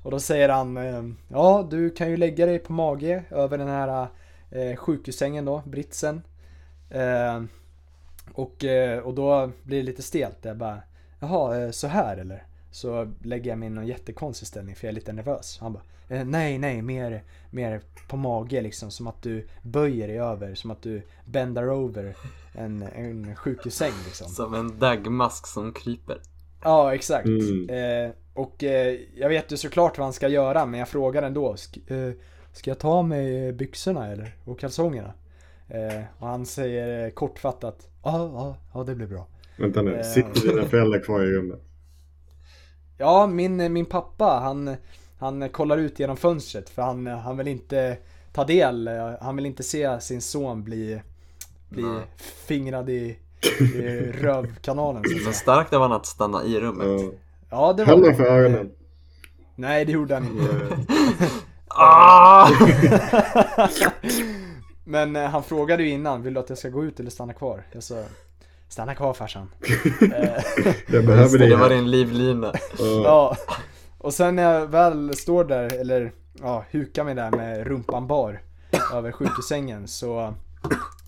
Och 0.02 0.10
då 0.10 0.20
säger 0.20 0.48
han, 0.48 0.76
eh, 0.76 1.02
ja 1.28 1.66
du 1.70 1.90
kan 1.90 2.10
ju 2.10 2.16
lägga 2.16 2.46
dig 2.46 2.58
på 2.58 2.72
mage 2.72 3.24
över 3.30 3.58
den 3.58 3.68
här 3.68 4.06
eh, 4.50 4.76
sjukhussängen 4.76 5.44
då, 5.44 5.62
britsen. 5.66 6.22
Eh, 6.90 7.42
och, 8.32 8.64
eh, 8.64 8.98
och 8.98 9.14
då 9.14 9.50
blir 9.62 9.78
det 9.78 9.82
lite 9.82 10.02
stelt. 10.02 10.38
Jag 10.42 10.56
bara, 10.56 10.82
jaha, 11.20 11.62
eh, 11.62 11.70
så 11.70 11.86
här 11.86 12.16
eller? 12.16 12.42
Så 12.70 13.12
lägger 13.22 13.50
jag 13.50 13.58
mig 13.58 13.66
i 13.66 13.70
någon 13.70 13.86
jättekonstig 13.86 14.48
ställning 14.48 14.74
för 14.74 14.86
jag 14.86 14.90
är 14.90 14.94
lite 14.94 15.12
nervös. 15.12 15.58
Han 15.60 15.72
bara, 15.72 15.82
nej 16.24 16.58
nej, 16.58 16.82
mer, 16.82 17.22
mer 17.50 17.80
på 18.08 18.16
mage 18.16 18.60
liksom. 18.60 18.90
Som 18.90 19.06
att 19.06 19.22
du 19.22 19.46
böjer 19.62 20.08
dig 20.08 20.18
över, 20.18 20.54
som 20.54 20.70
att 20.70 20.82
du 20.82 21.02
bändar 21.24 21.70
over 21.70 22.16
en, 22.52 22.82
en 22.82 23.36
sjukhussäng 23.36 23.92
liksom. 24.04 24.28
Som 24.28 24.54
en 24.54 24.78
dagmask 24.78 25.46
som 25.46 25.72
kryper. 25.72 26.20
Ja, 26.62 26.94
exakt. 26.94 27.26
Mm. 27.26 27.68
Eh, 27.70 28.10
och 28.38 28.64
eh, 28.64 28.98
jag 29.14 29.28
vet 29.28 29.52
ju 29.52 29.56
såklart 29.56 29.98
vad 29.98 30.04
han 30.06 30.12
ska 30.12 30.28
göra, 30.28 30.66
men 30.66 30.80
jag 30.80 30.88
frågar 30.88 31.22
ändå. 31.22 31.56
Sk 31.56 31.78
eh, 31.90 32.10
ska 32.52 32.70
jag 32.70 32.78
ta 32.78 33.02
mig 33.02 33.52
byxorna 33.52 34.12
eller? 34.12 34.36
Och 34.44 34.58
kalsongerna? 34.60 35.12
Eh, 35.68 36.02
och 36.18 36.28
han 36.28 36.46
säger 36.46 37.04
eh, 37.04 37.10
kortfattat. 37.10 37.88
Ja, 38.04 38.30
ja, 38.34 38.56
ja 38.74 38.84
det 38.84 38.94
blir 38.94 39.06
bra. 39.06 39.26
Vänta 39.56 39.82
nu, 39.82 39.96
Eh. 39.96 40.02
sitter 40.02 40.48
dina 40.48 40.64
föräldrar 40.68 41.00
kvar 41.00 41.20
i 41.20 41.26
rummet? 41.26 41.60
Ja, 42.98 43.26
min, 43.26 43.72
min 43.72 43.86
pappa 43.86 44.24
han, 44.42 44.76
han 45.18 45.48
kollar 45.48 45.78
ut 45.78 45.98
genom 45.98 46.16
fönstret 46.16 46.68
för 46.70 46.82
han, 46.82 47.06
han 47.06 47.36
vill 47.36 47.48
inte 47.48 47.96
ta 48.32 48.44
del, 48.44 48.88
eh, 48.88 49.10
han 49.20 49.36
vill 49.36 49.46
inte 49.46 49.62
se 49.62 50.00
sin 50.00 50.20
son 50.20 50.64
bli, 50.64 51.02
bli 51.68 51.84
fingrad 52.46 52.90
i, 52.90 53.18
i 53.60 53.82
rövkanalen 54.12 55.02
så 55.24 55.32
starkt 55.32 55.72
av 55.72 55.82
han 55.82 55.92
att 55.92 56.06
stanna 56.06 56.44
i 56.44 56.60
rummet. 56.60 56.86
Ja. 57.02 57.10
Ja, 57.50 57.72
det 57.72 57.84
Höll 57.84 58.00
var 58.00 58.06
dem 58.08 58.16
för 58.16 58.24
ögonen. 58.24 58.70
Nej, 59.54 59.84
det 59.84 59.92
gjorde 59.92 60.14
han 60.14 60.24
inte. 60.24 60.76
Ah! 61.80 62.48
Men 64.84 65.16
eh, 65.16 65.22
han 65.24 65.42
frågade 65.42 65.82
ju 65.82 65.88
innan, 65.90 66.22
vill 66.22 66.34
du 66.34 66.40
att 66.40 66.48
jag 66.48 66.58
ska 66.58 66.68
gå 66.68 66.84
ut 66.84 67.00
eller 67.00 67.10
stanna 67.10 67.32
kvar? 67.32 67.66
Jag 67.72 67.82
sa, 67.82 68.04
stanna 68.68 68.94
kvar 68.94 69.12
farsan. 69.14 69.50
Eh, 70.14 70.42
Jag 70.86 71.06
behöver 71.06 71.38
dig 71.38 71.48
det 71.48 71.56
var 71.56 71.68
din 71.68 71.90
livlina. 71.90 72.52
Ja. 72.78 73.36
Och 73.98 74.14
sen 74.14 74.36
när 74.36 74.42
jag 74.54 74.66
väl 74.66 75.16
står 75.16 75.44
där, 75.44 75.80
eller 75.80 76.12
ja, 76.40 76.64
hukar 76.70 77.04
mig 77.04 77.14
där 77.14 77.30
med 77.30 77.66
rumpan 77.66 78.06
bar 78.06 78.40
över 78.94 79.12
sjukhussängen 79.12 79.88
så 79.88 80.34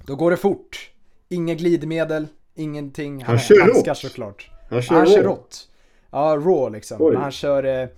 då 0.06 0.16
går 0.16 0.30
det 0.30 0.36
fort. 0.36 0.90
Inga 1.28 1.54
glidmedel, 1.54 2.26
ingenting. 2.54 3.24
Han 3.24 3.38
kör 3.38 3.60
handskar 3.60 3.90
rått. 3.90 3.98
såklart. 3.98 4.50
Han 4.70 4.82
kör 4.82 4.94
han 4.96 5.06
kör 5.06 5.22
rå. 5.22 5.30
rått. 5.30 5.66
Ja, 6.10 6.36
raw 6.36 6.70
liksom. 6.70 7.02
Oj. 7.02 7.12
Men 7.12 7.22
han 7.22 7.32
kör 7.32 7.64
eh, 7.64 7.88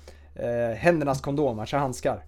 eh, 0.47 0.75
händernas 0.75 1.21
kondom, 1.21 1.59
han 1.59 1.67
kör 1.67 1.79
handskar. 1.79 2.25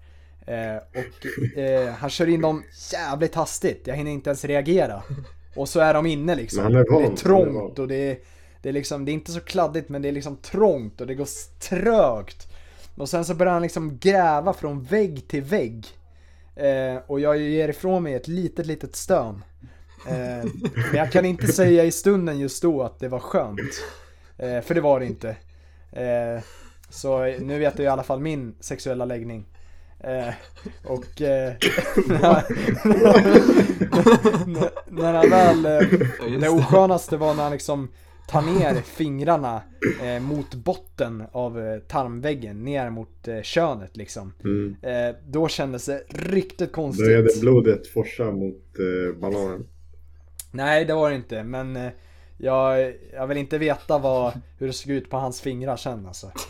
Eh, 0.46 0.76
och 0.76 1.58
eh, 1.58 1.92
han 1.92 2.10
kör 2.10 2.28
in 2.28 2.40
dem 2.40 2.62
jävligt 2.92 3.34
hastigt. 3.34 3.86
Jag 3.86 3.96
hinner 3.96 4.10
inte 4.10 4.30
ens 4.30 4.44
reagera. 4.44 5.02
Och 5.56 5.68
så 5.68 5.80
är 5.80 5.94
de 5.94 6.06
inne 6.06 6.34
liksom. 6.34 6.66
Är 6.66 6.70
van, 6.90 7.02
det 7.02 7.06
är 7.06 7.12
är 7.12 7.16
trångt 7.16 7.54
van. 7.54 7.84
och 7.84 7.88
det 7.88 8.10
är, 8.10 8.18
det 8.62 8.68
är 8.68 8.72
liksom, 8.72 9.04
det 9.04 9.10
är 9.10 9.14
inte 9.14 9.32
så 9.32 9.40
kladdigt 9.40 9.88
men 9.88 10.02
det 10.02 10.08
är 10.08 10.12
liksom 10.12 10.36
trångt 10.36 11.00
och 11.00 11.06
det 11.06 11.14
går 11.14 11.28
trögt. 11.60 12.48
Och 12.96 13.08
sen 13.08 13.24
så 13.24 13.34
börjar 13.34 13.52
han 13.52 13.62
liksom 13.62 13.98
gräva 13.98 14.52
från 14.52 14.82
vägg 14.82 15.28
till 15.28 15.42
vägg. 15.42 15.86
Eh, 16.56 17.02
och 17.06 17.20
jag 17.20 17.38
ger 17.38 17.68
ifrån 17.68 18.02
mig 18.02 18.14
ett 18.14 18.28
litet, 18.28 18.66
litet 18.66 18.96
stön. 18.96 19.44
Eh, 20.08 20.50
men 20.74 20.94
jag 20.94 21.12
kan 21.12 21.24
inte 21.24 21.46
säga 21.46 21.84
i 21.84 21.92
stunden 21.92 22.38
just 22.38 22.62
då 22.62 22.82
att 22.82 22.98
det 22.98 23.08
var 23.08 23.20
skönt. 23.20 23.60
Eh, 24.38 24.60
för 24.60 24.74
det 24.74 24.80
var 24.80 25.00
det 25.00 25.06
inte. 25.06 25.36
Eh, 25.96 26.42
så 26.88 27.24
nu 27.24 27.58
vet 27.58 27.76
du 27.76 27.82
i 27.82 27.86
alla 27.86 28.02
fall 28.02 28.20
min 28.20 28.54
sexuella 28.60 29.04
läggning. 29.04 29.46
Eh, 30.00 30.34
och 30.84 31.22
eh, 31.22 31.52
när, 32.06 32.44
när 34.90 35.12
han 35.12 35.30
väl, 35.30 35.66
eh, 35.66 36.40
det 36.40 36.48
oskönaste 36.48 37.16
var 37.16 37.34
när 37.34 37.42
han 37.42 37.52
liksom 37.52 37.88
tar 38.28 38.42
ner 38.42 38.74
fingrarna 38.74 39.62
eh, 40.02 40.22
mot 40.22 40.54
botten 40.54 41.22
av 41.32 41.60
eh, 41.60 41.78
tarmväggen, 41.78 42.64
ner 42.64 42.90
mot 42.90 43.28
eh, 43.28 43.42
könet 43.42 43.96
liksom. 43.96 44.32
Mm. 44.44 44.76
Eh, 44.82 45.16
då 45.26 45.48
kändes 45.48 45.86
det 45.86 46.02
riktigt 46.08 46.72
konstigt. 46.72 47.06
Började 47.06 47.40
blodet 47.40 47.86
forsa 47.86 48.30
mot 48.30 48.62
eh, 48.78 49.20
bananen. 49.20 49.66
Nej, 50.50 50.84
det 50.84 50.94
var 50.94 51.10
det 51.10 51.16
inte, 51.16 51.44
men 51.44 51.76
eh, 51.76 51.90
jag, 52.44 52.94
jag 53.12 53.26
vill 53.26 53.38
inte 53.38 53.58
veta 53.58 53.98
vad, 53.98 54.32
hur 54.58 54.66
det 54.66 54.72
såg 54.72 54.92
ut 54.92 55.10
på 55.10 55.16
hans 55.16 55.40
fingrar 55.40 55.76
sen 55.76 56.06
alltså. 56.06 56.26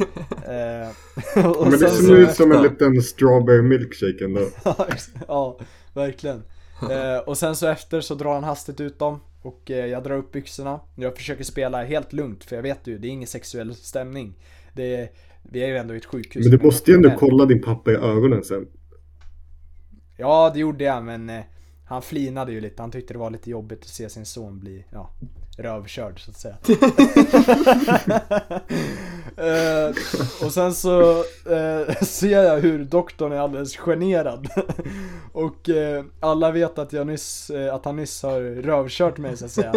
Eh, 0.45 1.47
och 1.47 1.71
Men 1.71 1.79
det 1.79 1.89
ser 1.89 2.17
ut 2.17 2.31
som 2.31 2.53
en 2.53 2.63
liten 2.63 3.03
strawberry 3.03 3.63
milkshake 3.63 4.25
ändå. 4.25 4.41
ja, 5.29 5.59
verkligen. 5.95 6.43
Eh, 6.91 7.19
och 7.27 7.39
sen 7.39 7.57
så 7.57 7.67
efter 7.67 8.01
så 8.01 8.15
drar 8.15 8.35
han 8.35 8.45
hastigt 8.45 8.81
ut 8.81 8.99
dem 8.99 9.21
och 9.43 9.71
eh, 9.71 9.87
jag 9.87 10.05
drar 10.05 10.17
upp 10.17 10.33
byxorna. 10.33 10.81
Jag 10.97 11.17
försöker 11.17 11.45
spela 11.45 11.85
helt 11.85 12.13
lugnt 12.13 12.45
för 12.45 12.57
jag 12.57 12.63
vet 12.63 12.87
ju, 12.87 12.99
det 12.99 13.09
är 13.09 13.11
ingen 13.11 13.27
sexuell 13.27 13.75
stämning. 13.75 14.39
Det 14.73 14.97
är, 14.97 15.09
vi 15.43 15.63
är 15.63 15.69
ju 15.69 15.77
ändå 15.77 15.95
i 15.95 15.97
ett 15.97 16.05
sjukhus. 16.05 16.47
Men 16.47 16.59
du 16.59 16.65
måste 16.65 16.91
ju 16.91 16.97
ändå 16.97 17.11
kolla 17.19 17.45
din 17.45 17.63
pappa 17.63 17.93
i 17.93 17.95
ögonen 17.95 18.45
sen. 18.45 18.67
Ja, 20.17 20.51
det 20.55 20.61
gjorde 20.61 20.85
jag 20.85 21.05
men 21.05 21.31
eh, 21.31 21.41
han 21.87 22.03
flinade 22.03 22.53
ju 22.53 22.61
lite. 22.61 22.83
Han 22.83 22.91
tyckte 22.91 23.15
det 23.15 23.19
var 23.19 23.31
lite 23.31 23.51
jobbigt 23.51 23.81
att 23.81 23.89
se 23.89 24.09
sin 24.09 24.27
son 24.27 24.61
bli, 24.61 24.85
ja, 24.91 25.11
rövkörd 25.59 26.21
så 26.25 26.31
att 26.31 26.37
säga. 26.37 26.57
eh, 29.37 29.95
och 30.47 30.53
sen 30.53 30.75
så 30.75 31.11
eh, 31.51 31.95
ser 32.03 32.43
jag 32.43 32.61
hur 32.61 32.85
doktorn 32.85 33.33
är 33.33 33.37
alldeles 33.37 33.77
generad. 33.77 34.49
och 35.33 35.69
eh, 35.69 36.05
alla 36.21 36.51
vet 36.51 36.79
att, 36.79 36.93
jag 36.93 37.07
nyss, 37.07 37.51
eh, 37.51 37.75
att 37.75 37.85
han 37.85 37.97
nyss 37.97 38.23
har 38.23 38.41
rövkört 38.63 39.19
mig 39.19 39.37
så 39.37 39.45
att 39.45 39.51
säga. 39.51 39.75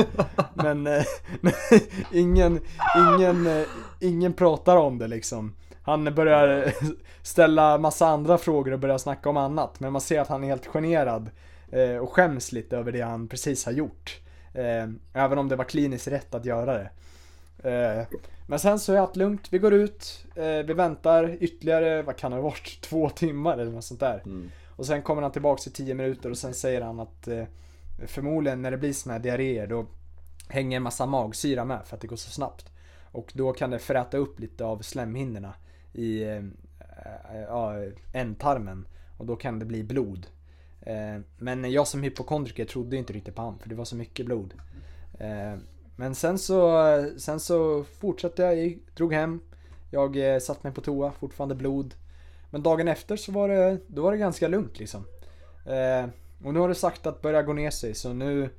Men 0.53 0.87
eh, 0.87 1.03
ingen, 2.11 2.59
ingen, 2.97 3.47
eh, 3.47 3.63
ingen 3.99 4.33
pratar 4.33 4.77
om 4.77 4.97
det 4.97 5.07
liksom. 5.07 5.53
Han 5.81 6.15
börjar 6.15 6.73
ställa 7.21 7.77
massa 7.77 8.07
andra 8.07 8.37
frågor 8.37 8.73
och 8.73 8.79
börjar 8.79 8.97
snacka 8.97 9.29
om 9.29 9.37
annat. 9.37 9.79
Men 9.79 9.91
man 9.91 10.01
ser 10.01 10.19
att 10.19 10.27
han 10.27 10.43
är 10.43 10.47
helt 10.47 10.65
generad 10.67 11.29
och 12.01 12.13
skäms 12.13 12.51
lite 12.51 12.77
över 12.77 12.91
det 12.91 13.01
han 13.01 13.27
precis 13.27 13.65
har 13.65 13.71
gjort. 13.71 14.21
Eh, 14.57 14.87
även 15.13 15.37
om 15.37 15.49
det 15.49 15.55
var 15.55 15.65
kliniskt 15.65 16.07
rätt 16.07 16.33
att 16.33 16.45
göra 16.45 16.73
det. 16.73 16.89
Eh, 17.69 18.19
men 18.47 18.59
sen 18.59 18.79
så 18.79 18.93
är 18.93 18.97
allt 18.97 19.15
lugnt, 19.15 19.47
vi 19.49 19.59
går 19.59 19.73
ut, 19.73 20.25
eh, 20.35 20.43
vi 20.43 20.73
väntar 20.73 21.37
ytterligare, 21.39 22.01
vad 22.01 22.15
kan 22.15 22.31
det 22.31 22.37
ha 22.37 22.41
varit, 22.41 22.81
två 22.81 23.09
timmar 23.09 23.57
eller 23.57 23.71
något 23.71 23.83
sånt 23.83 23.99
där. 23.99 24.21
Mm. 24.25 24.51
Och 24.75 24.85
sen 24.85 25.01
kommer 25.01 25.21
han 25.21 25.31
tillbaks 25.31 25.67
i 25.67 25.71
10 25.71 25.93
minuter 25.93 26.29
och 26.29 26.37
sen 26.37 26.53
säger 26.53 26.81
han 26.81 26.99
att 26.99 27.27
eh, 27.27 27.43
förmodligen 28.07 28.61
när 28.61 28.71
det 28.71 28.77
blir 28.77 28.93
såna 28.93 29.13
här 29.13 29.19
diarréer 29.19 29.67
då 29.67 29.85
hänger 30.49 30.77
en 30.77 30.83
massa 30.83 31.05
magsyra 31.05 31.65
med 31.65 31.81
för 31.85 31.95
att 31.95 32.01
det 32.01 32.07
går 32.07 32.15
så 32.15 32.31
snabbt. 32.31 32.65
Och 33.11 33.31
då 33.35 33.53
kan 33.53 33.69
det 33.69 33.79
fräta 33.79 34.17
upp 34.17 34.39
lite 34.39 34.65
av 34.65 34.79
slemhinnorna 34.79 35.53
i 35.93 36.23
eh, 36.23 36.37
eh, 36.37 37.41
ja, 37.47 37.73
ändtarmen 38.13 38.87
och 39.17 39.25
då 39.25 39.35
kan 39.35 39.59
det 39.59 39.65
bli 39.65 39.83
blod. 39.83 40.27
Eh, 40.81 41.21
men 41.37 41.71
jag 41.71 41.87
som 41.87 42.03
hypokondriker 42.03 42.65
trodde 42.65 42.97
inte 42.97 43.13
riktigt 43.13 43.35
på 43.35 43.41
han 43.41 43.59
för 43.59 43.69
det 43.69 43.75
var 43.75 43.85
så 43.85 43.95
mycket 43.95 44.25
blod. 44.25 44.53
Eh, 45.19 45.59
men 45.95 46.15
sen 46.15 46.37
så, 46.37 46.81
sen 47.17 47.39
så 47.39 47.83
fortsatte 47.83 48.41
jag, 48.41 48.57
jag 48.57 48.79
drog 48.95 49.13
hem. 49.13 49.39
Jag 49.91 50.33
eh, 50.33 50.39
satt 50.39 50.63
mig 50.63 50.73
på 50.73 50.81
toa, 50.81 51.11
fortfarande 51.11 51.55
blod. 51.55 51.93
Men 52.49 52.63
dagen 52.63 52.87
efter 52.87 53.15
så 53.15 53.31
var 53.31 53.49
det, 53.49 53.79
då 53.87 54.01
var 54.01 54.11
det 54.11 54.17
ganska 54.17 54.47
lugnt 54.47 54.79
liksom. 54.79 55.03
Och 56.43 56.53
nu 56.53 56.59
har 56.59 56.69
det 56.69 56.75
sagt 56.75 57.07
att 57.07 57.21
börja 57.21 57.43
gå 57.43 57.53
ner 57.53 57.69
sig 57.69 57.95
så 57.95 58.13
nu, 58.13 58.49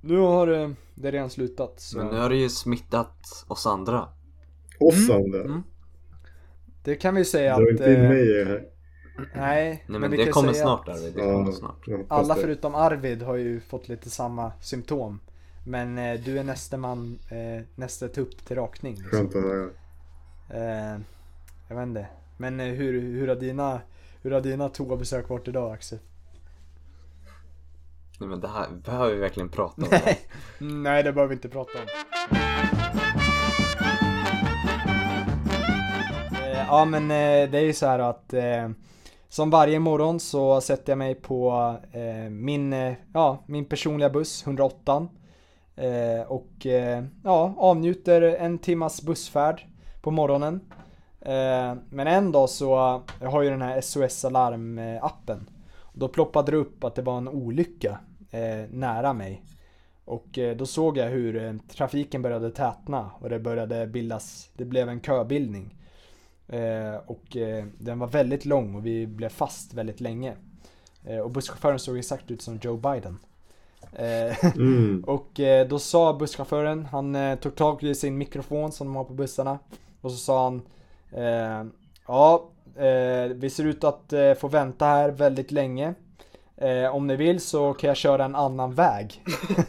nu 0.00 0.18
har 0.18 0.46
det, 0.46 0.74
det 0.94 1.10
redan 1.10 1.30
slutat. 1.30 1.80
Så. 1.80 1.98
Men 1.98 2.06
nu 2.06 2.16
har 2.16 2.28
det 2.28 2.36
ju 2.36 2.48
smittat 2.48 3.44
oss 3.48 3.66
andra. 3.66 4.08
Oss 4.80 5.10
andra. 5.10 5.40
mm. 5.40 5.62
Det 6.84 6.94
kan 6.94 7.14
vi 7.14 7.24
säga 7.24 7.56
Dra 7.56 7.64
att... 7.64 7.70
inte 7.70 7.92
in 7.92 8.00
mig 8.00 8.30
i 8.30 8.32
det 8.32 8.44
här. 8.44 8.75
Nej, 9.34 9.84
Nej 9.86 10.00
men 10.00 10.10
det 10.10 10.24
kan 10.24 10.32
kommer 10.32 10.52
snart 10.52 10.88
Arvid, 10.88 11.14
det 11.14 11.20
Ja, 11.24 11.32
kommer 11.32 11.52
snart. 11.52 11.84
Alla 12.08 12.34
det. 12.34 12.40
förutom 12.40 12.74
Arvid 12.74 13.22
har 13.22 13.34
ju 13.36 13.60
fått 13.60 13.88
lite 13.88 14.10
samma 14.10 14.52
symptom. 14.60 15.20
Men 15.66 15.98
eh, 15.98 16.20
du 16.20 16.38
är 16.38 16.44
nästa 16.44 16.76
man, 16.76 17.18
eh, 17.30 17.64
nästa 17.74 18.08
tupp 18.08 18.44
till 18.46 18.56
rakning. 18.56 18.94
Liksom. 18.94 19.10
Skönt 19.18 19.36
att 19.36 19.42
höra. 19.42 19.70
Eh, 20.50 21.00
jag 21.68 21.76
vet 21.76 21.86
inte. 21.86 22.06
Men 22.36 22.60
eh, 22.60 22.66
hur, 22.66 23.00
hur 23.00 23.28
har 23.28 23.36
dina, 23.36 23.80
hur 24.22 24.30
har 24.30 24.40
dina 24.40 24.68
toabesök 24.68 25.28
varit 25.28 25.48
idag 25.48 25.72
Axel? 25.72 25.98
Nej 28.18 28.28
men 28.28 28.40
det 28.40 28.48
här 28.48 28.68
behöver 28.70 29.14
vi 29.14 29.20
verkligen 29.20 29.48
prata 29.48 29.82
om. 29.82 29.88
Nej, 30.02 30.20
nej 30.58 31.02
det 31.02 31.12
behöver 31.12 31.28
vi 31.28 31.34
inte 31.34 31.48
prata 31.48 31.78
om. 31.78 31.86
Eh, 36.36 36.66
ja 36.68 36.84
men 36.84 37.02
eh, 37.02 37.50
det 37.50 37.58
är 37.58 37.64
ju 37.64 37.72
så 37.72 37.86
här 37.86 37.98
att 37.98 38.32
eh, 38.32 38.68
som 39.28 39.50
varje 39.50 39.78
morgon 39.78 40.20
så 40.20 40.60
sätter 40.60 40.92
jag 40.92 40.98
mig 40.98 41.14
på 41.14 41.74
eh, 41.92 42.30
min, 42.30 42.72
eh, 42.72 42.94
ja, 43.12 43.44
min 43.46 43.64
personliga 43.64 44.10
buss, 44.10 44.46
108 44.46 45.08
eh, 45.76 46.20
och 46.28 46.66
eh, 46.66 47.04
ja, 47.24 47.54
avnjuter 47.58 48.22
en 48.22 48.58
timmas 48.58 49.02
bussfärd 49.02 49.66
på 50.02 50.10
morgonen. 50.10 50.60
Eh, 51.20 51.74
men 51.90 52.06
en 52.06 52.32
dag 52.32 52.48
så, 52.48 53.02
jag 53.20 53.30
har 53.30 53.42
ju 53.42 53.50
den 53.50 53.62
här 53.62 53.80
SOS 53.80 54.24
Alarm 54.24 54.80
appen. 55.02 55.50
Då 55.92 56.08
ploppade 56.08 56.50
det 56.50 56.56
upp 56.56 56.84
att 56.84 56.94
det 56.94 57.02
var 57.02 57.18
en 57.18 57.28
olycka 57.28 57.98
eh, 58.30 58.70
nära 58.70 59.12
mig. 59.12 59.42
Och 60.04 60.38
eh, 60.38 60.56
då 60.56 60.66
såg 60.66 60.96
jag 60.96 61.08
hur 61.08 61.44
eh, 61.44 61.54
trafiken 61.68 62.22
började 62.22 62.50
tätna 62.50 63.10
och 63.20 63.28
det 63.28 63.38
började 63.38 63.86
bildas, 63.86 64.50
det 64.54 64.64
blev 64.64 64.88
en 64.88 65.00
köbildning. 65.00 65.74
Eh, 66.48 66.96
och 67.06 67.36
eh, 67.36 67.64
den 67.78 67.98
var 67.98 68.06
väldigt 68.06 68.44
lång 68.44 68.74
och 68.74 68.86
vi 68.86 69.06
blev 69.06 69.28
fast 69.28 69.74
väldigt 69.74 70.00
länge. 70.00 70.34
Eh, 71.04 71.18
och 71.18 71.30
busschauffören 71.30 71.78
såg 71.78 71.98
exakt 71.98 72.30
ut 72.30 72.42
som 72.42 72.58
Joe 72.62 72.76
Biden. 72.76 73.18
Eh, 73.92 74.44
Mm. 74.56 75.04
och 75.06 75.40
eh, 75.40 75.68
då 75.68 75.78
sa 75.78 76.14
busschauffören, 76.18 76.86
han 76.86 77.14
eh, 77.14 77.38
tog 77.38 77.54
tag 77.54 77.82
i 77.82 77.94
sin 77.94 78.18
mikrofon 78.18 78.72
som 78.72 78.86
de 78.86 78.96
har 78.96 79.04
på 79.04 79.14
bussarna. 79.14 79.58
Och 80.00 80.10
så 80.12 80.16
sa 80.16 80.44
han 80.44 80.62
Ja, 82.06 82.50
vi 83.34 83.50
ser 83.50 83.64
ut 83.64 83.84
att 83.84 84.12
få 84.38 84.48
vänta 84.48 84.86
här 84.86 85.08
väldigt 85.10 85.50
länge. 85.52 85.94
Eh, 86.60 86.94
om 86.94 87.06
ni 87.06 87.16
vill 87.16 87.40
så 87.40 87.72
kan 87.74 87.88
jag 87.88 87.96
köra 87.96 88.24
en 88.24 88.34
annan 88.34 88.74
väg. 88.74 89.22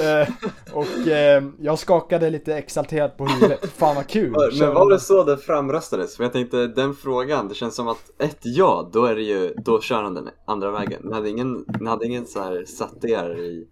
eh, 0.00 0.28
och 0.72 1.08
eh, 1.08 1.44
jag 1.60 1.78
skakade 1.78 2.30
lite 2.30 2.56
exalterat 2.56 3.16
på 3.16 3.26
huvudet. 3.26 3.70
Fan 3.70 3.96
vad 3.96 4.06
kul. 4.06 4.34
Men 4.58 4.74
var 4.74 4.90
det 4.90 5.00
så 5.00 5.24
det 5.24 5.36
framröstades? 5.36 6.16
För 6.16 6.24
jag 6.24 6.32
tänkte 6.32 6.66
den 6.66 6.94
frågan, 6.94 7.48
det 7.48 7.54
känns 7.54 7.74
som 7.74 7.88
att 7.88 8.10
ett 8.18 8.38
ja, 8.40 8.90
då 8.92 9.04
är 9.04 9.14
det 9.14 9.22
ju, 9.22 9.54
då 9.56 9.80
kör 9.80 10.02
han 10.02 10.14
den 10.14 10.28
andra 10.44 10.70
vägen. 10.70 11.00
Ni 11.04 11.14
hade 11.14 11.30
ingen, 11.30 11.64
ni 11.80 11.88
hade 11.88 12.06
ingen 12.06 12.26
så 12.26 12.42
här 12.42 12.64
satt 12.64 13.04
er 13.04 13.38
i 13.38 13.66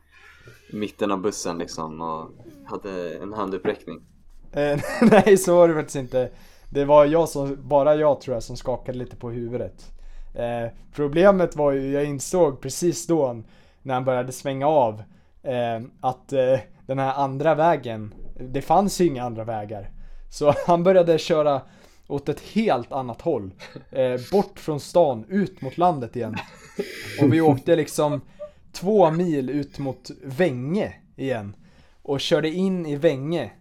mitten 0.73 1.11
av 1.11 1.21
bussen 1.21 1.59
liksom 1.59 2.01
och 2.01 2.31
hade 2.67 3.15
en 3.15 3.33
handuppräckning? 3.33 4.01
Eh, 4.53 4.81
nej, 5.03 5.37
så 5.37 5.57
var 5.57 5.69
det 5.69 5.75
faktiskt 5.75 5.97
inte. 5.97 6.31
Det 6.71 6.85
var 6.85 7.05
jag 7.05 7.29
som, 7.29 7.57
bara 7.69 7.95
jag 7.95 8.21
tror 8.21 8.35
jag, 8.37 8.43
som 8.43 8.57
skakade 8.57 8.99
lite 8.99 9.17
på 9.17 9.31
huvudet. 9.31 9.94
Eh, 10.35 10.71
problemet 10.93 11.57
var 11.57 11.73
ju, 11.73 11.93
jag 11.93 12.05
insåg 12.05 12.61
precis 12.61 13.07
då 13.07 13.43
när 13.83 13.95
han 13.95 14.05
började 14.05 14.33
svänga 14.33 14.67
av 14.67 15.03
eh, 15.43 15.81
att 16.01 16.33
eh, 16.33 16.59
den 16.87 16.99
här 16.99 17.15
andra 17.15 17.55
vägen, 17.55 18.15
det 18.41 18.63
fanns 18.63 19.01
ju 19.01 19.07
inga 19.07 19.25
andra 19.25 19.45
vägar. 19.45 19.91
Så 20.31 20.55
han 20.67 20.83
började 20.83 21.19
köra 21.19 21.63
åt 22.09 22.29
ett 22.29 22.41
helt 22.41 22.93
annat 22.93 23.21
håll. 23.21 23.51
Eh, 23.91 24.21
bort 24.33 24.59
från 24.59 24.81
stan, 24.81 25.25
ut 25.29 25.61
mot 25.61 25.79
landet 25.79 26.17
igen. 26.17 26.37
Och 27.23 27.33
vi 27.33 27.41
åkte 27.41 27.77
liksom 27.77 28.21
två 28.73 29.11
mil 29.11 29.51
ut 29.51 29.79
mot 29.79 30.11
Vänge 30.23 30.95
igen. 31.17 31.57
Och 32.03 32.21
körde 32.21 32.49
in 32.49 32.87
i 32.87 32.97
Vänge. 32.97 33.53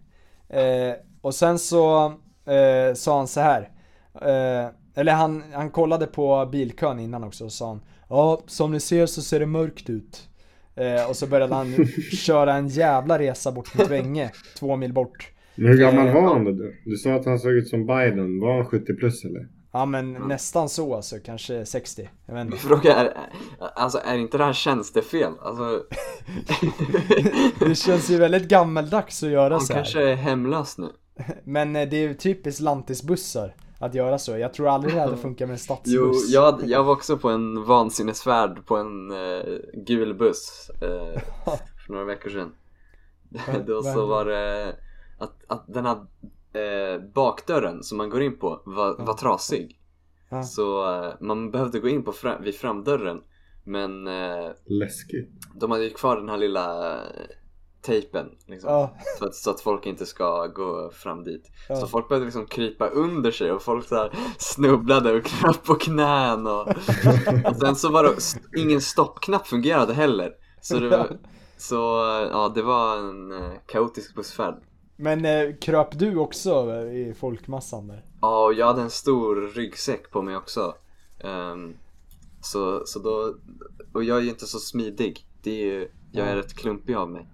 Eh, 0.48 0.92
och 1.20 1.34
sen 1.34 1.58
så 1.58 2.06
eh, 2.44 2.94
sa 2.94 3.16
han 3.16 3.28
så 3.28 3.40
här. 3.40 3.70
Eh, 4.14 4.70
eller 4.94 5.12
han, 5.12 5.42
han 5.52 5.70
kollade 5.70 6.06
på 6.06 6.48
bilkön 6.52 6.98
innan 6.98 7.24
också 7.24 7.44
och 7.44 7.52
sa 7.52 7.68
han 7.68 7.80
Ja, 8.08 8.42
som 8.46 8.72
ni 8.72 8.80
ser 8.80 9.06
så 9.06 9.22
ser 9.22 9.40
det 9.40 9.46
mörkt 9.46 9.90
ut. 9.90 10.28
Eh, 10.76 11.08
och 11.10 11.16
så 11.16 11.26
började 11.26 11.54
han 11.54 11.74
köra 12.12 12.54
en 12.54 12.68
jävla 12.68 13.18
resa 13.18 13.52
bort 13.52 13.78
mot 13.78 13.90
Vänge, 13.90 14.30
två 14.58 14.76
mil 14.76 14.92
bort. 14.92 15.30
Men 15.54 15.66
hur 15.72 15.78
gammal 15.78 16.06
Eh, 16.06 16.14
var 16.14 16.22
han 16.34 16.44
då? 16.44 16.50
Du? 16.50 16.80
du 16.84 16.96
sa 16.96 17.14
att 17.14 17.24
han 17.26 17.38
såg 17.38 17.52
ut 17.52 17.68
som 17.68 17.86
Biden. 17.86 18.40
Var 18.40 18.56
han 18.56 18.66
70 18.66 18.94
plus 18.94 19.24
eller? 19.24 19.48
Ja 19.72 19.86
men 19.86 20.12
nästan 20.12 20.68
så 20.68 20.94
alltså, 20.94 21.16
kanske 21.24 21.66
60. 21.66 22.08
Jag 22.26 22.34
vet 22.34 22.44
inte. 22.46 22.56
Fråga 22.68 22.94
är, 22.96 23.12
alltså 23.74 23.98
är 24.04 24.18
inte 24.18 24.38
det 24.38 24.44
här 24.44 24.52
tjänstefel? 24.52 25.32
Alltså, 25.42 25.82
Det 27.68 27.74
känns 27.74 28.10
ju 28.10 28.16
väldigt 28.18 28.48
gammeldags 28.48 29.22
att 29.22 29.30
göra 29.30 29.54
han 29.54 29.60
så 29.60 29.72
här. 29.72 29.80
kanske 29.80 30.02
är 30.10 30.14
hemlös 30.14 30.78
nu. 30.78 30.88
Men 31.44 31.76
eh, 31.76 31.88
det 31.88 31.96
är 31.96 32.08
ju 32.08 32.14
typiskt 32.14 32.60
lantisbussar 32.60 33.54
att 33.84 33.94
göra 33.94 34.18
så. 34.18 34.38
Jag 34.38 34.54
tror 34.54 34.68
aldrig 34.68 34.94
det 34.94 35.00
hade 35.00 35.16
funkat 35.26 35.48
med 35.48 35.54
en 35.54 35.58
stadsbuss. 35.58 35.94
Jo, 35.94 36.12
jag, 36.28 36.60
jag 36.64 36.84
var 36.84 36.92
också 36.92 37.18
på 37.18 37.28
en 37.28 37.64
vansinnesfärd 37.64 38.66
på 38.66 38.76
en 38.76 39.10
eh, 39.10 39.58
gul 39.86 40.14
buss 40.14 40.70
eh, 40.82 41.20
för 41.86 41.92
några 41.92 42.04
veckor 42.04 42.30
sedan. 42.30 42.54
Då 43.66 43.82
så 43.82 44.06
var 44.06 44.24
det 44.24 44.76
att, 45.18 45.34
att 45.46 45.64
den 45.66 45.86
här 45.86 45.96
eh, 46.52 47.00
bakdörren 47.14 47.82
som 47.82 47.98
man 47.98 48.10
går 48.10 48.22
in 48.22 48.38
på 48.38 48.62
var, 48.64 49.04
var 49.04 49.14
trasig. 49.14 49.80
Så 50.44 50.92
eh, 50.92 51.12
man 51.20 51.50
behövde 51.50 51.80
gå 51.80 51.88
in 51.88 52.04
på 52.04 52.12
fram, 52.12 52.42
vid 52.42 52.54
framdörren 52.54 53.20
men 53.64 54.06
eh, 54.06 54.50
Läskigt. 54.66 55.30
de 55.54 55.70
hade 55.70 55.84
ju 55.84 55.90
kvar 55.90 56.16
den 56.16 56.28
här 56.28 56.36
lilla 56.36 56.96
eh, 56.96 57.06
tejpen 57.84 58.30
liksom, 58.46 58.70
Ja, 58.70 58.94
så, 59.18 59.24
att, 59.24 59.34
så 59.34 59.50
att 59.50 59.60
folk 59.60 59.86
inte 59.86 60.06
ska 60.06 60.46
gå 60.46 60.90
fram 60.90 61.24
dit. 61.24 61.50
Ja. 61.68 61.76
Så 61.76 61.86
folk 61.86 62.08
började 62.08 62.24
liksom 62.24 62.46
krypa 62.46 62.88
under 62.88 63.30
sig 63.30 63.52
och 63.52 63.62
folk 63.62 63.88
så 63.88 63.94
här 63.94 64.12
snubblade 64.38 65.12
och 65.12 65.24
kröp 65.24 65.64
på 65.64 65.74
knän 65.74 66.46
och, 66.46 66.68
och 67.44 67.56
sen 67.56 67.76
så 67.76 67.90
var 67.90 68.04
det, 68.04 68.60
ingen 68.60 68.80
stoppknapp 68.80 69.46
fungerade 69.46 69.94
heller. 69.94 70.32
Så 70.60 70.78
det 70.78 70.88
var, 70.88 71.18
så 71.56 71.76
ja, 72.32 72.52
det 72.54 72.62
var 72.62 72.96
en 72.96 73.32
eh, 73.32 73.52
kaotisk 73.66 74.14
bussfärd. 74.14 74.54
men 74.96 75.24
eh, 75.24 75.56
kröp 75.60 75.98
du 75.98 76.16
också 76.16 76.70
i 76.76 77.14
folkmassan 77.18 77.88
där? 77.88 78.04
Ja, 78.20 78.44
och 78.44 78.54
jag 78.54 78.66
hade 78.66 78.82
en 78.82 78.90
stor 78.90 79.36
ryggsäck 79.54 80.10
på 80.10 80.22
mig 80.22 80.36
också. 80.36 80.74
Ehm, 81.20 81.74
så, 82.40 82.82
så 82.86 82.98
då, 82.98 83.34
och 83.92 84.04
jag 84.04 84.18
är 84.18 84.22
ju 84.22 84.28
inte 84.28 84.46
så 84.46 84.58
smidig. 84.58 85.26
Det 85.42 85.50
är 85.50 85.64
ju, 85.64 85.88
jag 86.12 86.28
är 86.28 86.36
rätt 86.36 86.54
klumpig 86.54 86.94
av 86.94 87.10
mig. 87.10 87.26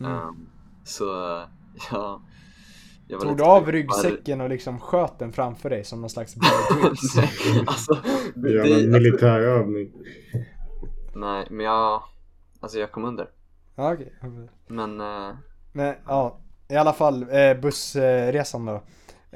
Mm. 0.00 0.12
Ehm, 0.12 0.46
så 0.84 1.04
ja, 1.90 2.20
jag 3.08 3.20
Tog 3.20 3.36
du 3.36 3.44
av 3.44 3.64
var- 3.64 3.72
ryggsäcken 3.72 4.40
och 4.40 4.48
liksom 4.48 4.80
sköt 4.80 5.18
den 5.18 5.32
framför 5.32 5.70
dig 5.70 5.84
som 5.84 6.00
någon 6.00 6.10
slags 6.10 6.36
alltså, 7.66 7.96
det, 8.34 8.62
det, 8.62 8.84
en 8.84 8.90
militärövning. 8.92 9.92
nej, 11.14 11.46
men 11.50 11.66
jag, 11.66 12.02
alltså 12.60 12.78
jag 12.78 12.92
kom 12.92 13.04
under. 13.04 13.28
Ja, 13.76 13.92
okej. 13.92 14.12
Men, 14.66 15.00
eh, 15.00 15.34
Men 15.72 15.94
ja, 16.06 16.38
i 16.68 16.76
alla 16.76 16.92
fall 16.92 17.22
eh, 17.30 17.54
bussresan 17.60 18.64
då. 18.66 18.82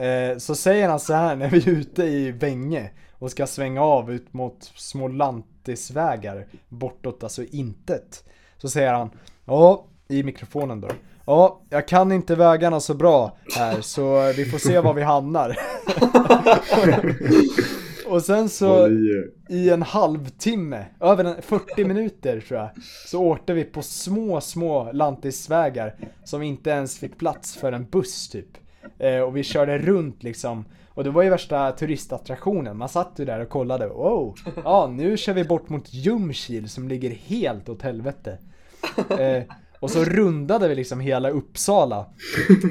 Eh, 0.03 0.38
så 0.38 0.55
säger 0.55 0.88
han 0.88 1.01
så 1.01 1.14
här 1.14 1.37
när 1.37 1.51
vi 1.51 1.57
är 1.59 1.68
ute 1.68 2.03
i 2.05 2.31
Vänge 2.31 2.90
och 3.12 3.31
ska 3.31 3.46
svänga 3.46 3.83
av 3.83 4.12
ut 4.12 4.33
mot 4.33 4.64
små 4.64 5.09
lantisvägar 5.09 6.46
bortåt, 6.68 7.22
alltså 7.22 7.44
intet. 7.44 8.25
Så 8.57 8.68
säger 8.68 8.92
han, 8.94 9.11
ja, 9.44 9.87
i 10.12 10.22
mikrofonen 10.22 10.81
då. 10.81 10.88
Ja, 11.27 11.61
jag 11.70 11.88
kan 11.88 12.12
inte 12.12 12.35
vägarna 12.35 12.81
så 12.81 12.94
bra 12.94 13.37
här 13.57 13.81
så 13.81 14.33
vi 14.37 14.44
får 14.44 14.59
se 14.59 14.81
var 14.81 14.94
vi 14.94 15.03
hamnar. 15.03 15.57
och 18.07 18.22
sen 18.22 18.48
så 18.48 18.88
i- 19.48 19.70
en 19.70 19.83
halvtimme, 19.83 20.85
över 21.01 21.25
en, 21.25 21.42
40 21.42 21.85
minuter 21.85 22.40
tror 22.40 22.61
jag, 22.61 22.70
så 23.07 23.22
åkte 23.22 23.53
vi 23.53 23.64
på 23.64 23.83
små, 23.83 24.40
små 24.40 24.92
lantisvägar 24.92 25.94
som 26.25 26.42
inte 26.42 26.70
ens 26.70 26.98
fick 26.98 27.18
plats 27.18 27.57
för 27.57 27.72
en 27.72 27.85
buss 27.90 28.29
typ. 28.29 28.48
Eh, 28.98 29.18
och 29.20 29.37
vi 29.37 29.42
körde 29.42 29.79
runt 29.79 30.22
liksom. 30.22 30.64
Och 30.94 31.05
det 31.05 31.11
var 31.11 31.22
ju 31.22 31.31
värsta 31.31 31.72
turistattraktionen. 31.72 32.77
Man 32.77 32.88
satt 32.88 33.12
ju 33.16 33.25
där 33.25 33.40
och 33.40 33.48
kollade. 33.48 33.87
Wow! 33.88 34.35
Ja, 34.64 34.87
nu 34.92 35.16
kör 35.16 35.33
vi 35.33 35.44
bort 35.44 35.68
mot 35.68 35.94
Ljungskile 35.94 36.68
som 36.68 36.88
ligger 36.88 37.11
helt 37.11 37.68
åt 37.68 37.83
helvete. 37.83 38.38
Eh, 39.18 39.42
och 39.83 39.90
så 39.90 40.05
rundade 40.05 40.68
vi 40.68 40.75
liksom 40.75 41.01
hela 41.01 41.31
Uppsala. 41.31 42.07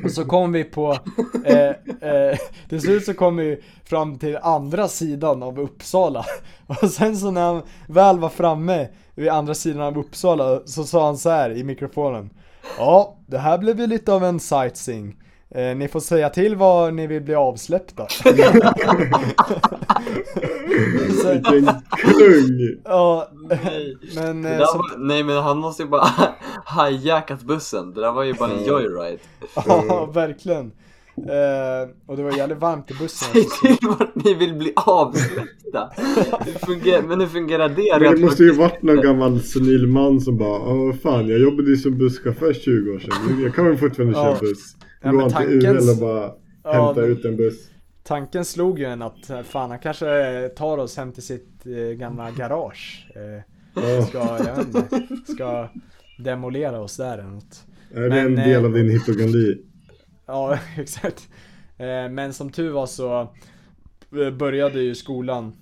Och 0.04 0.12
så 0.12 0.26
kom 0.26 0.52
vi 0.52 0.63
på, 0.63 0.97
eh, 1.45 1.69
eh, 2.10 2.38
till 2.69 2.82
slut 2.82 3.06
så 3.06 3.13
kom 3.13 3.38
vi 3.38 3.63
fram 3.84 4.19
till 4.19 4.38
andra 4.41 4.88
sidan 4.88 5.43
av 5.43 5.60
Uppsala. 5.60 6.26
Och 6.67 6.91
sen 6.91 7.17
så 7.17 7.32
när 7.32 7.41
han 7.41 7.62
väl 7.88 8.19
var 8.19 8.30
framme 8.30 8.88
vid 9.15 9.30
andra 9.30 9.54
sidan 9.54 9.82
av 9.82 9.97
Uppsala 9.97 10.62
så 10.65 10.84
sa 10.84 11.06
han 11.06 11.17
så 11.17 11.30
här 11.30 11.52
i 11.58 11.63
mikrofonen. 11.63 12.30
Ja, 12.78 13.17
det 13.28 13.38
här 13.38 13.58
blev 13.58 13.80
ju 13.80 13.88
lite 13.88 14.13
av 14.13 14.24
en 14.24 14.39
sightseeing. 14.39 15.15
Eh, 15.55 15.75
ni 15.75 15.87
får 15.87 15.99
säga 15.99 16.29
till 16.29 16.55
var 16.55 16.91
ni 16.91 17.07
vill 17.07 17.21
bli 17.21 17.35
avsläppta. 17.35 18.07
Vilken 21.51 21.65
kung! 22.17 22.81
ja, 22.83 23.29
nej. 23.49 23.97
men 24.15 24.45
eh, 24.45 24.65
så, 24.65 24.77
var, 24.77 24.97
nej 24.97 25.23
men 25.23 25.37
han 25.37 25.57
måste 25.57 25.83
ju 25.83 25.89
bara 25.89 26.07
hijackat 26.89 27.41
bussen. 27.41 27.93
Det 27.93 28.01
där 28.01 28.11
var 28.11 28.23
ju 28.23 28.33
bara 28.33 28.51
en 28.51 28.65
joyride. 28.65 29.19
ja, 29.55 30.05
verkligen. 30.13 30.71
Eh, 31.17 31.89
och 32.07 32.17
det 32.17 32.23
var 32.23 32.31
jävligt 32.37 32.57
varmt 32.57 32.91
i 32.91 32.93
bussen 32.93 33.27
Säg 33.33 33.77
till 33.77 33.87
vart 33.87 34.15
ni 34.15 34.33
vill 34.33 34.53
bli 34.53 34.73
avsläppta. 34.75 35.89
Hur 36.67 37.07
men 37.07 37.19
hur 37.19 37.27
fungerar 37.27 37.69
det? 37.69 37.99
Men 37.99 38.15
det 38.15 38.21
måste 38.21 38.43
ju 38.43 38.51
varit 38.51 38.81
någon 38.81 39.01
gammal 39.01 39.39
senil 39.41 39.87
man 39.87 40.21
som 40.21 40.37
bara 40.37 40.59
Åh 40.59 40.85
vad 40.85 41.01
fan, 41.01 41.27
jag 41.27 41.39
jobbade 41.39 41.69
ju 41.69 41.77
som 41.77 41.97
busschaufför 41.97 42.53
20 42.53 42.91
år 42.91 42.99
sedan. 42.99 43.41
Jag 43.43 43.55
kan 43.55 43.65
väl 43.65 43.77
fortfarande 43.77 44.17
Ja. 44.17 44.23
köra 44.23 44.39
buss. 44.39 44.75
Ja, 45.01 45.11
Gå 45.11 45.19
han 45.21 45.29
till 45.31 45.65
UL 45.67 45.89
och 45.89 45.97
bara 45.99 46.33
Ja, 46.63 46.85
hämta 46.85 47.01
men- 47.01 47.09
ut 47.11 47.25
en 47.25 47.37
buss. 47.37 47.67
Tanken 48.03 48.45
slog 48.45 48.79
ju 48.79 48.85
en 48.85 49.01
att 49.01 49.29
eh, 49.29 49.41
fan 49.41 49.69
han 49.69 49.79
kanske 49.79 50.49
tar 50.55 50.77
oss 50.77 50.97
hem 50.97 51.11
till 51.11 51.23
sitt 51.23 51.65
eh, 51.65 51.73
gamla 51.97 52.31
garage. 52.31 53.07
Eh, 53.15 53.43
Ja. 53.75 54.01
ska, 54.05 54.17
jag 54.47 54.55
vet 54.55 54.67
inte, 54.67 55.31
ska 55.33 55.69
demolera 56.19 56.79
oss 56.81 56.97
där 56.97 57.17
eller 57.17 57.29
något. 57.29 57.63
Är 57.93 58.09
det 58.09 58.19
en 58.19 58.35
del 58.35 58.61
eh, 58.61 58.65
av 58.65 58.73
din 58.73 58.89
hypokondri? 58.89 59.61
Ja, 60.25 60.57
exakt. 60.77 61.29
Eh, 61.77 62.09
Men 62.11 62.33
som 62.33 62.49
tur 62.49 62.71
var 62.71 62.85
så 62.85 63.21
eh, 64.25 64.31
började 64.37 64.81
ju 64.81 64.95
skolan, 64.95 65.53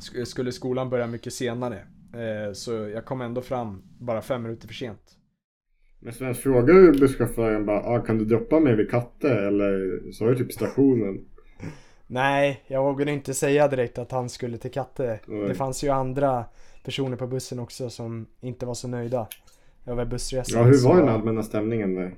sk- 0.00 0.24
skulle 0.24 0.52
skolan 0.52 0.90
börja 0.90 1.06
mycket 1.06 1.32
senare. 1.32 1.78
Så 2.52 2.72
jag 2.72 3.04
kom 3.04 3.20
ändå 3.20 3.40
fram 3.40 3.82
bara 4.00 4.22
fem 4.22 4.42
minuter 4.42 4.66
för 4.66 4.74
sent. 4.74 5.00
Men 6.04 6.12
Sven, 6.12 6.34
frågar 6.34 6.74
du 6.74 6.92
busschauffören 6.92 7.66
bara 7.66 7.80
ah, 7.80 7.98
kan 8.00 8.18
du 8.18 8.24
droppa 8.24 8.60
mig 8.60 8.76
vid 8.76 8.90
Katte? 8.90 9.30
Eller 9.30 10.00
sa 10.12 10.24
du 10.24 10.36
typ 10.36 10.52
stationen? 10.52 11.24
Nej, 12.06 12.64
jag 12.66 12.84
vågade 12.84 13.12
inte 13.12 13.34
säga 13.34 13.68
direkt 13.68 13.98
att 13.98 14.12
han 14.12 14.28
skulle 14.28 14.58
till 14.58 14.70
Katte. 14.70 15.20
Nej. 15.26 15.48
Det 15.48 15.54
fanns 15.54 15.84
ju 15.84 15.88
andra 15.88 16.44
personer 16.84 17.16
på 17.16 17.26
bussen 17.26 17.58
också 17.58 17.90
som 17.90 18.26
inte 18.40 18.66
var 18.66 18.74
så 18.74 18.88
nöjda 18.88 19.26
över 19.86 20.04
bussresan. 20.04 20.60
Ja, 20.60 20.66
hur 20.66 20.74
så- 20.74 20.88
var 20.88 20.96
den 20.96 21.08
allmänna 21.08 21.42
stämningen 21.42 21.94
där? 21.94 22.14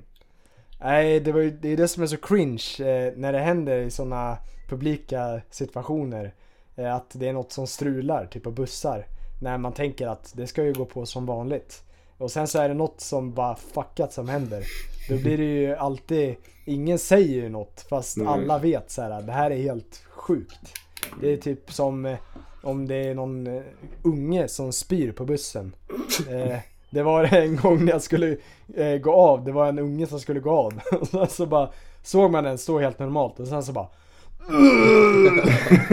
Nej, 0.81 1.19
det, 1.19 1.31
var 1.31 1.39
ju, 1.39 1.51
det 1.51 1.69
är 1.73 1.77
det 1.77 1.87
som 1.87 2.03
är 2.03 2.07
så 2.07 2.17
cringe 2.17 2.63
eh, 2.79 3.13
när 3.17 3.33
det 3.33 3.39
händer 3.39 3.77
i 3.79 3.89
sådana 3.91 4.37
publika 4.69 5.41
situationer. 5.49 6.33
Eh, 6.75 6.95
att 6.95 7.09
det 7.13 7.27
är 7.27 7.33
något 7.33 7.51
som 7.51 7.67
strular, 7.67 8.25
typ 8.25 8.43
på 8.43 8.51
bussar. 8.51 9.05
När 9.41 9.57
man 9.57 9.73
tänker 9.73 10.07
att 10.07 10.33
det 10.35 10.47
ska 10.47 10.63
ju 10.63 10.73
gå 10.73 10.85
på 10.85 11.05
som 11.05 11.25
vanligt. 11.25 11.83
Och 12.17 12.31
sen 12.31 12.47
så 12.47 12.59
är 12.59 12.69
det 12.69 12.75
något 12.75 13.01
som 13.01 13.33
bara 13.33 13.55
fuckat 13.55 14.13
som 14.13 14.29
händer. 14.29 14.63
Då 15.09 15.17
blir 15.17 15.37
det 15.37 15.43
ju 15.43 15.75
alltid, 15.75 16.35
ingen 16.65 16.99
säger 16.99 17.43
ju 17.43 17.49
något 17.49 17.85
fast 17.89 18.17
Nej. 18.17 18.27
alla 18.27 18.59
vet 18.59 18.91
så 18.91 19.01
här. 19.01 19.21
det 19.21 19.31
här 19.31 19.51
är 19.51 19.57
helt 19.57 20.03
sjukt. 20.09 20.73
Det 21.21 21.33
är 21.33 21.37
typ 21.37 21.71
som 21.71 22.05
eh, 22.05 22.17
om 22.61 22.87
det 22.87 22.95
är 22.95 23.15
någon 23.15 23.47
eh, 23.47 23.63
unge 24.03 24.47
som 24.47 24.73
spyr 24.73 25.11
på 25.11 25.25
bussen. 25.25 25.75
Eh, 26.29 26.59
det 26.89 27.03
var 27.03 27.23
en 27.33 27.55
gång 27.55 27.85
när 27.85 27.91
jag 27.91 28.01
skulle 28.01 28.37
eh, 28.75 28.97
gå 28.97 29.13
av, 29.13 29.43
det 29.43 29.51
var 29.51 29.67
en 29.67 29.79
unge 29.79 30.07
som 30.07 30.19
skulle 30.19 30.39
gå 30.39 30.51
av. 30.51 30.79
Och 30.99 31.07
sen 31.07 31.27
så 31.27 31.45
bara 31.45 31.69
såg 32.03 32.31
man 32.31 32.43
den 32.43 32.57
stå 32.57 32.79
helt 32.79 32.99
normalt 32.99 33.39
och 33.39 33.47
sen 33.47 33.63
så 33.63 33.71
bara 33.71 33.87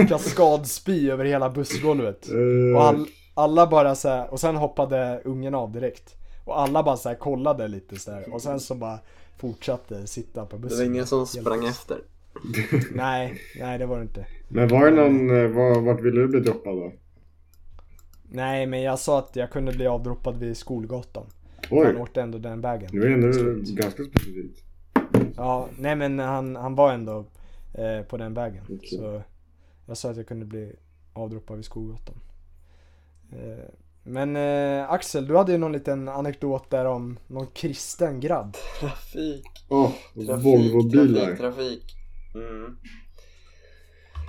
Kaskadspy 0.09 1.11
över 1.11 1.25
hela 1.25 1.51
bussgolvet. 1.51 2.29
Och 2.77 2.85
all, 2.85 3.07
alla 3.35 3.67
bara 3.67 3.95
så 3.95 4.09
här, 4.09 4.31
och 4.33 4.41
sen 4.41 4.57
hoppade 4.57 5.21
ungen 5.25 5.55
av 5.55 5.73
direkt. 5.73 6.15
Och 6.45 6.61
alla 6.61 6.83
bara 6.83 6.97
så 6.97 7.09
här 7.09 7.17
kollade 7.17 7.69
lite 7.69 7.97
så 7.99 8.13
här, 8.13 8.35
och 8.35 8.43
sen 8.43 8.61
så 8.61 8.75
bara 8.75 8.99
fortsatte 9.37 10.07
sitta 10.07 10.47
på 10.47 10.57
Det 10.57 10.63
bussen. 10.63 10.79
var 10.79 10.85
ingen 10.85 11.07
som 11.07 11.27
sprang 11.27 11.61
tyst. 11.61 11.71
efter. 11.71 11.99
Nej, 12.95 13.41
nej 13.61 13.79
det 13.79 13.87
var 13.87 13.97
det 13.97 14.03
inte. 14.03 14.27
Men 14.49 14.69
var 14.69 14.85
det 14.85 14.91
någon, 14.97 15.31
eh, 15.45 15.49
var, 15.49 15.81
vart 15.81 16.01
ville 16.01 16.21
du 16.21 16.29
bli 16.29 16.41
droppad 16.41 16.77
då? 16.77 16.93
Nej 18.31 18.67
men 18.67 18.83
jag 18.83 18.99
sa 18.99 19.19
att 19.19 19.37
jag 19.37 19.51
kunde 19.51 19.73
bli 19.73 19.87
avdroppad 19.87 20.37
vid 20.37 20.57
Skolgatan. 20.57 21.27
Han 21.71 21.79
Oj, 21.79 21.97
åkte 21.97 22.23
ändå 22.23 22.39
den 22.39 22.61
vägen. 22.61 22.91
nu 22.93 23.03
är 23.03 23.09
det 23.09 23.15
ändå 23.15 23.55
ganska 23.73 24.03
specifikt. 24.05 24.63
Ja, 25.37 25.69
nej 25.79 25.97
men 25.97 26.19
han, 26.19 26.57
han 26.57 26.75
var 26.75 26.93
ändå 26.93 27.25
eh, 27.75 28.03
på 28.09 28.17
den 28.17 28.35
vägen. 28.35 28.65
Okej. 28.65 28.89
Så 28.99 29.23
jag 29.87 29.97
sa 29.97 30.11
att 30.11 30.17
jag 30.17 30.27
kunde 30.29 30.47
bli 30.47 30.73
avdroppad 31.13 31.57
vid 31.57 31.65
Skogatan. 31.65 32.15
Eh, 33.35 33.65
men 34.03 34.37
eh, 34.37 34.91
Axel, 34.91 35.27
du 35.27 35.37
hade 35.37 35.53
ju 35.53 35.59
någon 35.59 35.73
liten 35.73 36.09
anekdot 36.09 36.71
där 36.71 36.85
om 36.85 37.19
någon 37.27 37.47
kristen 37.47 38.21
grabb. 38.21 38.57
Trafik, 38.81 39.47
Åh, 39.69 39.91
trafik, 40.27 40.45
Volvo-bilar. 40.45 41.21
trafik, 41.27 41.39
trafik. 41.39 41.97
Mm. 42.35 42.77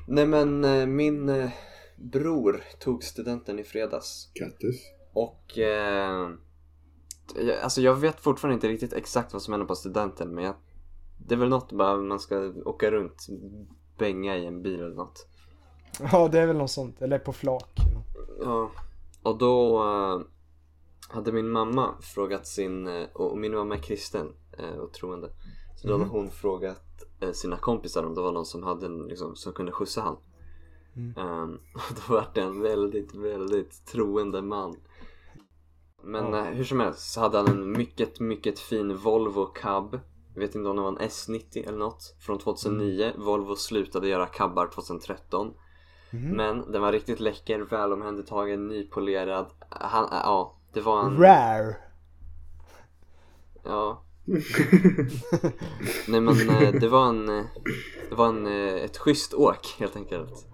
Nej 0.08 0.26
men 0.26 0.64
eh, 0.66 0.86
min 0.86 1.30
eh, 1.30 1.50
bror 1.96 2.64
tog 2.80 3.04
studenten 3.04 3.60
i 3.60 3.64
fredags. 3.64 4.32
Grattis. 4.34 4.82
Och 5.14 5.58
eh, 5.60 6.30
alltså 7.64 7.82
jag 7.82 7.96
vet 7.96 8.20
fortfarande 8.20 8.54
inte 8.54 8.68
riktigt 8.68 8.94
exakt 8.94 9.34
vad 9.34 9.42
som 9.42 9.54
händer 9.54 9.68
på 9.68 9.76
studenten 9.76 10.36
men 10.36 10.44
jag, 10.44 10.56
det 11.18 11.36
är 11.36 11.40
väl 11.40 11.50
något 11.50 11.72
bara 11.72 11.98
man 11.98 12.20
ska 12.20 12.38
åka 12.66 12.92
runt, 12.92 13.28
bänga 13.98 14.38
i 14.38 14.46
en 14.46 14.62
bil 14.62 14.80
eller 14.80 14.96
något. 14.96 15.28
Ja, 16.12 16.28
det 16.28 16.40
är 16.40 16.48
väl 16.48 16.58
något 16.58 16.72
sånt. 16.72 17.02
Eller 17.02 17.20
på 17.20 17.34
flak. 17.34 17.70
Ja, 18.40 18.72
och 19.26 19.38
då 19.38 19.84
eh, 19.84 20.22
hade 21.16 21.32
min 21.32 21.50
mamma 21.52 21.96
frågat 22.02 22.48
sin, 22.48 22.88
eh, 22.88 23.08
och 23.14 23.38
min 23.38 23.56
mamma 23.56 23.76
är 23.76 23.80
kristen 23.80 24.34
eh, 24.58 24.76
och 24.76 24.94
troende. 24.94 25.30
Så 25.76 25.88
då 25.88 25.94
hade 25.94 26.10
hon 26.10 26.30
frågat 26.30 26.82
sina 27.34 27.58
kompisar 27.58 28.04
om 28.04 28.16
det 28.16 28.22
var 28.22 28.32
någon 28.32 28.46
som 28.46 28.64
hade 28.64 28.86
en, 28.86 29.08
liksom, 29.08 29.36
som 29.36 29.54
kunde 29.54 29.72
skjutsa 29.72 30.02
han. 30.02 30.18
Ehm, 31.18 31.60
och 31.74 31.96
då 32.08 32.14
var 32.14 32.32
det 32.34 32.42
en 32.42 32.62
väldigt, 32.62 33.16
väldigt 33.16 33.86
troende 33.86 34.42
man. 34.42 34.76
Men 36.04 36.34
Ja. 36.34 36.40
eh, 36.40 36.54
hur 36.54 36.64
som 36.64 36.80
helst 36.80 37.14
så 37.14 37.20
hade 37.20 37.38
han 37.38 37.48
en 37.48 37.72
mycket, 37.72 38.20
mycket 38.20 38.60
fin 38.60 38.98
Volvo 38.98 39.46
cab. 39.46 40.00
Jag 40.34 40.42
vet 40.42 40.56
inte 40.56 40.70
om 40.70 40.76
det 40.76 40.82
var 40.82 40.90
en 40.90 40.98
S90 41.00 41.68
eller 41.68 41.78
något. 41.78 42.16
Från 42.20 42.38
2009. 42.40 43.14
Volvo 43.18 43.56
slutade 43.56 44.08
göra 44.08 44.26
cabbar 44.26 44.68
2013. 44.68 45.54
Men 46.22 46.72
den 46.72 46.82
var 46.82 46.92
riktigt 46.92 47.20
läcker, 47.20 47.60
väl 47.60 47.94
omhändertagen, 47.94 48.68
nypolerad. 48.68 49.46
Han, 49.70 50.04
äh, 50.04 50.10
ja, 50.12 50.56
det 50.74 50.82
var 50.82 51.04
en... 51.04 51.18
Rare. 51.18 51.76
Ja. 53.64 54.02
Nej 56.08 56.22
men 56.22 56.50
eh, 56.50 56.72
det 56.72 56.88
var 56.88 57.10
en, 57.10 57.30
eh, 57.30 57.46
det 58.10 58.16
var 58.16 58.28
en, 58.28 58.48
eh, 58.48 58.74
ett 58.74 58.98
schysst 58.98 59.34
åk 59.34 59.76
helt 59.80 59.96
enkelt. 59.96 60.48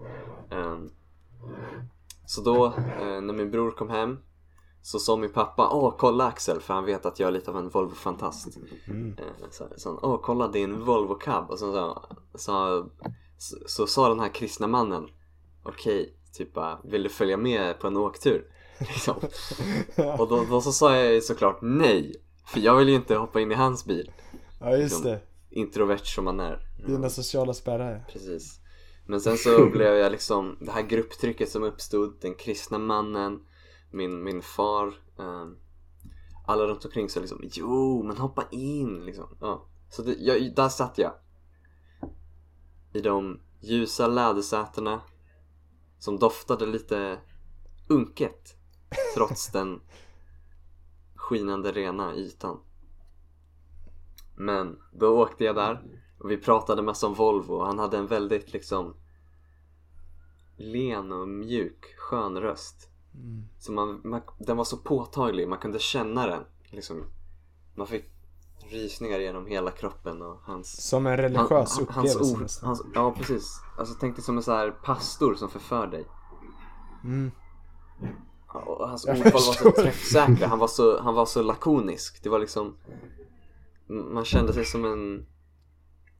Ehm, 0.50 0.90
Så 2.26 2.40
då, 2.40 2.74
när 2.98 3.32
min 3.32 3.50
bror 3.50 3.70
kom 3.70 3.90
hem 3.90 4.18
så 4.82 4.98
sa 4.98 5.16
min 5.16 5.32
pappa 5.32 5.68
Åh 5.72 5.94
kolla 5.98 6.24
Axel, 6.26 6.60
för 6.60 6.74
han 6.74 6.84
vet 6.84 7.06
att 7.06 7.20
jag 7.20 7.28
är 7.28 7.32
lite 7.32 7.50
av 7.50 7.56
en 7.56 7.68
Volvo-fantast. 7.70 8.56
Eh, 9.18 9.24
Så, 9.76 9.88
han, 9.90 9.98
Åh 10.02 10.20
kolla 10.22 10.50
en 10.54 10.84
Volvo 10.84 11.14
cab. 11.14 11.50
Och 11.50 11.58
så, 11.58 11.72
så, 11.72 12.02
så, 12.34 12.86
så, 13.38 13.56
så 13.66 13.86
sa 13.86 14.08
den 14.08 14.20
här 14.20 14.28
kristna 14.28 14.66
mannen 14.66 15.08
Okej, 15.62 16.16
typ 16.32 16.54
bara, 16.54 16.80
vill 16.84 17.02
du 17.02 17.08
följa 17.08 17.36
med 17.36 17.80
på 17.80 17.86
en 17.86 17.96
åktur? 17.96 18.46
Liksom. 18.78 19.16
Och 20.18 20.28
då, 20.28 20.44
då 20.50 20.60
så 20.60 20.72
sa 20.72 20.96
jag 20.96 21.22
såklart 21.22 21.58
nej. 21.62 22.14
För 22.46 22.60
jag 22.60 22.76
vill 22.76 22.88
ju 22.88 22.94
inte 22.94 23.16
hoppa 23.16 23.40
in 23.40 23.52
i 23.52 23.54
hans 23.54 23.84
bil. 23.84 24.12
Ja, 24.60 24.76
just 24.76 25.02
det. 25.02 25.20
Introvert 25.50 26.04
som 26.04 26.24
man 26.24 26.40
är. 26.40 26.60
Dina 26.86 27.10
sociala 27.10 27.54
spärrar. 27.54 28.04
Precis. 28.12 28.60
Men 29.06 29.20
sen 29.20 29.38
så 29.38 29.66
blev 29.66 29.94
jag 29.94 30.12
liksom, 30.12 30.56
det 30.60 30.70
här 30.70 30.82
grupptrycket 30.82 31.50
som 31.50 31.62
uppstod, 31.62 32.18
den 32.20 32.34
kristna 32.34 32.78
mannen, 32.78 33.40
min, 33.90 34.24
min 34.24 34.42
far, 34.42 34.86
ehm, 35.18 35.56
alla 36.46 36.64
runt 36.64 36.84
omkring 36.84 37.08
så 37.08 37.20
liksom, 37.20 37.40
jo 37.42 38.02
men 38.02 38.16
hoppa 38.16 38.44
in 38.50 39.04
liksom. 39.04 39.36
Ja. 39.40 39.66
Så 39.90 40.02
det, 40.02 40.14
jag, 40.18 40.54
där 40.54 40.68
satt 40.68 40.98
jag. 40.98 41.12
I 42.92 43.00
de 43.00 43.40
ljusa 43.60 44.06
lädersätena 44.06 45.00
som 46.02 46.18
doftade 46.18 46.66
lite 46.66 47.18
unket 47.88 48.56
trots 49.14 49.52
den 49.52 49.80
skinande 51.14 51.72
rena 51.72 52.14
ytan. 52.14 52.60
Men 54.36 54.78
då 54.92 55.22
åkte 55.22 55.44
jag 55.44 55.56
där 55.56 55.82
och 56.18 56.30
vi 56.30 56.36
pratade 56.36 56.82
mest 56.82 57.04
om 57.04 57.14
Volvo 57.14 57.52
och 57.54 57.66
han 57.66 57.78
hade 57.78 57.98
en 57.98 58.06
väldigt 58.06 58.52
liksom 58.52 58.94
len 60.56 61.12
och 61.12 61.28
mjuk, 61.28 61.84
skön 61.98 62.40
röst. 62.40 62.90
Så 63.58 63.72
man, 63.72 64.00
man, 64.04 64.20
den 64.38 64.56
var 64.56 64.64
så 64.64 64.76
påtaglig, 64.76 65.48
man 65.48 65.58
kunde 65.58 65.78
känna 65.78 66.26
den. 66.26 66.44
Liksom, 66.64 67.04
man 67.74 67.86
fick 67.86 68.11
rysningar 68.70 69.18
genom 69.18 69.46
hela 69.46 69.70
kroppen 69.70 70.22
och 70.22 70.40
hans... 70.42 70.88
Som 70.88 71.06
en 71.06 71.16
religiös 71.16 71.50
hans 71.50 71.80
upplevelse 71.80 72.32
ord, 72.32 72.40
nästan. 72.40 72.66
hans, 72.66 72.82
Ja 72.94 73.14
precis. 73.16 73.60
Alltså 73.78 73.94
tänk 74.00 74.16
dig 74.16 74.24
som 74.24 74.36
en 74.36 74.42
så 74.42 74.52
här 74.52 74.70
pastor 74.70 75.34
som 75.34 75.48
förför 75.48 75.86
dig. 75.86 76.06
Mm. 77.04 77.30
Och 78.54 78.88
hans 78.88 79.06
Jag 79.06 79.16
ordval 79.16 79.32
var 79.32 79.40
så 79.40 79.70
träffsäkra, 79.70 80.46
han 80.46 80.58
var 80.58 80.68
så, 80.68 81.00
han 81.00 81.14
var 81.14 81.26
så 81.26 81.42
lakonisk. 81.42 82.22
Det 82.22 82.28
var 82.28 82.38
liksom... 82.38 82.76
Man 83.86 84.24
kände 84.24 84.52
sig 84.52 84.64
som 84.64 84.84
en... 84.84 85.26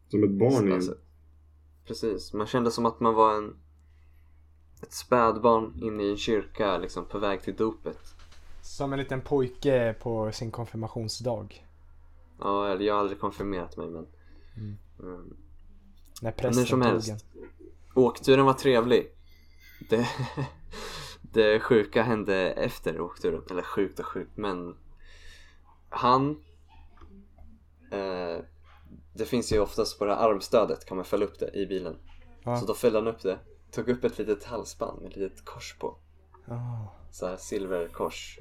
Som 0.08 0.24
ett 0.24 0.30
barn 0.30 0.64
igen. 0.64 0.72
Alltså, 0.72 0.94
precis, 1.86 2.32
man 2.32 2.46
kände 2.46 2.70
som 2.70 2.86
att 2.86 3.00
man 3.00 3.14
var 3.14 3.34
en 3.34 3.56
ett 4.82 4.92
spädbarn 4.92 5.78
inne 5.82 6.02
i 6.02 6.10
en 6.10 6.16
kyrka 6.16 6.78
liksom 6.78 7.04
på 7.04 7.18
väg 7.18 7.42
till 7.42 7.56
dopet. 7.56 7.98
Som 8.62 8.92
en 8.92 8.98
liten 8.98 9.20
pojke 9.20 9.94
på 10.00 10.32
sin 10.32 10.50
konfirmationsdag. 10.50 11.48
Ja, 12.38 12.68
eller 12.68 12.84
jag 12.84 12.94
har 12.94 13.00
aldrig 13.00 13.20
konfirmerat 13.20 13.76
mig 13.76 13.90
men 13.90 14.06
mm. 14.56 14.76
När 16.22 16.30
Men 16.30 16.32
prästen 16.32 16.66
som 16.66 16.80
tog 16.82 16.90
helst. 16.90 17.10
en. 17.10 17.18
Åkturen 17.94 18.44
var 18.44 18.52
trevlig. 18.52 19.14
Det, 19.90 20.08
det 21.20 21.60
sjuka 21.60 22.02
hände 22.02 22.52
efter 22.52 23.00
åkturen, 23.00 23.42
eller 23.50 23.62
sjukt 23.62 23.98
och 23.98 24.06
sjukt 24.06 24.36
men 24.36 24.76
han 25.88 26.30
eh, 27.90 28.44
det 29.14 29.24
finns 29.24 29.52
ju 29.52 29.58
oftast 29.58 29.98
på 29.98 30.04
det 30.04 30.14
här 30.14 30.28
armstödet 30.30 30.84
kan 30.84 30.96
man 30.96 31.04
fälla 31.04 31.24
upp 31.24 31.38
det 31.38 31.50
i 31.54 31.66
bilen. 31.66 31.98
Ja. 32.42 32.56
Så 32.56 32.66
då 32.66 32.74
fällde 32.74 32.98
han 32.98 33.08
upp 33.08 33.22
det, 33.22 33.38
tog 33.70 33.88
upp 33.88 34.04
ett 34.04 34.18
litet 34.18 34.44
halsband 34.44 35.02
med 35.02 35.10
ett 35.10 35.16
litet 35.16 35.44
kors 35.44 35.76
på. 35.78 35.96
Ah. 36.48 36.86
så 37.10 37.26
här 37.26 37.36
silverkors. 37.36 38.38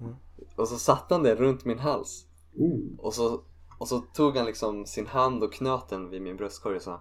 Mm. 0.00 0.16
Och 0.56 0.68
så 0.68 0.78
satte 0.78 1.14
han 1.14 1.22
det 1.22 1.34
runt 1.34 1.64
min 1.64 1.78
hals. 1.78 2.26
Oh. 2.56 2.80
Och 2.98 3.14
så, 3.14 3.42
och 3.78 3.88
så 3.88 3.98
tog 3.98 4.36
han 4.36 4.46
liksom 4.46 4.86
sin 4.86 5.06
hand 5.06 5.42
och 5.42 5.52
knöt 5.52 5.88
den 5.88 6.10
vid 6.10 6.22
min 6.22 6.36
bröstkorg 6.36 6.76
och 6.76 6.82
sa 6.82 7.00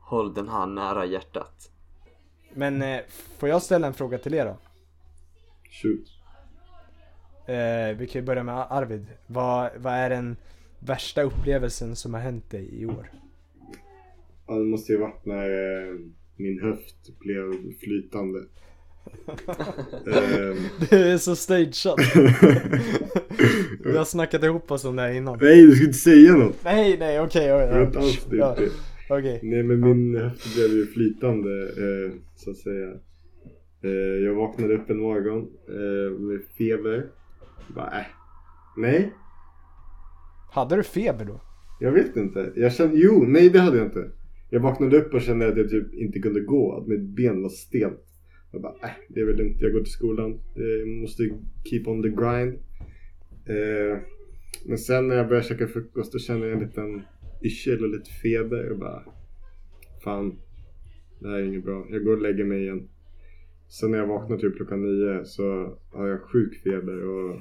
Håll 0.00 0.34
den 0.34 0.48
här 0.48 0.66
nära 0.66 1.04
hjärtat. 1.04 1.70
Men 2.54 2.82
eh, 2.82 3.00
får 3.38 3.48
jag 3.48 3.62
ställa 3.62 3.86
en 3.86 3.94
fråga 3.94 4.18
till 4.18 4.34
er 4.34 4.44
då? 4.44 4.56
Shoot. 5.70 6.08
Eh, 7.46 7.98
vi 7.98 8.06
kan 8.06 8.20
ju 8.20 8.26
börja 8.26 8.42
med 8.42 8.66
Arvid. 8.70 9.06
Vad, 9.26 9.70
vad 9.76 9.92
är 9.92 10.10
den 10.10 10.36
värsta 10.78 11.22
upplevelsen 11.22 11.96
som 11.96 12.14
har 12.14 12.20
hänt 12.20 12.50
dig 12.50 12.82
i 12.82 12.86
år? 12.86 13.10
Ja, 14.46 14.54
det 14.54 14.64
måste 14.64 14.92
ju 14.92 14.98
varit 14.98 15.26
när 15.26 15.50
eh, 15.50 15.98
min 16.36 16.60
höft 16.60 17.18
blev 17.18 17.74
flytande. 17.80 18.38
Ehm, 20.06 20.56
Det 20.90 20.96
är 20.96 21.18
så 21.18 21.36
stageat. 21.36 21.98
Vi 23.84 23.96
har 23.96 24.04
snackat 24.04 24.44
ihop 24.44 24.70
oss 24.70 24.84
om 24.84 24.96
det 24.96 25.02
här 25.02 25.12
innan. 25.12 25.38
Nej, 25.40 25.66
du 25.66 25.74
ska 25.74 25.84
inte 25.84 25.98
säga 25.98 26.32
något! 26.32 26.56
Nej, 26.64 26.96
nej, 26.98 27.20
okej. 27.20 27.48
Har 27.50 27.66
okej. 27.68 27.82
inte 27.84 27.98
alls 27.98 28.26
det. 28.30 28.36
Ja, 28.36 28.56
Okej. 29.10 29.40
Nej 29.42 29.62
men 29.62 29.80
min 29.80 30.16
höft 30.16 30.54
blev 30.54 30.70
ju 30.70 30.86
flytande 30.86 31.62
eh, 31.62 32.12
så 32.36 32.50
att 32.50 32.56
säga. 32.56 32.88
Eh, 33.82 34.24
jag 34.24 34.34
vaknade 34.34 34.74
upp 34.74 34.90
en 34.90 34.98
morgon 35.00 35.48
eh, 35.68 36.18
med 36.20 36.40
feber. 36.58 37.06
Bara, 37.74 37.86
äh. 38.00 38.06
Nej, 38.76 39.12
Hade 40.52 40.76
du 40.76 40.82
feber 40.82 41.24
då? 41.24 41.40
jag 41.80 41.92
vet 41.92 42.16
inte. 42.16 42.52
Jag 42.56 42.72
kände, 42.72 42.96
jo, 42.96 43.24
nej 43.28 43.50
det 43.50 43.58
hade 43.60 43.76
jag 43.76 43.86
inte. 43.86 44.10
Jag 44.50 44.60
vaknade 44.60 44.96
upp 44.96 45.14
och 45.14 45.22
kände 45.22 45.48
att 45.48 45.56
jag 45.56 45.70
typ 45.70 45.94
inte 45.94 46.18
kunde 46.18 46.40
gå, 46.40 46.76
att 46.76 46.86
mitt 46.86 47.00
ben 47.00 47.42
var 47.42 47.48
stelt. 47.48 48.04
Jag 48.50 48.62
bara, 48.62 48.72
äh, 48.72 48.90
det 49.08 49.20
är 49.20 49.24
väl 49.24 49.36
lugnt, 49.36 49.56
jag 49.60 49.72
går 49.72 49.80
till 49.80 49.92
skolan. 49.92 50.40
Jag 50.54 50.88
måste 50.88 51.22
keep 51.64 51.82
on 51.86 52.02
the 52.02 52.08
grind. 52.08 52.58
Eh, 53.46 53.98
men 54.64 54.78
sen 54.78 55.08
när 55.08 55.16
jag 55.16 55.28
började 55.28 55.48
käka 55.48 55.66
frukost 55.66 56.12
då 56.12 56.18
kände 56.18 56.46
jag 56.46 56.56
en 56.56 56.68
liten 56.68 57.02
yrsel 57.42 57.84
och 57.84 57.90
lite 57.90 58.10
feber. 58.10 58.64
Jag 58.64 58.78
bara, 58.78 59.02
fan, 60.04 60.38
det 61.18 61.28
här 61.28 61.36
är 61.36 61.44
inget 61.44 61.64
bra. 61.64 61.86
Jag 61.90 62.04
går 62.04 62.12
och 62.12 62.22
lägger 62.22 62.44
mig 62.44 62.62
igen. 62.62 62.88
Sen 63.68 63.90
när 63.90 63.98
jag 63.98 64.06
vaknar 64.06 64.36
typ 64.36 64.56
klockan 64.56 64.82
nio 64.82 65.24
så 65.24 65.76
har 65.92 66.08
jag 66.08 66.20
sjuk 66.20 66.62
feber 66.62 67.04
och 67.04 67.40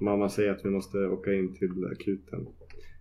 mamma 0.00 0.28
säger 0.28 0.50
att 0.50 0.64
vi 0.64 0.70
måste 0.70 0.98
åka 0.98 1.32
in 1.32 1.54
till 1.54 1.86
akuten. 1.92 2.46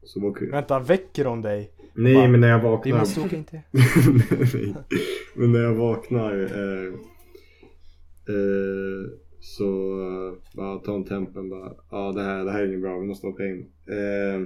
Så 0.03 0.19
vi 0.19 0.25
åker... 0.25 0.51
Vänta, 0.51 0.79
väcker 0.79 1.23
de 1.23 1.41
dig? 1.41 1.71
Nej 1.93 2.15
Bara, 2.15 2.27
men 2.27 2.41
när 2.41 2.47
jag 2.47 2.57
Vi 2.57 2.63
vaknar 2.63 2.99
måste 2.99 3.21
åka 3.21 3.35
in 3.35 3.43
till... 3.43 3.59
Nej. 3.71 4.75
Men 5.35 5.51
när 5.51 5.59
jag 5.59 5.73
vaknar 5.73 6.41
eh, 6.41 6.93
eh, 8.29 9.11
så 9.39 9.99
eh, 10.01 10.55
bara 10.57 10.77
tar 10.79 10.95
en 10.95 11.05
tempen 11.05 11.49
bara 11.49 11.73
Ja 11.91 12.11
det 12.11 12.21
här, 12.23 12.45
det 12.45 12.51
här 12.51 12.61
är 12.63 12.67
inget 12.67 12.81
bra, 12.81 12.97
vi 12.99 13.07
måste 13.07 13.27
åka 13.27 13.45
in. 13.45 13.59
Eh, 13.85 14.41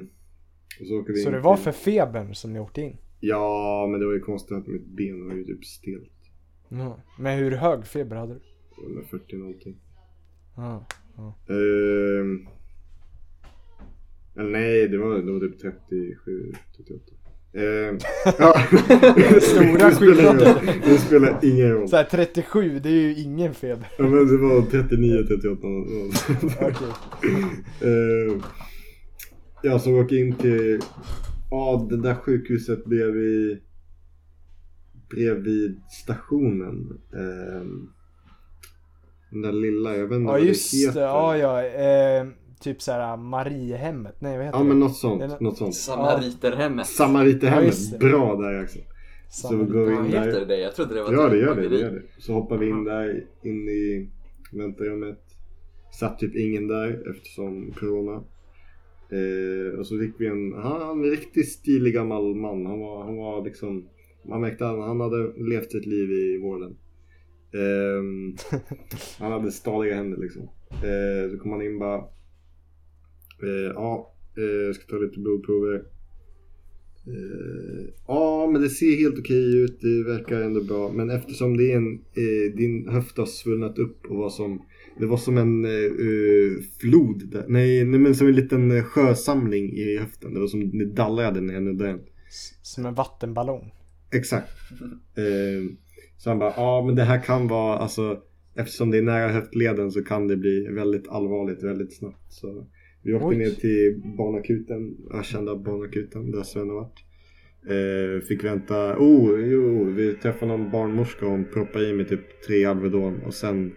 och 0.82 0.88
så 0.88 1.00
åker 1.00 1.14
vi 1.14 1.20
Så 1.20 1.30
in 1.30 1.34
det 1.34 1.40
var 1.40 1.56
till- 1.56 1.64
för 1.64 1.72
febern 1.72 2.36
som 2.36 2.54
ni 2.54 2.60
åkte 2.60 2.82
in? 2.82 2.98
Ja 3.20 3.88
men 3.92 4.00
det 4.00 4.06
var 4.06 4.14
ju 4.14 4.20
konstigt 4.20 4.58
att 4.58 4.68
mitt 4.68 4.86
ben 4.86 5.28
var 5.28 5.36
ju 5.36 5.44
typ 5.46 5.66
stelt. 5.66 6.12
Ja. 6.70 7.00
Men 7.20 7.38
hur 7.40 7.52
hög 7.52 7.86
feber 7.86 8.16
hade 8.16 8.34
du? 8.34 8.40
140 8.84 9.38
någonting. 9.38 9.78
Ja. 10.56 10.86
Eh, 11.50 12.26
eller 14.36 14.50
nej 14.52 14.88
det 14.88 14.98
var, 14.98 15.18
det 15.18 15.32
var 15.32 15.40
typ 15.40 15.60
37, 15.60 16.52
38. 16.78 17.02
Eh, 17.54 17.98
ja. 18.40 18.54
Stora 19.42 19.90
det, 19.90 19.96
skillnader. 19.96 20.82
det 20.86 20.98
spelar 20.98 21.40
ingen 21.44 21.72
roll. 21.72 21.88
Så 21.90 21.96
här, 21.96 22.04
37, 22.04 22.80
det 22.80 22.90
är 22.90 22.94
ju 22.94 23.16
ingen 23.16 23.54
feber. 23.54 23.88
Ja, 23.98 24.04
men 24.04 24.28
det 24.28 24.38
var 24.38 24.62
39, 24.72 25.24
38. 25.28 25.68
Okej. 26.62 26.88
Eh, 27.82 28.42
ja, 29.62 29.80
så 29.80 29.90
vi 29.94 30.00
åker 30.00 30.16
in 30.18 30.36
till, 30.36 30.80
ja 31.52 31.88
det 31.90 31.98
där 31.98 32.16
sjukhuset 32.16 32.86
bredvid, 32.86 33.60
bredvid 35.10 35.82
stationen. 36.04 37.00
Eh, 37.14 37.66
den 39.32 39.42
där 39.42 39.52
lilla, 39.52 39.96
jag 39.98 40.08
vet 40.08 40.16
inte 40.16 40.26
Ja 40.28 40.32
vad 40.32 40.42
just 40.42 40.72
det, 40.72 40.78
heter. 40.88 41.02
ja 41.02 41.38
ja. 41.38 41.64
Eh, 41.66 42.28
typ 42.62 42.82
såhär 42.82 43.18
Mariehemmet, 43.18 44.16
nej 44.22 44.38
vad 44.38 44.46
heter 44.46 44.58
Ja 44.58 44.64
det? 44.64 44.70
men 44.70 44.80
något 44.80 44.96
sånt, 44.96 45.20
Det 45.20 45.26
är 45.26 45.30
nå- 45.30 45.38
något 45.40 45.58
sånt. 45.58 45.76
Samariterhemmet. 45.76 46.78
Ja, 46.80 46.84
Samariterhemmet, 47.06 47.92
det. 47.92 47.98
bra 47.98 48.36
där 48.36 48.64
också. 48.64 48.80
Så 49.30 49.56
vi 49.58 49.66
går 49.66 49.92
in 49.94 50.06
heter 50.06 50.32
där. 50.32 50.46
det? 50.46 50.58
Jag 50.60 50.76
trodde 50.76 50.94
det 50.94 51.04
var 51.04 51.14
Ja 51.14 51.24
typ 51.24 51.32
det 51.32 51.38
ett 51.38 51.44
gör 51.46 51.56
det, 51.56 51.70
det 51.70 51.78
gör 51.80 51.92
det. 51.92 52.02
Så 52.18 52.34
hoppar 52.34 52.58
vi 52.58 52.70
in 52.70 52.84
där, 52.84 53.26
in 53.44 53.70
i 53.70 54.10
väntrummet. 54.52 55.20
Satt 56.00 56.20
typ 56.20 56.36
ingen 56.36 56.68
där 56.68 57.10
eftersom 57.16 57.72
corona. 57.72 58.24
Eh, 59.12 59.80
och 59.80 59.88
så 59.88 60.00
fick 60.00 60.14
vi 60.18 60.28
en, 60.28 60.54
han, 60.54 60.82
en 61.04 61.04
riktigt 61.12 61.52
stilig 61.52 61.94
gammal 61.94 62.36
man. 62.36 62.66
Han 62.66 62.80
var, 62.80 63.04
han 63.04 63.18
var 63.18 63.46
liksom, 63.46 63.88
man 64.30 64.42
märkte 64.42 64.70
att 64.70 64.80
han 64.80 65.00
hade 65.02 65.34
levt 65.50 65.74
ett 65.76 65.86
liv 65.86 66.12
i 66.12 66.40
vården. 66.44 66.76
Ehm, 67.54 68.36
han 69.20 69.32
hade 69.32 69.52
stadiga 69.52 69.96
händer 69.96 70.18
liksom. 70.18 70.42
Eh, 70.72 71.32
så 71.32 71.38
kom 71.40 71.52
han 71.52 71.62
in 71.62 71.80
bara, 71.80 72.04
eh, 73.44 73.72
ja, 73.74 74.14
eh, 74.38 74.44
jag 74.44 74.76
ska 74.76 74.86
ta 74.86 74.98
lite 74.98 75.20
blodprover. 75.20 75.76
Eh, 77.08 77.86
ja, 78.08 78.50
men 78.52 78.62
det 78.62 78.70
ser 78.70 78.98
helt 78.98 79.20
okej 79.20 79.58
ut. 79.64 79.82
Det 79.82 80.04
verkar 80.04 80.42
ändå 80.42 80.64
bra. 80.64 80.92
Men 80.92 81.10
eftersom 81.10 81.58
det 81.58 81.72
är 81.72 81.78
en, 81.78 82.00
din 82.56 82.90
höft 82.90 83.18
har 83.18 83.26
svullnat 83.26 83.78
upp 83.78 84.06
och 84.06 84.18
var 84.18 84.30
som, 84.30 84.62
det 85.00 85.06
var 85.06 85.18
som 85.18 85.38
en 85.38 85.68
flod. 86.80 87.32
Där. 87.32 87.46
Nej, 87.48 87.86
nej, 87.86 88.00
men 88.00 88.16
som 88.16 88.28
en 88.28 88.36
liten 88.36 88.84
sjösamling 88.84 89.74
i 89.74 89.98
höften. 89.98 90.34
Det 90.34 90.40
var 90.40 90.48
som 90.48 90.78
det 90.78 90.86
dallrade 90.86 91.42
när 91.42 91.54
jag 91.54 91.64
nuddade 91.64 91.92
den. 91.92 92.02
Som 92.62 92.86
en 92.86 92.94
vattenballong. 92.94 93.74
Exakt. 94.12 94.52
Eh, 95.16 95.76
så 96.18 96.30
han 96.30 96.40
bara, 96.40 96.54
ja 96.58 96.84
men 96.86 96.96
det 96.96 97.04
här 97.04 97.24
kan 97.24 97.48
vara, 97.48 97.78
alltså 97.78 98.20
eftersom 98.56 98.92
det 98.92 98.98
är 98.98 99.02
nära 99.02 99.28
höftleden 99.28 99.92
så 99.92 100.04
kan 100.04 100.28
det 100.28 100.38
bli 100.38 100.68
väldigt 100.68 101.08
allvarligt 101.08 101.64
väldigt 101.64 101.98
snabbt. 101.98 102.34
Så 102.34 102.68
vi 103.04 103.14
åkte 103.14 103.28
Oj. 103.28 103.38
ner 103.38 103.50
till 103.50 104.02
barnakuten, 104.18 104.98
ökända 105.14 105.56
barnakuten 105.56 106.32
där 106.32 106.44
Sven 106.44 106.70
har 106.70 106.76
varit. 106.76 107.00
Eh, 107.70 108.28
fick 108.28 108.44
vänta, 108.44 108.98
oh 109.00 109.40
jo, 109.40 109.84
vi 109.84 110.14
träffade 110.14 110.58
någon 110.58 110.72
barnmorska 110.72 111.26
och 111.26 111.32
hon 111.32 111.46
proppade 111.46 111.90
i 111.90 111.94
mig 111.94 112.06
typ 112.08 112.42
tre 112.48 112.66
Alvedon 112.66 113.22
och 113.26 113.34
sen 113.34 113.76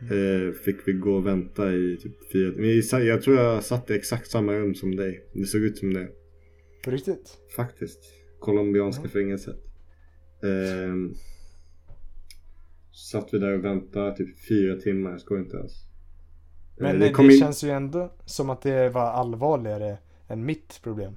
eh, 0.00 0.52
fick 0.64 0.76
vi 0.88 0.92
gå 0.92 1.12
och 1.16 1.26
vänta 1.26 1.72
i 1.72 1.96
typ 1.96 2.32
fyra 2.32 2.82
sa- 2.82 3.00
Jag 3.00 3.22
tror 3.22 3.36
jag 3.36 3.64
satt 3.64 3.90
i 3.90 3.94
exakt 3.94 4.30
samma 4.30 4.52
rum 4.54 4.74
som 4.74 4.96
dig. 4.96 5.24
Det 5.32 5.44
såg 5.44 5.60
ut 5.62 5.78
som 5.78 5.94
det. 5.94 6.08
På 6.84 6.90
riktigt? 6.90 7.38
Faktiskt. 7.56 8.00
Colombianska 8.38 9.08
fängelset. 9.08 9.56
Ehm, 10.42 11.14
satt 13.12 13.28
vi 13.34 13.38
där 13.38 13.58
och 13.58 13.64
väntade 13.64 14.16
typ 14.16 14.48
fyra 14.48 14.76
timmar, 14.76 15.10
jag 15.10 15.20
skojar 15.20 15.42
inte 15.44 15.56
ens. 15.56 15.72
Eh, 16.80 16.82
Men 16.92 17.00
det, 17.00 17.12
det 17.16 17.24
in- 17.24 17.40
känns 17.40 17.64
ju 17.64 17.70
ändå 17.70 18.12
som 18.24 18.50
att 18.50 18.62
det 18.62 18.88
var 18.88 19.02
allvarligare 19.02 19.98
än 20.28 20.44
mitt 20.44 20.80
problem. 20.82 21.16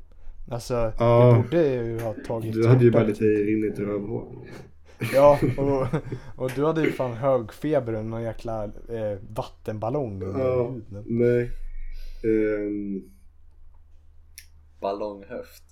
Alltså, 0.52 0.94
Ja. 1.00 1.34
det 1.38 1.44
borde 1.44 1.68
ju 1.74 2.00
ha 2.00 2.16
tagit 2.28 2.54
Du 2.54 2.68
hade 2.68 2.84
ju 2.86 2.92
bara 2.92 3.04
lite 3.04 3.24
rinnigt 3.26 3.80
rövhår. 3.80 4.28
Ja, 5.14 5.40
och, 5.58 5.88
och 6.44 6.52
du 6.56 6.66
hade 6.66 6.82
ju 6.82 6.92
fan 6.92 7.14
hög 7.14 7.54
feber 7.54 7.94
och 7.96 8.06
någon 8.06 8.24
jäkla 8.24 8.64
eh, 8.64 9.18
vattenballong 9.36 10.24
under 10.24 10.40
Ja, 10.40 10.70
huden. 10.70 11.04
nej. 11.08 11.50
Ehm, 12.24 13.04
Ballonghöft. 14.82 15.64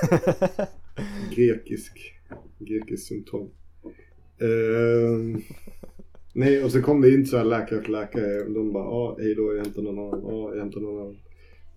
grekisk. 1.36 2.14
Grekisk 2.58 3.06
symptom. 3.08 3.50
Ehm, 4.40 5.42
nej, 6.34 6.64
och 6.64 6.70
så 6.72 6.82
kom 6.82 7.00
det 7.00 7.10
in 7.14 7.26
så 7.26 7.36
här 7.36 7.44
läkare 7.44 7.78
efter 7.78 7.92
läkare. 7.92 8.40
Och 8.44 8.52
de 8.52 8.72
bara, 8.72 8.84
ja, 8.84 9.16
hej 9.20 9.34
då, 9.34 9.54
jag 9.54 9.64
hämtar 9.64 9.82
någon 9.82 9.98
annan. 9.98 10.20
Ja, 10.22 10.54
jag 10.54 10.60
hämtar 10.60 10.80
någon 10.80 11.00
annan. 11.00 11.16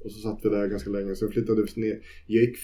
Och 0.03 0.11
så 0.11 0.19
satt 0.19 0.39
vi 0.45 0.49
där 0.49 0.67
ganska 0.67 0.89
länge. 0.89 1.15
Sen 1.15 1.31
flyttade 1.31 1.65
vi 1.75 1.81
ner. 1.81 1.99
Jag 2.27 2.43
gick 2.43 2.57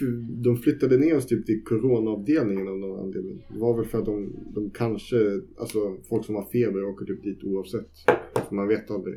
de 0.44 0.58
flyttade 0.58 0.98
ner 0.98 1.18
oss 1.18 1.26
typ 1.28 1.46
till 1.46 1.64
coronaavdelningen 1.64 2.68
av 2.68 2.78
någon 2.80 3.00
anledning. 3.00 3.46
Det 3.54 3.60
var 3.60 3.78
väl 3.78 3.86
för 3.86 3.98
att 4.00 4.06
de, 4.06 4.34
de 4.56 4.70
kanske, 4.70 5.42
alltså 5.58 5.98
folk 6.10 6.26
som 6.26 6.36
har 6.36 6.46
feber 6.52 6.84
åker 6.84 7.06
typ 7.06 7.24
dit 7.24 7.44
oavsett. 7.44 7.90
För 8.48 8.56
man 8.56 8.68
vet 8.68 8.92
aldrig. 8.92 9.16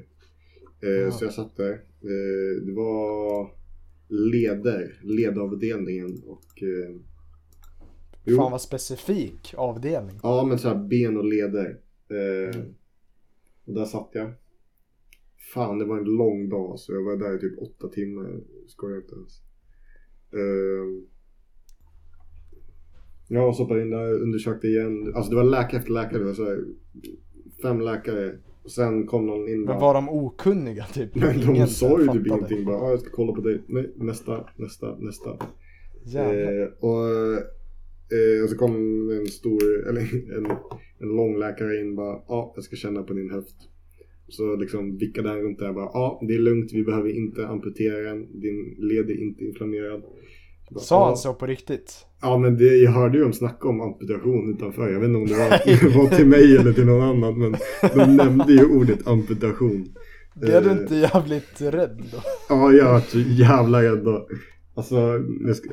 Eh, 0.82 0.88
Ja. 0.90 1.10
Så 1.10 1.24
jag 1.24 1.32
satt 1.32 1.56
där. 1.56 1.72
Eh, 1.72 2.62
det 2.66 2.72
var 2.72 3.50
leder, 4.08 5.00
ledavdelningen 5.02 6.22
och 6.26 6.62
eh. 6.62 6.96
Fan 8.36 8.50
vad 8.50 8.60
specifik 8.60 9.54
avdelning. 9.56 10.16
Ja 10.22 10.44
men 10.44 10.58
såhär 10.58 10.88
ben 10.88 11.16
och 11.16 11.24
leder. 11.24 11.78
Eh, 12.12 12.60
och 13.64 13.74
där 13.74 13.84
satt 13.84 14.10
jag. 14.12 14.32
Fan 15.54 15.78
det 15.78 15.84
var 15.84 15.98
en 15.98 16.04
lång 16.04 16.48
dag 16.48 16.78
så 16.78 16.92
jag 16.92 17.02
var 17.02 17.16
där 17.16 17.36
i 17.36 17.38
typ 17.38 17.58
åtta 17.58 17.88
timmar. 17.88 18.40
Skojar 18.68 18.96
inte 18.96 19.14
ens. 19.14 19.40
Eh, 20.32 21.04
ja 23.28 23.46
och 23.46 23.56
så 23.56 23.62
hoppade 23.62 23.82
in 23.82 23.90
där 23.90 24.22
undersökte 24.22 24.66
igen. 24.66 25.12
Alltså 25.14 25.30
det 25.30 25.36
var 25.36 25.44
läkare 25.44 25.80
efter 25.80 25.92
läkare. 25.92 26.18
Det 26.18 26.24
var 26.24 26.32
så 26.32 26.44
här, 26.44 26.64
fem 27.62 27.80
läkare. 27.80 28.38
Och 28.62 28.70
sen 28.70 29.06
kom 29.06 29.26
någon 29.26 29.48
in 29.48 29.64
Men 29.64 29.80
var 29.80 29.94
de 29.94 30.08
okunniga 30.08 30.84
typ? 30.84 31.14
Men 31.14 31.54
de 31.54 31.66
sa 31.66 32.00
ju 32.00 32.08
typ 32.08 32.26
ingenting. 32.26 32.64
Bara 32.64 32.76
ah, 32.76 32.90
jag 32.90 33.00
ska 33.00 33.10
kolla 33.10 33.32
på 33.32 33.40
dig. 33.40 33.62
Nej 33.66 33.92
nästa, 33.96 34.46
nästa, 34.56 34.96
nästa. 34.98 35.30
Jävlar. 36.04 36.62
Eh, 36.62 36.68
och, 36.80 37.06
eh, 38.12 38.42
och 38.44 38.50
så 38.50 38.56
kom 38.56 38.74
en 39.20 39.26
stor, 39.26 39.88
eller 39.88 40.00
en, 40.36 40.46
en 41.00 41.08
lång 41.16 41.38
läkare 41.38 41.80
in 41.80 41.96
bara, 41.96 42.22
ja 42.28 42.52
jag 42.54 42.64
ska 42.64 42.76
känna 42.76 43.02
på 43.02 43.12
din 43.12 43.30
höft. 43.30 43.56
Så 44.28 44.56
liksom 44.56 44.98
vickade 44.98 45.28
han 45.28 45.38
runt 45.38 45.58
där 45.58 45.72
bara, 45.72 45.84
ja 45.84 46.22
det 46.28 46.34
är 46.34 46.38
lugnt, 46.38 46.72
vi 46.72 46.84
behöver 46.84 47.10
inte 47.10 47.46
amputera 47.46 47.98
den, 47.98 48.40
din 48.40 48.74
led 48.78 49.10
är 49.10 49.22
inte 49.22 49.44
inflammerad. 49.44 50.02
Bara, 50.70 50.80
Sa 50.80 51.06
han 51.06 51.16
så 51.16 51.34
på 51.34 51.46
riktigt? 51.46 52.06
Ja 52.22 52.38
men 52.38 52.56
det, 52.58 52.76
jag 52.76 52.90
hörde 52.90 53.18
ju 53.18 53.22
dem 53.24 53.32
snacka 53.32 53.68
om 53.68 53.80
amputation 53.80 54.54
utanför. 54.54 54.88
Jag 54.92 55.00
vet 55.00 55.08
inte 55.08 55.18
om 55.18 55.26
det 55.26 55.34
var, 55.94 55.98
var 56.02 56.16
till 56.16 56.26
mig 56.26 56.56
eller 56.56 56.72
till 56.72 56.86
någon 56.86 57.02
annan 57.02 57.38
men 57.38 57.54
de 57.94 58.16
nämnde 58.16 58.52
ju 58.52 58.64
ordet 58.64 59.06
amputation. 59.06 59.88
Blev 60.34 60.62
du 60.64 60.70
Eh, 60.70 60.76
inte 60.76 60.94
jävligt 60.94 61.60
rädd 61.60 62.02
då? 62.12 62.18
Ja, 62.48 62.72
jag 62.72 62.92
var 62.92 63.02
jävla 63.40 63.82
rädd 63.82 64.04
då. 64.04 64.28
Alltså, 64.74 65.20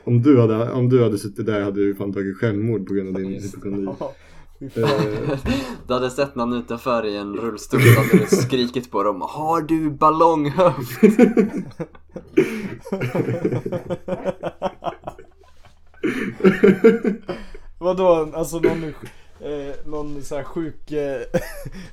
om 0.04 0.22
du, 0.22 0.42
hade, 0.42 0.72
om 0.72 0.90
du 0.90 1.04
hade 1.04 1.18
suttit 1.18 1.46
där 1.46 1.62
hade 1.62 1.86
du 1.86 1.96
fan 1.96 2.14
tagit 2.14 2.38
självmord 2.38 2.88
på 2.88 2.94
grund 2.94 3.16
av 3.16 3.22
din 3.22 3.32
hypokondri. 3.32 3.86
Eh, 3.86 3.96
Du 5.88 5.94
hade 5.94 6.10
sett 6.10 6.36
någon 6.36 6.54
utanför 6.54 7.06
i 7.06 7.18
en 7.18 7.36
rullstol 7.36 7.82
så 7.82 8.02
hade 8.02 8.18
du 8.18 8.26
skrikit 8.36 8.92
på 8.92 9.04
dem 9.04 9.22
Har 9.22 9.62
du 9.62 9.90
ballonghöft? 9.90 11.02
Vadå, 17.78 18.32
alltså 18.34 18.60
någon, 18.60 18.84
eh, 19.40 19.76
någon 19.86 20.24
så 20.24 20.36
här 20.36 20.44
sjuk 20.44 20.92
eh, 20.92 21.22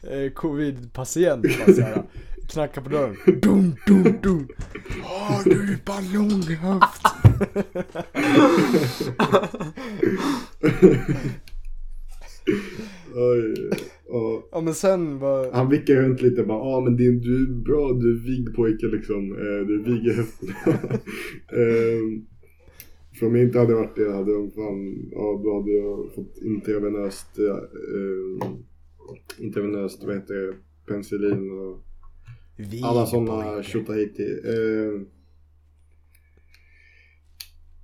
eh, 0.12 0.30
covid-patient 0.32 1.44
knackar 2.48 2.82
på 2.82 2.88
dörren. 2.88 3.16
Dum, 3.40 3.76
dum, 3.86 4.18
dum. 4.22 4.48
Har 5.02 5.44
du 5.44 5.78
ballonghaft? 5.84 7.02
oj, 13.14 13.70
och 14.08 14.46
Ja 14.56 14.60
men 14.60 14.74
sen 14.74 15.18
var... 15.18 15.52
han 15.52 15.70
vickar 15.70 15.94
runt 15.94 16.22
lite 16.22 16.40
och 16.40 16.46
bara, 16.46 16.58
ja 16.58 16.76
ah, 16.76 16.80
men 16.80 16.96
din, 16.96 17.20
du 17.20 17.42
är 17.42 17.46
bra, 17.64 17.92
du 17.92 18.10
är 18.10 18.26
vig 18.26 18.54
pojke 18.54 18.86
liksom. 18.86 19.32
Eh, 19.32 19.66
du 19.66 19.74
är 19.74 19.84
vig 19.84 20.08
um, 21.52 22.26
för 23.18 23.26
om 23.26 23.36
jag 23.36 23.44
inte 23.44 23.58
hade 23.58 23.74
varit 23.74 23.96
det 23.96 24.12
hade 24.12 24.32
de 24.32 24.50
fan, 24.50 25.08
ja 25.10 25.40
då 25.44 25.54
hade 25.54 25.72
jag 25.72 26.14
fått 26.14 26.38
intravenöst, 26.42 27.38
eh, 27.38 27.58
intravenöst, 29.38 30.04
vad 30.04 30.14
heter 30.14 30.34
det, 30.34 30.54
penicillin 30.88 31.50
och 31.50 31.85
Vi 32.56 32.80
Alla 32.82 33.06
sådana 33.06 33.62
tjotahejti. 33.62 34.22
Eh, 34.22 35.02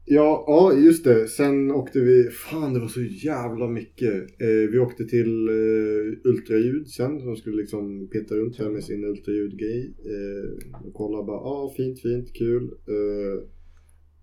ja, 0.05 0.45
ja, 0.47 0.73
just 0.73 1.05
det. 1.05 1.29
Sen 1.29 1.71
åkte 1.71 2.01
vi, 2.01 2.31
fan 2.31 2.75
det 2.75 2.81
var 2.81 2.89
så 2.89 3.03
jävla 3.03 3.69
mycket. 3.69 4.15
Eh, 4.15 4.71
vi 4.73 4.79
åkte 4.79 5.05
till 5.05 5.49
eh, 5.49 6.31
ultraljud 6.31 6.89
sen. 6.89 7.19
De 7.19 7.37
skulle 7.37 7.57
liksom 7.57 8.09
peta 8.09 8.35
runt 8.35 8.59
här 8.59 8.71
med 8.71 8.85
sin 8.85 9.05
ultraljudgrej. 9.05 9.95
Eh, 10.05 10.79
och 10.87 10.95
kolla 10.95 11.23
bara, 11.23 11.37
ja 11.37 11.43
ah, 11.43 11.75
fint, 11.77 12.01
fint, 12.01 12.33
kul. 12.33 12.65
Eh, 12.65 13.49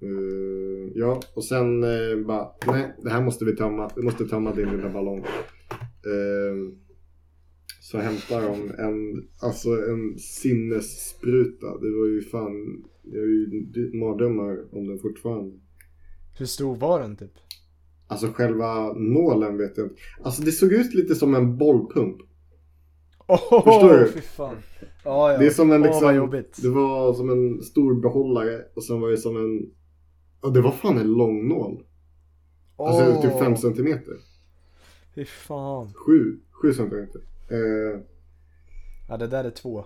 Eh, 0.01 0.91
ja, 0.95 1.19
och 1.33 1.43
sen 1.43 1.83
eh, 1.83 2.17
bara, 2.25 2.47
nej, 2.67 2.95
det 3.03 3.09
här 3.09 3.21
måste 3.21 3.45
vi 3.45 3.55
tömma. 3.55 3.89
Vi 3.95 4.01
måste 4.01 4.25
tömma 4.25 4.53
din 4.53 4.69
lilla 4.69 4.89
ballong. 4.89 5.19
Eh, 5.19 6.55
så 7.91 7.97
hämtar 7.97 8.41
de 8.41 8.83
en, 8.83 9.27
alltså 9.41 9.69
en 9.69 10.19
sinnesspruta. 10.19 11.67
Det 11.67 11.97
var 11.99 12.07
ju 12.07 12.21
fan, 12.21 12.83
jag 13.03 13.19
har 13.19 13.27
ju 13.27 13.91
mardrömmar 13.99 14.77
om 14.77 14.87
den 14.87 14.99
fortfarande. 14.99 15.59
Hur 16.37 16.45
stor 16.45 16.75
var 16.75 16.99
den 16.99 17.17
typ? 17.17 17.31
Alltså 18.07 18.27
själva 18.27 18.93
nålen 18.93 19.57
vet 19.57 19.77
jag 19.77 19.85
inte. 19.85 19.95
Alltså 20.21 20.41
det 20.41 20.51
såg 20.51 20.73
ut 20.73 20.93
lite 20.93 21.15
som 21.15 21.35
en 21.35 21.57
bollpump. 21.57 22.17
Åh, 23.27 23.63
Förstår 23.63 23.97
du? 23.97 24.11
fy 24.11 24.21
fan. 24.21 24.55
Ja, 25.03 25.31
ja. 25.31 25.37
Det 25.37 25.45
är 25.45 25.49
som 25.49 25.71
en 25.71 25.81
liksom, 25.81 26.15
jobbigt. 26.15 26.59
det 26.61 26.69
var 26.69 27.13
som 27.13 27.29
en 27.29 27.61
stor 27.61 28.01
behållare 28.01 28.61
och 28.75 28.83
sen 28.83 29.01
var 29.01 29.09
det 29.09 29.17
som 29.17 29.37
en, 29.37 29.71
ja 30.41 30.49
det 30.49 30.61
var 30.61 30.71
fan 30.71 30.97
en 30.97 31.11
lång 31.11 31.47
nål. 31.47 31.83
Alltså 32.75 33.03
Åh, 33.03 33.21
typ 33.21 33.39
5 33.39 33.57
centimeter. 33.57 34.17
Fy 35.15 35.25
fan. 35.25 35.93
7, 35.93 36.39
7 36.51 36.73
centimeter. 36.73 37.21
Eh, 37.51 38.01
Ja, 39.09 39.17
det 39.17 39.27
där 39.27 39.43
är 39.43 39.49
två. 39.49 39.85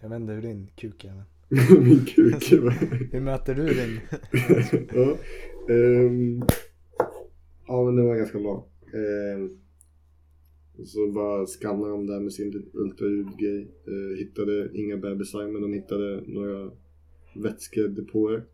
Jag 0.00 0.08
vet 0.08 0.20
inte 0.20 0.32
hur 0.32 0.42
din 0.42 0.66
kuk 0.76 1.04
är. 1.04 1.24
Min 1.80 2.04
kuk. 2.04 2.52
Hur 3.12 3.20
möter 3.20 3.54
du 3.54 3.66
din? 3.66 4.00
ja. 4.94 5.16
ehm, 5.74 6.42
ja 7.66 7.84
men 7.84 7.96
det 7.96 8.02
var 8.02 8.16
ganska 8.16 8.38
bra. 8.38 8.66
Ehm, 8.94 9.58
så 10.84 11.12
bara 11.12 11.46
skannade 11.46 11.90
de 11.90 12.06
där 12.06 12.20
med 12.20 12.32
sin 12.32 12.70
ultraljudgrej. 12.72 13.70
Eh, 13.86 14.18
hittade 14.18 14.70
inga 14.74 14.96
bebisar 14.96 15.46
men 15.46 15.62
de 15.62 15.72
hittade 15.72 16.22
några 16.26 16.70
vätskedepåer. 17.34 18.44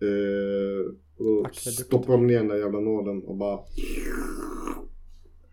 Eh, 0.00 0.94
och 1.16 1.54
stoppade 1.54 2.12
de 2.12 2.26
ner 2.26 2.38
den 2.38 2.48
där 2.48 2.56
jävla 2.56 2.80
nålen 2.80 3.22
och 3.22 3.36
bara 3.36 3.58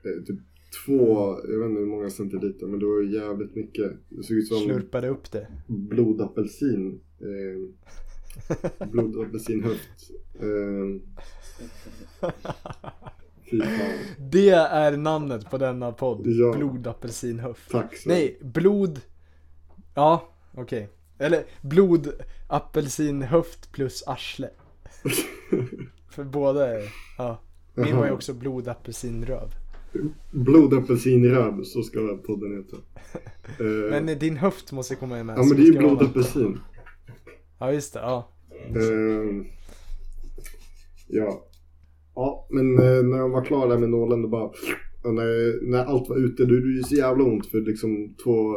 eh, 0.04 0.24
typ 0.26 0.40
två, 0.86 1.38
jag 1.50 1.60
vet 1.60 1.70
inte 1.70 1.80
hur 1.80 1.88
många 1.88 2.10
centiliter 2.10 2.68
men 2.68 2.80
det 2.80 2.86
var 2.86 3.02
ju 3.02 3.14
jävligt 3.14 3.56
mycket. 3.56 3.92
Det 4.10 4.24
såg 4.24 4.38
ut 4.38 4.48
som 4.48 4.58
Slurpade 4.58 5.08
upp 5.08 5.32
det. 5.32 5.48
blodapelsin. 5.68 7.02
Eh, 7.20 8.88
blodapelsinhöft. 8.92 10.12
Eh. 10.40 10.86
Det 14.32 14.50
är 14.50 14.98
namnet 14.98 15.50
på 15.50 15.58
denna 15.58 15.92
podd. 15.92 16.22
Ja. 16.26 16.54
Blodapelsinhöft. 16.58 17.72
Tack 17.72 17.98
så 17.98 18.10
Nej, 18.10 18.38
blod... 18.42 19.00
Ja, 19.96 20.30
okej. 20.54 20.90
Eller 21.18 21.44
blodapelsinhöft 21.62 23.72
plus 23.72 24.04
arsle. 24.08 24.50
För 26.10 26.24
båda 26.24 26.78
är... 26.78 26.84
Ja. 27.18 27.42
Min 27.76 27.98
var 27.98 28.06
ju 28.06 28.12
också 28.12 28.34
blodapelsinröv. 28.34 29.50
Blodapelsinröv, 30.32 31.64
så 31.64 31.84
ska 31.84 32.18
podden 32.18 32.52
heta. 32.56 32.78
Eh, 33.60 33.90
Men 34.04 34.20
din 34.20 34.38
höft 34.38 34.72
måste 34.72 34.96
komma 34.96 35.24
med. 35.24 35.38
ja 35.38 35.44
men 35.44 35.58
det 35.58 35.64
är 35.64 35.66
ju 35.66 35.78
blodapelsin. 35.78 36.58
Ja, 37.60 37.74
just 37.74 37.94
det. 37.94 38.00
Ja. 38.00 38.30
Eh, 38.76 39.46
ja. 41.08 41.46
Ja, 42.16 42.48
men 42.52 42.66
eh, 42.80 43.04
när 43.04 43.20
de 43.20 43.32
var 43.32 43.46
klara 43.46 43.70
där 43.70 43.78
med 43.78 43.90
nålen 43.90 44.22
då 44.22 44.28
bara... 44.28 44.52
När, 45.04 45.70
när 45.72 45.86
allt 45.86 46.10
var 46.10 46.18
ute 46.26 46.46
då 46.46 46.54
gjorde 46.54 46.68
det 46.68 46.78
ju 46.78 46.84
så 46.84 46.96
jävla 46.96 47.24
ont 47.24 47.46
för 47.48 47.62
liksom 47.62 48.16
två 48.24 48.54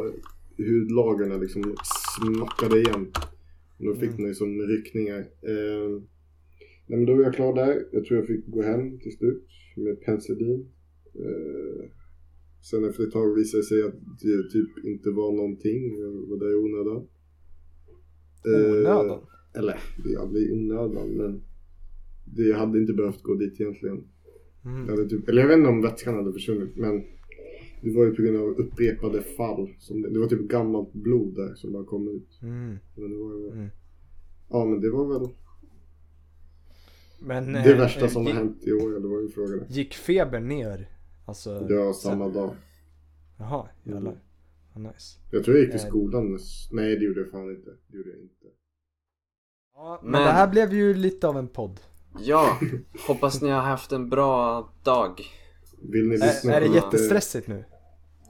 hudlagren 0.58 1.40
liksom 1.40 1.74
smackade 2.20 2.80
igen. 2.80 3.10
Och 3.78 3.84
då 3.84 3.94
fick 3.94 4.10
Mm. 4.10 4.20
man 4.22 4.28
ju 4.28 4.34
som 4.34 4.62
ryckningar. 4.62 5.24
Nej 6.86 6.98
men 6.98 7.04
då 7.06 7.14
var 7.14 7.22
jag 7.22 7.34
klar 7.34 7.54
där. 7.54 7.82
Jag 7.92 8.04
tror 8.04 8.18
jag 8.18 8.26
fick 8.26 8.46
gå 8.46 8.62
hem 8.62 8.98
till 8.98 9.16
slut 9.16 9.44
med 9.76 10.00
penicillin. 10.00 10.68
Eh, 11.14 11.90
sen 12.62 12.84
efter 12.88 13.02
ett 13.06 13.12
tag 13.12 13.34
visade 13.34 13.60
det 13.62 13.66
sig 13.66 13.82
att 13.82 13.94
det 14.22 14.50
typ 14.52 14.84
inte 14.84 15.10
var 15.10 15.32
någonting. 15.32 15.98
Jag 16.00 16.10
var 16.12 16.36
där 16.38 16.52
i 16.52 16.54
onödan. 16.54 17.06
Eh, 18.46 18.70
Onödan. 18.72 19.20
eller, 19.54 19.76
det 20.04 20.12
är 20.14 20.52
onödan 20.52 21.08
men 21.08 21.40
det, 22.36 22.52
hade 22.52 22.78
inte 22.78 22.92
behövt 22.92 23.22
gå 23.22 23.34
dit 23.34 23.60
egentligen. 23.60 24.04
Mm. 24.64 25.08
Typ, 25.08 25.28
eller 25.28 25.40
jag 25.42 25.48
vet 25.48 25.58
inte 25.58 25.68
om 25.70 25.82
vätskan 25.82 26.14
hade 26.14 26.32
försvunnit 26.32 26.76
men 26.76 27.04
det 27.82 27.90
var 27.96 28.04
ju 28.04 28.14
på 28.14 28.22
grund 28.22 28.36
av 28.36 28.48
upprepade 28.48 29.22
fall. 29.22 29.68
Som 29.78 30.02
det, 30.02 30.10
det 30.10 30.18
var 30.18 30.26
typ 30.26 30.40
gammalt 30.48 30.92
blod 30.92 31.34
där 31.36 31.54
som 31.54 31.72
bara 31.72 31.84
kom 31.84 32.08
ut. 32.08 32.38
Mm. 32.42 32.76
Men 32.96 33.10
det 33.10 33.16
var 33.16 33.38
ju, 33.38 33.50
Mm. 33.52 33.68
Ja 34.50 34.64
men 34.64 34.80
det 34.80 34.90
var 34.90 35.18
väl 35.20 35.28
Men... 37.20 37.52
det 37.52 37.72
eh, 37.72 37.78
värsta 37.78 38.08
som 38.08 38.22
har 38.22 38.32
gick- 38.32 38.38
hänt 38.38 38.66
i 38.66 38.72
år. 38.72 39.00
Det 39.00 39.08
var 39.08 39.20
ju 39.20 39.28
frågan. 39.28 39.60
Gick 39.68 39.94
febern 39.94 40.48
ner? 40.48 40.88
Alltså... 41.24 41.66
Ja, 41.68 41.92
sen- 41.92 42.10
samma 42.10 42.28
dag. 42.28 42.54
Jaha, 43.38 43.68
jävlar. 43.82 44.10
Mm. 44.10 44.22
Vad 44.74 44.82
nice. 44.84 45.18
Jag 45.30 45.44
tror 45.44 45.56
jag 45.56 45.64
gick 45.64 45.72
till 45.72 45.80
Eh. 45.80 45.86
skolan. 45.86 46.38
Nej 46.72 46.96
det 46.98 47.04
gjorde 47.04 47.20
jag 47.20 47.30
fan 47.30 47.50
inte. 47.50 47.70
Det 47.86 47.96
gjorde 47.96 48.10
jag 48.10 48.18
inte. 48.18 48.34
Ja, 49.74 50.00
men, 50.02 50.10
Men- 50.12 50.22
det 50.22 50.30
här 50.32 50.48
blev 50.48 50.72
ju 50.72 50.94
lite 50.94 51.28
av 51.28 51.38
en 51.38 51.48
podd. 51.48 51.80
Ja, 52.18 52.58
hoppas 53.08 53.42
ni 53.42 53.48
har 53.50 53.60
haft 53.60 53.92
en 53.92 54.08
bra 54.08 54.68
dag. 54.82 55.20
Vill 55.82 56.08
ni 56.08 56.16
lyssna 56.18 56.52
är 56.54 56.60
det 56.60 56.66
på 56.66 56.72
lite- 56.74 56.84
jättestressigt 56.86 57.48
nu? 57.48 57.64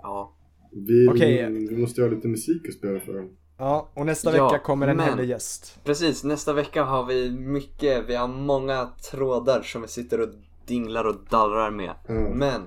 Ja. 0.02 0.36
Vi, 0.72 1.08
Okej. 1.08 1.50
vi 1.50 1.76
måste 1.76 2.02
ha 2.02 2.08
lite 2.08 2.28
musik 2.28 2.68
att 2.68 2.74
spela 2.74 3.00
för 3.00 3.14
dem. 3.14 3.36
Ja, 3.58 3.88
och 3.94 4.06
nästa 4.06 4.36
Ja, 4.36 4.44
vecka 4.50 4.64
kommer 4.64 4.88
en 4.88 4.96
men- 4.96 5.06
hemlig 5.08 5.28
gäst. 5.28 5.80
Precis, 5.84 6.24
nästa 6.24 6.52
vecka 6.52 6.84
har 6.84 7.04
vi 7.06 7.30
mycket, 7.30 8.04
vi 8.08 8.14
har 8.14 8.28
många 8.28 8.88
trådar 9.10 9.62
som 9.62 9.82
vi 9.82 9.88
sitter 9.88 10.20
och 10.20 10.28
dinglar 10.66 11.04
och 11.04 11.16
dallrar 11.30 11.70
med. 11.70 11.94
Ja. 12.08 12.14
Men, 12.34 12.62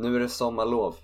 nu 0.00 0.16
är 0.16 0.20
det 0.20 0.28
sommarlov. 0.28 0.94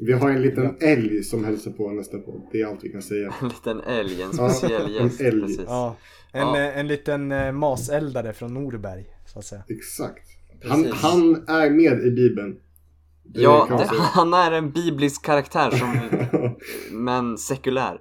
Vi 0.00 0.12
har 0.12 0.30
en 0.30 0.42
liten 0.42 0.76
älg 0.80 1.22
som 1.24 1.44
hälsar 1.44 1.70
på 1.70 1.90
nästa 1.90 2.18
podd. 2.18 2.42
Det 2.52 2.60
är 2.60 2.66
allt 2.66 2.84
vi 2.84 2.88
kan 2.88 3.02
säga. 3.02 3.34
En 3.42 3.48
liten 3.48 3.80
älg, 3.80 4.22
en 4.22 4.32
speciell 4.32 4.82
en 4.96 5.04
gäst. 5.04 5.20
älg. 5.20 5.40
Precis. 5.40 5.60
Ja, 5.66 5.96
en, 6.32 6.40
Ja. 6.40 6.58
eh, 6.58 6.78
en 6.78 6.88
liten 6.88 7.32
eh, 7.32 7.52
maseldare 7.52 8.32
från 8.32 8.54
Norberg, 8.54 9.06
så 9.26 9.38
att 9.38 9.44
säga. 9.44 9.62
Exakt. 9.68 10.28
Han, 10.64 10.86
han 10.92 11.44
är 11.48 11.70
med 11.70 12.00
i 12.06 12.10
Bibeln. 12.10 12.56
Det 13.24 13.40
Ja, 13.40 13.66
det, 13.70 13.88
han 13.98 14.34
är 14.34 14.52
en 14.52 14.70
biblisk 14.70 15.24
karaktär 15.24 15.70
som, 15.70 16.00
men 17.04 17.38
sekulär. 17.38 18.00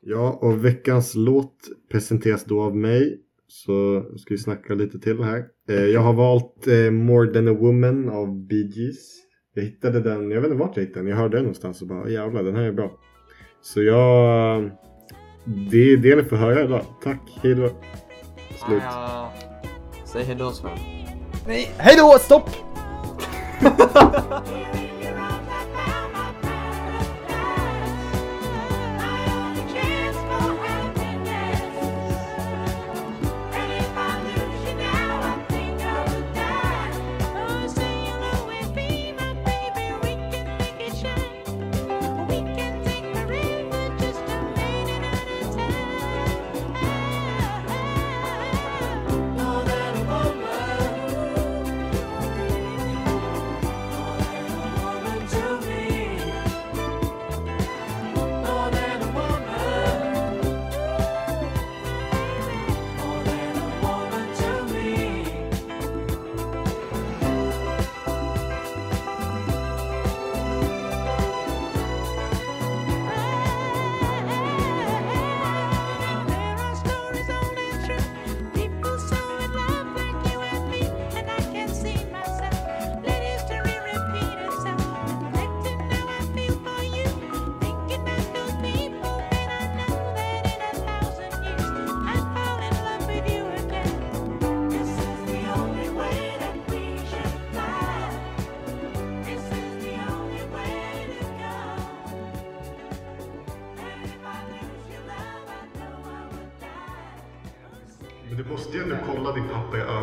ja, 0.00 0.38
och 0.42 0.64
veckans 0.64 1.12
låt 1.14 1.54
presenteras 1.90 2.44
då 2.44 2.62
av 2.62 2.76
mig. 2.76 3.20
Så 3.48 4.04
ska 4.18 4.34
vi 4.34 4.38
snacka 4.38 4.74
lite 4.74 4.98
till 4.98 5.22
här. 5.22 5.44
Eh, 5.68 5.84
jag 5.84 6.00
har 6.00 6.12
valt 6.12 6.66
eh, 6.66 6.90
More 6.90 7.32
than 7.32 7.48
a 7.48 7.52
woman 7.52 8.08
av 8.08 8.46
Bee 8.46 8.66
Gees. 8.66 9.16
Jag 9.54 9.62
hittade 9.62 10.00
den, 10.00 10.30
jag 10.30 10.40
vet 10.40 10.50
inte 10.50 10.64
vart 10.64 10.76
jag 10.76 10.84
hittade 10.84 11.00
den. 11.00 11.08
Jag 11.10 11.16
hörde 11.16 11.36
den 11.36 11.44
någonstans 11.44 11.82
och 11.82 11.88
bara 11.88 12.10
jävlar 12.10 12.42
den 12.42 12.56
här 12.56 12.62
är 12.62 12.72
bra. 12.72 12.90
Så 13.60 13.82
jag... 13.82 14.70
Det 15.70 15.92
är 15.92 15.96
det 15.96 16.16
ni 16.16 16.22
får 16.22 16.36
höra 16.36 16.64
idag. 16.64 16.84
Tack, 17.02 17.38
hejdå. 17.42 17.68
Slut. 18.66 18.82
Ja. 18.84 19.32
Säg 20.04 20.24
hejdå 20.24 20.50
Sven. 20.50 20.78
Nej, 21.46 21.70
hej 21.78 21.96
då, 21.96 22.18
stopp! 22.18 22.50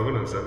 ögonen 0.03 0.27
sen. 0.27 0.39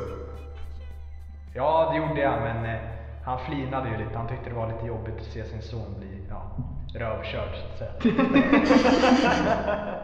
Ja, 1.55 1.89
det 1.93 1.99
gjorde 1.99 2.21
jag, 2.21 2.41
men 2.41 2.65
eh, 2.65 2.81
han 3.25 3.39
flinade 3.39 3.89
ju 3.89 3.97
lite. 3.97 4.17
Han 4.17 4.29
tyckte 4.29 4.51
det 4.51 4.57
var 4.57 4.67
lite 4.73 4.87
jobbigt 4.87 5.15
att 5.17 5.27
se 5.27 5.45
sin 5.45 5.63
son 5.63 5.95
bli 5.99 6.23
ja, 6.31 6.43
rövkörd, 6.95 7.49
så 7.55 7.85
att 7.85 8.03
säga. 8.03 8.17